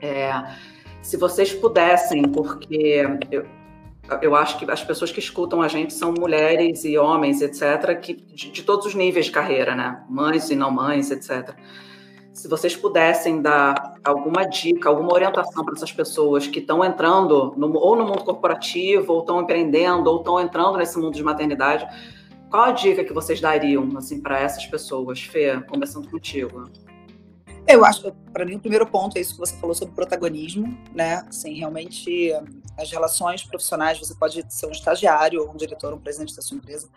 É, 0.00 0.40
se 1.02 1.16
vocês 1.16 1.52
pudessem, 1.52 2.22
porque 2.28 3.04
eu, 3.28 3.44
eu 4.20 4.34
acho 4.34 4.58
que 4.58 4.70
as 4.70 4.82
pessoas 4.82 5.10
que 5.10 5.18
escutam 5.18 5.62
a 5.62 5.68
gente 5.68 5.94
são 5.94 6.12
mulheres 6.18 6.84
e 6.84 6.98
homens, 6.98 7.40
etc., 7.40 7.98
que, 7.98 8.14
de, 8.14 8.50
de, 8.50 8.62
todos 8.62 8.86
os 8.86 8.94
níveis 8.94 9.26
de 9.26 9.32
carreira, 9.32 9.74
né? 9.74 10.04
Mães 10.08 10.50
e 10.50 10.56
não 10.56 10.70
mães, 10.70 11.10
etc. 11.10 11.54
Se 12.32 12.48
vocês 12.48 12.76
pudessem 12.76 13.40
dar 13.40 13.94
alguma 14.04 14.44
dica, 14.44 14.88
alguma 14.88 15.14
orientação 15.14 15.64
para 15.64 15.74
essas 15.74 15.92
pessoas 15.92 16.46
que 16.46 16.58
estão 16.58 16.84
entrando 16.84 17.54
no, 17.56 17.72
ou 17.78 17.96
no 17.96 18.04
mundo 18.04 18.24
corporativo, 18.24 19.12
ou 19.12 19.20
estão 19.20 19.40
empreendendo, 19.40 20.10
ou 20.10 20.18
estão 20.18 20.40
entrando 20.40 20.76
nesse 20.76 20.98
mundo 20.98 21.14
de 21.14 21.22
maternidade, 21.22 21.86
qual 22.50 22.64
a 22.64 22.72
dica 22.72 23.04
que 23.04 23.12
vocês 23.12 23.40
dariam 23.40 23.88
assim 23.96 24.20
para 24.20 24.38
essas 24.38 24.66
pessoas? 24.66 25.22
Fê, 25.22 25.60
começando 25.62 26.10
contigo. 26.10 26.64
Eu 27.66 27.84
acho, 27.84 28.12
para 28.32 28.44
mim, 28.44 28.56
o 28.56 28.60
primeiro 28.60 28.86
ponto 28.86 29.16
é 29.16 29.20
isso 29.20 29.34
que 29.34 29.40
você 29.40 29.56
falou 29.56 29.74
sobre 29.74 29.94
protagonismo, 29.94 30.78
né? 30.94 31.24
Assim, 31.28 31.54
realmente, 31.54 32.30
as 32.78 32.90
relações 32.90 33.42
profissionais, 33.42 33.98
você 33.98 34.14
pode 34.14 34.44
ser 34.50 34.66
um 34.66 34.70
estagiário, 34.70 35.42
ou 35.42 35.50
um 35.50 35.56
diretor, 35.56 35.94
um 35.94 35.98
presidente 35.98 36.36
da 36.36 36.42
sua 36.42 36.58
empresa, 36.58 36.88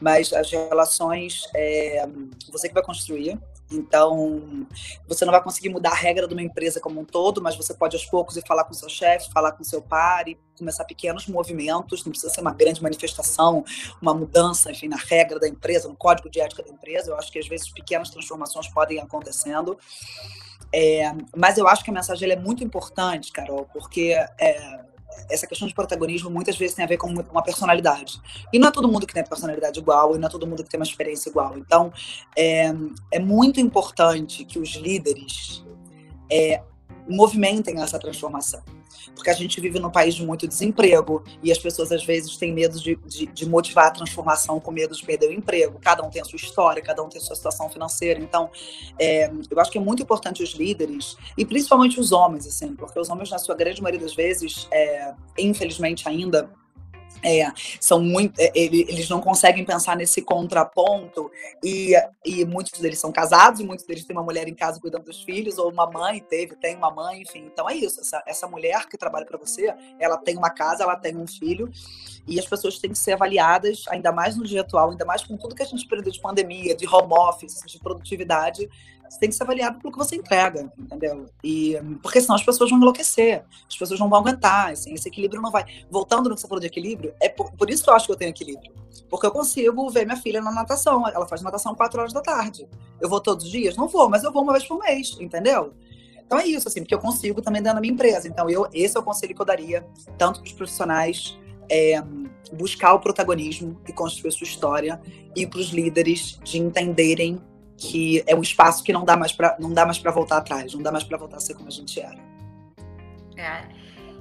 mas 0.00 0.32
as 0.32 0.50
relações, 0.50 1.42
é, 1.54 2.06
você 2.50 2.68
que 2.68 2.74
vai 2.74 2.82
construir, 2.82 3.38
então, 3.70 4.66
você 5.08 5.24
não 5.24 5.32
vai 5.32 5.42
conseguir 5.42 5.68
mudar 5.68 5.90
a 5.90 5.94
regra 5.94 6.28
de 6.28 6.34
uma 6.34 6.42
empresa 6.42 6.80
como 6.80 7.00
um 7.00 7.04
todo, 7.04 7.42
mas 7.42 7.56
você 7.56 7.74
pode 7.74 7.96
aos 7.96 8.04
poucos 8.04 8.36
ir 8.36 8.46
falar 8.46 8.64
com 8.64 8.72
seu 8.72 8.88
chefe, 8.88 9.32
falar 9.32 9.52
com 9.52 9.64
seu 9.64 9.82
par 9.82 10.28
e 10.28 10.38
começar 10.56 10.84
pequenos 10.84 11.26
movimentos, 11.26 12.04
não 12.04 12.10
precisa 12.10 12.32
ser 12.32 12.40
uma 12.40 12.54
grande 12.54 12.82
manifestação, 12.82 13.64
uma 14.00 14.14
mudança, 14.14 14.70
enfim, 14.70 14.88
na 14.88 14.96
regra 14.96 15.38
da 15.38 15.48
empresa, 15.48 15.88
no 15.88 15.96
código 15.96 16.30
de 16.30 16.40
ética 16.40 16.62
da 16.62 16.70
empresa. 16.70 17.10
Eu 17.10 17.16
acho 17.16 17.30
que 17.30 17.38
às 17.38 17.48
vezes 17.48 17.68
pequenas 17.70 18.08
transformações 18.08 18.68
podem 18.68 18.98
ir 18.98 19.00
acontecendo. 19.00 19.76
É, 20.72 21.12
mas 21.36 21.58
eu 21.58 21.66
acho 21.66 21.84
que 21.84 21.90
a 21.90 21.94
mensagem 21.94 22.30
é 22.30 22.36
muito 22.36 22.62
importante, 22.62 23.32
Carol, 23.32 23.68
porque 23.72 24.16
é, 24.38 24.80
essa 25.30 25.46
questão 25.46 25.66
de 25.66 25.74
protagonismo 25.74 26.30
muitas 26.30 26.56
vezes 26.56 26.74
tem 26.74 26.84
a 26.84 26.88
ver 26.88 26.96
com 26.96 27.08
uma 27.08 27.42
personalidade. 27.42 28.20
E 28.52 28.58
não 28.58 28.68
é 28.68 28.70
todo 28.70 28.88
mundo 28.88 29.06
que 29.06 29.14
tem 29.14 29.24
personalidade 29.24 29.78
igual, 29.78 30.14
e 30.14 30.18
não 30.18 30.28
é 30.28 30.30
todo 30.30 30.46
mundo 30.46 30.62
que 30.62 30.70
tem 30.70 30.78
uma 30.78 30.86
experiência 30.86 31.28
igual. 31.28 31.56
Então, 31.56 31.92
é, 32.36 32.72
é 33.12 33.18
muito 33.18 33.60
importante 33.60 34.44
que 34.44 34.58
os 34.58 34.74
líderes 34.76 35.64
é, 36.30 36.62
movimentem 37.08 37.80
essa 37.80 37.98
transformação 37.98 38.62
porque 39.14 39.30
a 39.30 39.34
gente 39.34 39.60
vive 39.60 39.78
num 39.78 39.90
país 39.90 40.14
de 40.14 40.24
muito 40.24 40.46
desemprego 40.46 41.24
e 41.42 41.50
as 41.50 41.58
pessoas 41.58 41.90
às 41.90 42.04
vezes 42.04 42.36
têm 42.36 42.52
medo 42.52 42.78
de, 42.78 42.96
de, 42.96 43.26
de, 43.26 43.48
motivar 43.48 43.86
a 43.86 43.90
transformação 43.90 44.60
com 44.60 44.70
medo 44.70 44.94
de 44.94 45.04
perder 45.04 45.28
o 45.28 45.32
emprego. 45.32 45.78
Cada 45.80 46.04
um 46.04 46.10
tem 46.10 46.20
a 46.20 46.24
sua 46.24 46.36
história, 46.36 46.82
cada 46.82 47.02
um 47.02 47.08
tem 47.08 47.20
a 47.20 47.24
sua 47.24 47.34
situação 47.34 47.68
financeira. 47.70 48.20
Então, 48.20 48.50
é, 48.98 49.30
eu 49.50 49.60
acho 49.60 49.70
que 49.70 49.78
é 49.78 49.80
muito 49.80 50.02
importante 50.02 50.42
os 50.42 50.52
líderes 50.52 51.16
e 51.36 51.44
principalmente 51.44 51.98
os 51.98 52.12
homens, 52.12 52.46
assim, 52.46 52.74
porque 52.74 52.98
os 52.98 53.08
homens, 53.08 53.30
na 53.30 53.38
sua 53.38 53.54
grande 53.54 53.82
maioria 53.82 54.00
das 54.00 54.14
vezes, 54.14 54.68
é, 54.70 55.14
infelizmente 55.38 56.08
ainda, 56.08 56.50
é, 57.22 57.52
são 57.80 58.00
muito, 58.00 58.38
é, 58.38 58.50
eles 58.54 59.08
não 59.08 59.20
conseguem 59.20 59.64
pensar 59.64 59.96
nesse 59.96 60.22
contraponto 60.22 61.30
e, 61.62 61.92
e 62.24 62.44
muitos 62.44 62.80
deles 62.80 62.98
são 62.98 63.12
casados 63.12 63.60
muitos 63.66 63.84
deles 63.84 64.04
têm 64.04 64.16
uma 64.16 64.22
mulher 64.22 64.48
em 64.48 64.54
casa 64.54 64.80
cuidando 64.80 65.04
dos 65.04 65.22
filhos 65.22 65.58
ou 65.58 65.70
uma 65.70 65.90
mãe 65.90 66.20
teve, 66.20 66.56
tem 66.56 66.76
uma 66.76 66.90
mãe, 66.90 67.22
enfim. 67.22 67.44
Então 67.52 67.68
é 67.68 67.74
isso. 67.74 68.00
Essa, 68.00 68.22
essa 68.26 68.48
mulher 68.48 68.86
que 68.88 68.96
trabalha 68.96 69.26
para 69.26 69.36
você, 69.36 69.74
ela 69.98 70.16
tem 70.16 70.36
uma 70.36 70.50
casa, 70.50 70.84
ela 70.84 70.96
tem 70.96 71.16
um 71.16 71.26
filho 71.26 71.70
e 72.26 72.38
as 72.38 72.46
pessoas 72.46 72.78
têm 72.78 72.90
que 72.90 72.98
ser 72.98 73.12
avaliadas, 73.12 73.84
ainda 73.88 74.10
mais 74.10 74.36
no 74.36 74.44
dia 74.44 74.62
atual, 74.62 74.90
ainda 74.90 75.04
mais 75.04 75.24
com 75.24 75.36
tudo 75.36 75.54
que 75.54 75.62
a 75.62 75.66
gente 75.66 75.86
perdeu 75.86 76.12
de 76.12 76.20
pandemia, 76.20 76.74
de 76.74 76.86
home 76.86 77.12
office, 77.12 77.62
de 77.66 77.78
produtividade 77.78 78.68
você 79.08 79.18
tem 79.18 79.28
que 79.28 79.34
ser 79.34 79.42
avaliado 79.42 79.78
pelo 79.78 79.92
que 79.92 79.98
você 79.98 80.16
entrega, 80.16 80.72
entendeu? 80.78 81.26
E, 81.42 81.76
porque 82.02 82.20
senão 82.20 82.36
as 82.36 82.42
pessoas 82.42 82.70
vão 82.70 82.78
enlouquecer, 82.78 83.44
as 83.68 83.76
pessoas 83.76 83.98
não 84.00 84.08
vão 84.08 84.18
aguentar, 84.18 84.72
assim, 84.72 84.92
esse 84.94 85.08
equilíbrio 85.08 85.40
não 85.40 85.50
vai. 85.50 85.64
Voltando 85.90 86.28
no 86.28 86.34
que 86.34 86.40
você 86.40 86.48
falou 86.48 86.60
de 86.60 86.66
equilíbrio, 86.66 87.14
é 87.20 87.28
por, 87.28 87.52
por 87.52 87.70
isso 87.70 87.84
que 87.84 87.90
eu 87.90 87.94
acho 87.94 88.06
que 88.06 88.12
eu 88.12 88.16
tenho 88.16 88.30
equilíbrio. 88.30 88.72
Porque 89.08 89.26
eu 89.26 89.30
consigo 89.30 89.88
ver 89.90 90.04
minha 90.04 90.16
filha 90.16 90.40
na 90.40 90.50
natação, 90.50 91.06
ela 91.08 91.26
faz 91.26 91.42
natação 91.42 91.74
4 91.74 92.00
horas 92.00 92.12
da 92.12 92.20
tarde. 92.20 92.68
Eu 93.00 93.08
vou 93.08 93.20
todos 93.20 93.44
os 93.44 93.50
dias? 93.50 93.76
Não 93.76 93.88
vou, 93.88 94.08
mas 94.08 94.24
eu 94.24 94.32
vou 94.32 94.42
uma 94.42 94.52
vez 94.52 94.64
por 94.64 94.78
mês, 94.78 95.16
entendeu? 95.20 95.72
Então 96.26 96.38
é 96.38 96.46
isso, 96.46 96.66
assim, 96.66 96.80
porque 96.80 96.94
eu 96.94 96.98
consigo 96.98 97.40
também 97.40 97.62
dentro 97.62 97.76
da 97.76 97.80
minha 97.80 97.92
empresa. 97.92 98.26
Então, 98.26 98.50
eu, 98.50 98.66
esse 98.72 98.96
é 98.96 99.00
o 99.00 99.02
conselho 99.02 99.34
que 99.34 99.40
eu 99.40 99.46
daria, 99.46 99.86
tanto 100.18 100.40
para 100.40 100.46
os 100.46 100.52
profissionais 100.52 101.38
é, 101.70 102.02
buscar 102.52 102.94
o 102.94 103.00
protagonismo 103.00 103.80
e 103.88 103.92
construir 103.92 104.32
sua 104.32 104.44
história, 104.44 105.00
e 105.34 105.46
para 105.46 105.60
os 105.60 105.68
líderes 105.68 106.38
de 106.42 106.58
entenderem 106.58 107.40
que 107.76 108.24
é 108.26 108.34
um 108.34 108.42
espaço 108.42 108.82
que 108.82 108.92
não 108.92 109.04
dá 109.04 109.16
mais 109.16 109.32
para 109.32 109.56
não 109.58 109.72
dá 109.72 109.84
mais 109.84 109.98
para 109.98 110.10
voltar 110.10 110.38
atrás, 110.38 110.72
não 110.74 110.82
dá 110.82 110.90
mais 110.90 111.04
para 111.04 111.18
voltar 111.18 111.36
a 111.36 111.40
ser 111.40 111.54
como 111.54 111.68
a 111.68 111.70
gente 111.70 112.00
era. 112.00 112.18
É. 113.36 113.64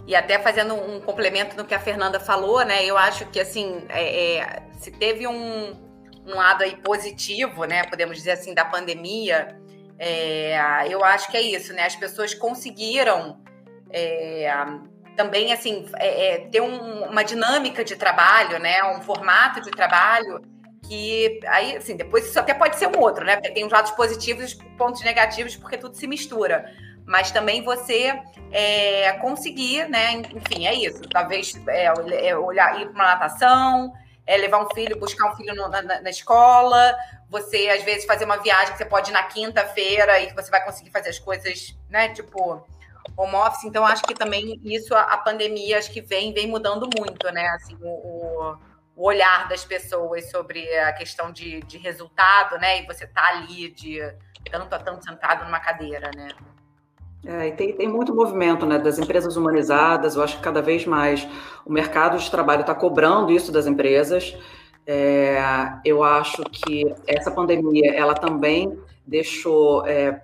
E 0.08 0.16
até 0.16 0.38
fazendo 0.38 0.76
um 0.76 1.00
complemento 1.02 1.56
no 1.58 1.66
que 1.66 1.74
a 1.74 1.80
Fernanda 1.80 2.20
falou, 2.20 2.64
né? 2.64 2.86
Eu 2.86 2.98
acho 2.98 3.26
que 3.28 3.40
assim, 3.40 3.84
é, 3.90 4.38
é, 4.38 4.64
se 4.80 4.92
teve 4.92 5.28
um, 5.28 5.72
um 6.28 6.36
lado 6.36 6.64
aí 6.64 6.76
positivo, 6.78 7.66
né? 7.66 7.84
Podemos 7.86 8.18
dizer 8.18 8.32
assim, 8.32 8.54
da 8.54 8.66
pandemia, 8.66 9.60
é, 9.98 10.88
eu 10.90 11.04
acho 11.04 11.32
que 11.32 11.38
é 11.38 11.42
isso, 11.42 11.74
né? 11.74 11.86
As 11.86 11.96
pessoas 11.96 12.36
conseguiram 12.36 13.42
é, 13.90 14.54
também 15.16 15.52
assim 15.54 15.88
é, 15.96 16.34
é, 16.34 16.38
ter 16.50 16.62
um, 16.62 17.06
uma 17.06 17.24
dinâmica 17.24 17.84
de 17.84 17.96
trabalho, 17.96 18.60
né? 18.60 18.84
Um 18.96 19.02
formato 19.02 19.60
de 19.62 19.72
trabalho 19.72 20.42
que 20.88 21.40
aí, 21.48 21.78
assim, 21.78 21.96
depois 21.96 22.26
isso 22.26 22.40
até 22.40 22.54
pode 22.54 22.78
ser 22.78 22.88
um 22.88 23.00
outro, 23.00 23.26
né? 23.26 23.36
Porque 23.36 23.52
tem 23.52 23.66
os 23.66 23.72
lados 23.72 23.92
positivos 23.92 24.54
e 24.54 24.58
pontos 24.78 25.02
negativos, 25.04 25.56
porque 25.56 25.78
tudo 25.78 25.96
se 25.96 26.08
mistura. 26.08 26.72
Mas 27.06 27.32
também 27.32 27.64
você 27.64 28.20
é, 28.52 29.14
conseguir, 29.14 29.88
né? 29.90 30.14
Enfim, 30.14 30.66
é 30.66 30.74
isso. 30.74 31.02
Talvez 31.10 31.54
é, 31.68 31.86
é 32.30 32.38
olhar, 32.38 32.82
ir 32.82 32.86
para 32.88 32.94
uma 32.94 33.06
natação, 33.06 33.94
é 34.26 34.38
levar 34.38 34.64
um 34.64 34.70
filho, 34.74 35.00
buscar 35.00 35.32
um 35.32 35.36
filho 35.36 35.54
no, 35.56 35.68
na, 35.70 35.82
na, 35.82 36.10
escola, 36.10 36.96
você, 37.30 37.70
às 37.70 37.84
vezes, 37.84 38.06
fazer 38.06 38.26
uma 38.26 38.38
viagem 38.38 38.72
que 38.72 38.78
você 38.78 38.86
pode 38.86 39.12
ir 39.12 39.14
na 39.14 39.24
quinta-feira 39.24 40.20
e 40.20 40.28
que 40.28 40.36
você 40.36 40.50
vai 40.50 40.64
conseguir 40.64 40.90
fazer 40.90 41.10
as 41.10 41.20
coisas, 41.20 41.78
né? 41.90 42.10
Tipo, 42.10 42.66
home 43.16 43.36
office. 43.36 43.66
Então, 43.66 43.86
acho 43.86 44.04
que 44.04 44.16
também 44.16 44.60
isso, 44.64 44.96
a, 44.96 45.02
a 45.02 45.18
pandemia, 45.18 45.78
acho 45.78 45.92
que 45.92 46.02
vem, 46.02 46.34
vem 46.34 46.48
mudando 46.48 46.90
muito, 46.98 47.32
né? 47.32 47.48
Assim, 47.50 47.78
o, 47.82 47.88
o 47.88 48.58
o 48.96 49.08
olhar 49.08 49.48
das 49.48 49.66
pessoas 49.66 50.30
sobre 50.32 50.68
a 50.78 50.94
questão 50.94 51.32
de, 51.32 51.60
de 51.62 51.78
resultado, 51.78 52.58
né? 52.58 52.82
E 52.82 52.86
você 52.86 53.06
tá 53.06 53.28
ali 53.30 53.70
de 53.70 54.00
tanto 54.50 54.74
a 54.74 54.80
tanto 54.80 55.04
sentado 55.04 55.44
numa 55.44 55.60
cadeira, 55.60 56.10
né? 56.16 56.30
É, 57.26 57.48
e 57.48 57.52
tem, 57.54 57.74
tem 57.74 57.88
muito 57.88 58.14
movimento 58.14 58.66
né, 58.68 58.78
das 58.78 59.00
empresas 59.00 59.36
humanizadas, 59.36 60.16
eu 60.16 60.22
acho 60.22 60.38
que 60.38 60.44
cada 60.44 60.62
vez 60.62 60.86
mais 60.86 61.28
o 61.66 61.72
mercado 61.74 62.20
de 62.20 62.30
trabalho 62.30 62.62
está 62.62 62.76
cobrando 62.76 63.32
isso 63.32 63.52
das 63.52 63.66
empresas. 63.66 64.38
É, 64.86 65.40
eu 65.84 66.04
acho 66.04 66.44
que 66.44 66.94
essa 67.08 67.32
pandemia 67.32 67.96
ela 67.96 68.14
também 68.14 68.80
deixou 69.06 69.86
é, 69.88 70.22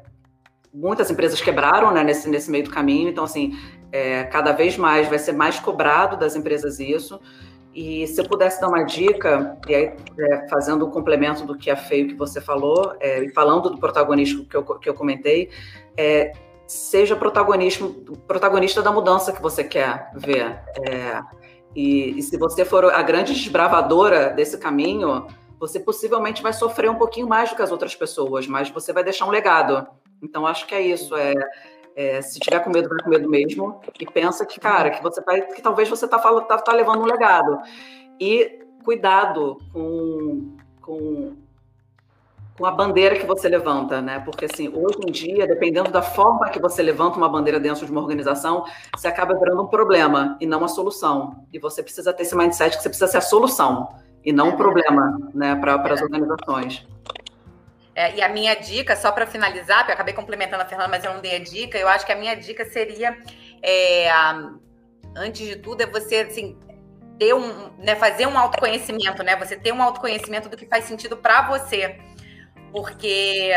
muitas 0.72 1.10
empresas 1.10 1.42
quebraram 1.42 1.92
né, 1.92 2.04
nesse, 2.04 2.30
nesse 2.30 2.52
meio 2.52 2.66
do 2.66 2.70
caminho, 2.70 3.10
então 3.10 3.24
assim 3.24 3.58
é, 3.92 4.24
cada 4.26 4.52
vez 4.52 4.78
mais 4.78 5.08
vai 5.08 5.18
ser 5.18 5.34
mais 5.34 5.60
cobrado 5.60 6.16
das 6.16 6.36
empresas 6.36 6.80
isso. 6.80 7.20
E 7.74 8.06
se 8.08 8.20
eu 8.20 8.26
pudesse 8.26 8.60
dar 8.60 8.68
uma 8.68 8.84
dica, 8.84 9.58
e 9.68 9.74
aí 9.74 9.94
é, 10.20 10.48
fazendo 10.50 10.86
um 10.86 10.92
complemento 10.92 11.46
do 11.46 11.58
que 11.58 11.70
é 11.70 11.76
feio 11.76 12.08
que 12.08 12.16
você 12.16 12.42
falou, 12.42 12.96
é, 13.00 13.24
e 13.24 13.30
falando 13.30 13.70
do 13.70 13.78
protagonismo 13.78 14.46
que 14.46 14.56
eu, 14.56 14.64
que 14.64 14.90
eu 14.90 14.94
comentei, 14.94 15.50
é, 15.96 16.34
seja 16.68 17.16
protagonista 17.16 18.82
da 18.82 18.92
mudança 18.92 19.32
que 19.32 19.42
você 19.42 19.64
quer 19.64 20.12
ver. 20.16 20.60
É, 20.90 21.22
e, 21.76 22.18
e, 22.18 22.22
se 22.22 22.38
você 22.38 22.66
for 22.66 22.86
a 22.86 23.02
grande 23.02 23.34
desbravadora 23.34 24.30
desse 24.30 24.58
caminho, 24.58 25.28
você 25.58 25.80
possivelmente 25.80 26.42
vai 26.42 26.52
sofrer 26.52 26.90
um 26.90 26.96
pouquinho 26.96 27.28
mais 27.28 27.50
do 27.50 27.56
que 27.56 27.62
as 27.62 27.72
outras 27.72 27.96
pessoas, 27.96 28.48
mas 28.48 28.70
você 28.70 28.92
vai 28.92 29.04
deixar 29.04 29.26
um 29.26 29.30
legado. 29.30 29.88
Então, 30.22 30.46
acho 30.46 30.68
que 30.68 30.76
é 30.76 30.82
isso. 30.82 31.16
É, 31.16 31.34
é, 32.02 32.22
se 32.22 32.40
tiver 32.40 32.60
com 32.60 32.72
medo, 32.72 32.90
vai 32.90 33.00
com 33.00 33.10
medo 33.10 33.30
mesmo. 33.30 33.80
E 34.00 34.06
pensa 34.06 34.46
que, 34.46 34.60
cara, 34.60 34.90
que 34.90 35.04
você 35.04 35.22
vai, 35.22 35.42
que 35.42 35.62
talvez 35.62 35.88
você 35.88 36.08
tá, 36.08 36.18
tá, 36.18 36.58
tá 36.58 36.74
levando 36.74 37.02
um 37.02 37.06
legado. 37.06 37.60
E 38.20 38.60
cuidado 38.84 39.60
com, 39.72 40.58
com, 40.82 41.36
com 42.58 42.66
a 42.66 42.72
bandeira 42.72 43.16
que 43.20 43.26
você 43.26 43.48
levanta, 43.48 44.02
né? 44.02 44.20
Porque 44.20 44.46
assim, 44.46 44.68
hoje 44.70 44.98
em 45.08 45.12
dia, 45.12 45.46
dependendo 45.46 45.92
da 45.92 46.02
forma 46.02 46.50
que 46.50 46.60
você 46.60 46.82
levanta 46.82 47.18
uma 47.18 47.30
bandeira 47.30 47.60
dentro 47.60 47.86
de 47.86 47.92
uma 47.92 48.02
organização, 48.02 48.66
você 48.96 49.08
acaba 49.08 49.36
virando 49.36 49.62
um 49.62 49.68
problema 49.68 50.38
e 50.42 50.48
não 50.48 50.64
a 50.64 50.68
solução. 50.68 51.46
E 51.54 51.60
você 51.60 51.84
precisa 51.84 52.12
ter 52.12 52.24
esse 52.24 52.36
mindset 52.36 52.78
que 52.78 52.82
você 52.82 52.90
precisa 52.90 53.12
ser 53.12 53.18
a 53.18 53.22
solução 53.22 53.90
e 54.26 54.34
não 54.34 54.50
um 54.50 54.58
problema, 54.58 55.20
né, 55.34 55.56
para 55.56 55.76
as 55.94 56.02
organizações. 56.02 56.86
É, 57.94 58.16
e 58.16 58.22
a 58.22 58.30
minha 58.30 58.56
dica, 58.56 58.96
só 58.96 59.12
para 59.12 59.28
finalizar, 59.28 59.80
porque 59.80 59.92
eu 59.92 59.96
acabei 59.96 60.14
complementando 60.14 60.64
a 60.64 60.66
Fernanda, 60.66 60.90
mas 60.90 61.04
eu 61.04 61.14
não 61.14 61.22
dei 61.22 61.36
a 61.36 61.40
dica, 61.40 61.78
eu 61.78 61.88
acho 61.88 62.06
que 62.06 62.12
a 62.12 62.16
minha 62.16 62.36
dica 62.36 62.64
seria, 62.66 63.18
é, 63.62 64.10
antes 65.16 65.46
de 65.46 65.58
tudo, 65.58 65.82
é 65.82 65.86
você 65.86 66.18
assim, 66.18 66.58
ter 67.20 67.36
um, 67.36 67.72
né, 67.78 67.96
fazer 67.96 68.26
um 68.26 68.38
autoconhecimento, 68.38 69.22
né? 69.22 69.36
Você 69.36 69.56
ter 69.56 69.72
um 69.72 69.82
autoconhecimento 69.82 70.50
do 70.50 70.58
que 70.58 70.66
faz 70.66 70.86
sentido 70.86 71.16
para 71.16 71.48
você. 71.48 72.00
Porque 72.72 73.52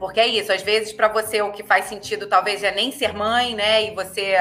porque 0.00 0.18
é 0.18 0.26
isso, 0.26 0.50
às 0.50 0.62
vezes 0.62 0.92
para 0.92 1.06
você 1.08 1.42
o 1.42 1.52
que 1.52 1.62
faz 1.62 1.84
sentido 1.84 2.26
talvez 2.26 2.64
é 2.64 2.74
nem 2.74 2.90
ser 2.90 3.12
mãe, 3.12 3.54
né? 3.54 3.84
E 3.84 3.94
você 3.94 4.34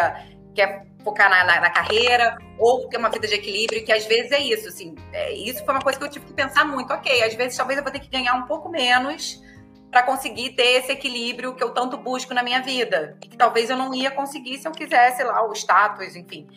quer 0.56 0.89
focar 1.04 1.30
na, 1.30 1.44
na, 1.44 1.62
na, 1.62 1.70
carreira, 1.70 2.38
ou 2.58 2.88
ter 2.90 2.98
uma 2.98 3.10
vida 3.10 3.28
de 3.28 3.36
equilíbrio, 3.36 3.84
que 3.84 3.92
às 3.92 4.06
vezes 4.06 4.32
é 4.32 4.40
isso, 4.40 4.68
assim. 4.68 4.96
É, 5.14 5.34
isso 5.34 5.64
foi 5.64 5.74
uma 5.74 5.82
coisa 5.82 5.98
que 5.98 6.06
eu 6.06 6.10
tive 6.10 6.26
que 6.26 6.34
pensar 6.34 6.66
muito. 6.66 6.94
Ok, 6.94 7.24
às 7.24 7.34
vezes 7.34 7.58
talvez 7.58 7.78
eu 7.78 7.84
vou 7.84 7.92
ter 7.92 8.00
que 8.00 8.10
ganhar 8.10 8.34
um 8.36 8.44
pouco 8.44 8.70
menos 8.70 9.42
para 9.90 10.04
conseguir 10.04 10.52
ter 10.52 10.80
esse 10.80 10.92
equilíbrio 10.92 11.56
que 11.56 11.64
eu 11.64 11.72
tanto 11.72 11.98
busco 11.98 12.34
na 12.34 12.44
minha 12.44 12.62
vida. 12.62 13.18
E 13.24 13.28
que 13.28 13.38
talvez 13.38 13.70
eu 13.70 13.78
não 13.78 13.94
ia 13.94 14.12
conseguir 14.12 14.58
se 14.58 14.68
eu 14.68 14.72
quisesse, 14.72 15.24
lá, 15.24 15.46
o 15.48 15.54
status, 15.54 16.16
enfim. 16.16 16.48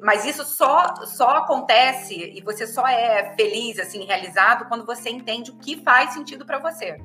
Mas 0.00 0.24
isso 0.24 0.44
só, 0.44 0.94
só 1.04 1.28
acontece 1.36 2.14
e 2.14 2.40
você 2.40 2.66
só 2.66 2.86
é 2.86 3.34
feliz, 3.36 3.78
assim, 3.78 4.04
realizado, 4.04 4.66
quando 4.68 4.86
você 4.86 5.10
entende 5.10 5.50
o 5.50 5.56
que 5.56 5.82
faz 5.82 6.14
sentido 6.14 6.46
para 6.46 6.58
você. 6.58 6.96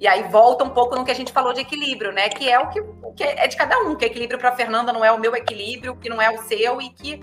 E 0.00 0.08
aí 0.08 0.22
volta 0.28 0.64
um 0.64 0.70
pouco 0.70 0.96
no 0.96 1.04
que 1.04 1.10
a 1.10 1.14
gente 1.14 1.30
falou 1.30 1.52
de 1.52 1.60
equilíbrio, 1.60 2.10
né? 2.10 2.30
Que 2.30 2.48
é 2.48 2.58
o 2.58 2.70
que, 2.70 2.80
o 2.80 3.12
que 3.12 3.22
é 3.22 3.46
de 3.46 3.54
cada 3.54 3.78
um, 3.80 3.94
que 3.94 4.06
equilíbrio 4.06 4.38
para 4.38 4.56
Fernanda 4.56 4.94
não 4.94 5.04
é 5.04 5.12
o 5.12 5.20
meu 5.20 5.36
equilíbrio, 5.36 5.94
que 5.94 6.08
não 6.08 6.22
é 6.22 6.30
o 6.30 6.42
seu 6.44 6.80
e 6.80 6.88
que 6.88 7.22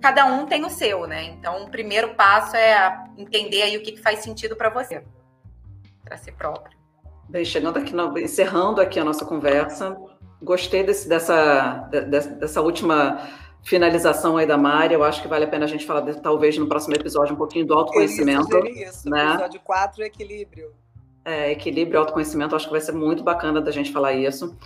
cada 0.00 0.24
um 0.24 0.46
tem 0.46 0.64
o 0.64 0.70
seu, 0.70 1.06
né? 1.06 1.24
Então, 1.24 1.64
o 1.64 1.70
primeiro 1.70 2.14
passo 2.14 2.56
é 2.56 3.04
entender 3.18 3.60
aí 3.60 3.76
o 3.76 3.82
que 3.82 3.98
faz 3.98 4.20
sentido 4.20 4.56
para 4.56 4.70
você, 4.70 5.04
para 6.02 6.16
si 6.16 6.32
próprio. 6.32 6.78
Bem, 7.28 7.44
chegando 7.44 7.78
aqui, 7.78 7.94
no, 7.94 8.18
encerrando 8.18 8.80
aqui 8.80 8.98
a 8.98 9.04
nossa 9.04 9.26
conversa, 9.26 9.94
gostei 10.42 10.82
desse, 10.82 11.06
dessa, 11.06 11.88
dessa, 11.90 12.30
dessa 12.30 12.60
última 12.62 13.20
finalização 13.62 14.38
aí 14.38 14.46
da 14.46 14.56
Mari. 14.56 14.94
Eu 14.94 15.04
acho 15.04 15.20
que 15.20 15.28
vale 15.28 15.44
a 15.44 15.48
pena 15.48 15.66
a 15.66 15.68
gente 15.68 15.84
falar, 15.84 16.00
de, 16.00 16.18
talvez, 16.22 16.56
no 16.56 16.66
próximo 16.66 16.94
episódio, 16.94 17.34
um 17.34 17.38
pouquinho 17.38 17.66
do 17.66 17.74
autoconhecimento. 17.74 18.56
Eu 18.56 18.64
isso, 18.64 19.10
né? 19.10 19.34
episódio 19.34 19.60
4, 19.60 20.04
equilíbrio. 20.04 20.72
É, 21.24 21.52
equilíbrio 21.52 22.00
autoconhecimento, 22.00 22.56
acho 22.56 22.66
que 22.66 22.72
vai 22.72 22.80
ser 22.80 22.92
muito 22.92 23.22
bacana 23.22 23.60
da 23.60 23.70
gente 23.70 23.92
falar 23.92 24.14
isso. 24.14 24.56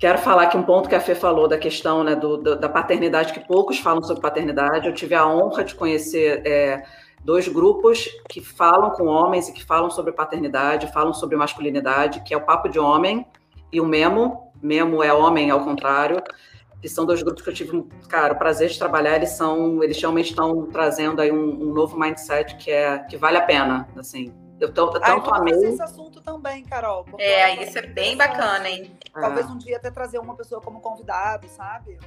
Quero 0.00 0.16
falar 0.16 0.46
que 0.46 0.56
um 0.56 0.62
ponto 0.62 0.88
que 0.88 0.94
a 0.94 1.00
Fê 1.00 1.14
falou 1.14 1.46
da 1.46 1.58
questão 1.58 2.02
né, 2.02 2.16
do, 2.16 2.38
do, 2.38 2.56
da 2.58 2.70
paternidade, 2.70 3.34
que 3.34 3.40
poucos 3.40 3.78
falam 3.78 4.02
sobre 4.02 4.22
paternidade. 4.22 4.88
Eu 4.88 4.94
tive 4.94 5.14
a 5.14 5.26
honra 5.26 5.62
de 5.62 5.74
conhecer 5.74 6.40
é, 6.46 6.82
dois 7.22 7.46
grupos 7.48 8.08
que 8.26 8.40
falam 8.40 8.92
com 8.92 9.04
homens 9.04 9.50
e 9.50 9.52
que 9.52 9.62
falam 9.62 9.90
sobre 9.90 10.12
paternidade, 10.12 10.90
falam 10.90 11.12
sobre 11.12 11.36
masculinidade, 11.36 12.22
que 12.22 12.32
é 12.32 12.36
o 12.38 12.40
Papo 12.40 12.70
de 12.70 12.78
Homem 12.78 13.26
e 13.70 13.78
o 13.78 13.84
Memo. 13.84 14.50
Memo 14.62 15.02
é 15.02 15.12
homem 15.12 15.50
ao 15.50 15.62
contrário. 15.62 16.22
Que 16.80 16.88
são 16.88 17.04
dois 17.04 17.22
grupos 17.22 17.42
que 17.42 17.50
eu 17.50 17.54
tive, 17.54 17.84
cara, 18.08 18.32
o 18.32 18.38
prazer 18.38 18.70
de 18.70 18.78
trabalhar. 18.78 19.16
Eles 19.16 19.32
são, 19.32 19.84
eles 19.84 20.00
realmente 20.00 20.30
estão 20.30 20.64
trazendo 20.72 21.20
aí 21.20 21.30
um, 21.30 21.62
um 21.62 21.74
novo 21.74 22.00
mindset 22.00 22.56
que 22.56 22.70
é 22.70 23.00
que 23.00 23.18
vale 23.18 23.36
a 23.36 23.42
pena, 23.42 23.86
assim. 23.98 24.32
Eu, 24.60 24.72
tô, 24.72 24.94
eu 24.94 25.00
tanto 25.00 25.34
amei. 25.34 25.54
esse 25.54 25.82
assunto 25.82 26.20
também, 26.20 26.64
Carol. 26.64 27.06
É, 27.18 27.64
isso 27.64 27.78
é 27.78 27.86
bem 27.86 28.16
bacana, 28.16 28.68
hein? 28.68 28.92
Talvez 29.12 29.48
um 29.48 29.56
dia 29.56 29.78
até 29.78 29.90
trazer 29.90 30.18
uma 30.18 30.36
pessoa 30.36 30.60
como 30.60 30.80
convidado, 30.80 31.48
sabe? 31.48 31.98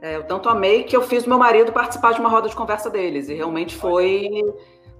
É, 0.00 0.16
eu 0.16 0.24
tanto 0.24 0.48
amei 0.48 0.84
que 0.84 0.96
eu 0.96 1.02
fiz 1.02 1.26
meu 1.26 1.38
marido 1.38 1.72
participar 1.72 2.12
de 2.14 2.20
uma 2.20 2.28
roda 2.30 2.48
de 2.48 2.56
conversa 2.56 2.88
deles. 2.88 3.28
E 3.28 3.34
realmente 3.34 3.76
foi, 3.76 4.42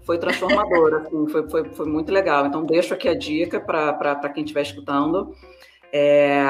foi 0.04 0.18
transformador, 0.18 1.02
assim, 1.02 1.28
foi, 1.28 1.48
foi, 1.48 1.64
foi 1.70 1.86
muito 1.86 2.12
legal. 2.12 2.46
Então, 2.46 2.64
deixo 2.64 2.92
aqui 2.92 3.08
a 3.08 3.14
dica 3.14 3.58
para 3.58 4.28
quem 4.28 4.44
estiver 4.44 4.62
escutando. 4.62 5.34
É, 5.90 6.44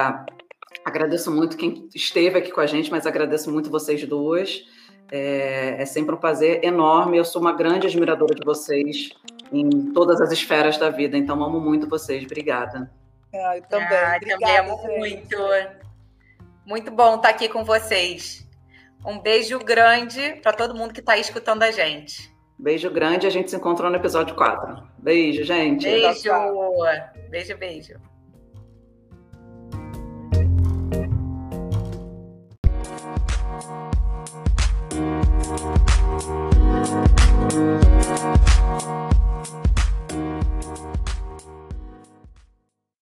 agradeço 0.84 1.30
muito 1.30 1.56
quem 1.56 1.88
esteve 1.94 2.38
aqui 2.38 2.50
com 2.50 2.60
a 2.60 2.66
gente, 2.66 2.90
mas 2.90 3.06
agradeço 3.06 3.50
muito 3.52 3.70
vocês 3.70 4.04
duas. 4.04 4.64
É, 5.10 5.76
é 5.78 5.86
sempre 5.86 6.14
um 6.14 6.18
prazer 6.18 6.64
enorme. 6.64 7.16
Eu 7.16 7.24
sou 7.24 7.40
uma 7.40 7.52
grande 7.52 7.86
admiradora 7.86 8.34
de 8.34 8.44
vocês 8.44 9.10
em 9.52 9.92
todas 9.92 10.20
as 10.20 10.32
esferas 10.32 10.76
da 10.78 10.90
vida. 10.90 11.16
Então, 11.16 11.42
amo 11.42 11.60
muito 11.60 11.88
vocês. 11.88 12.24
Obrigada. 12.24 12.90
Eu 13.32 13.62
também. 13.62 13.98
Ah, 13.98 14.14
Obrigada, 14.16 14.40
também 14.40 14.56
amo 14.58 14.98
muito. 14.98 15.36
Muito 16.64 16.90
bom 16.90 17.16
estar 17.16 17.30
aqui 17.30 17.48
com 17.48 17.64
vocês. 17.64 18.46
Um 19.04 19.18
beijo 19.18 19.58
grande 19.58 20.34
para 20.42 20.52
todo 20.52 20.74
mundo 20.74 20.92
que 20.92 21.00
está 21.00 21.12
aí 21.12 21.20
escutando 21.20 21.62
a 21.62 21.70
gente. 21.70 22.30
Beijo 22.58 22.90
grande, 22.90 23.26
a 23.26 23.30
gente 23.30 23.50
se 23.50 23.56
encontrou 23.56 23.88
no 23.88 23.96
episódio 23.96 24.34
4. 24.34 24.82
Beijo, 24.98 25.44
gente. 25.44 25.84
Beijo. 25.84 26.30
Beijo, 27.30 27.56
beijo. 27.56 27.94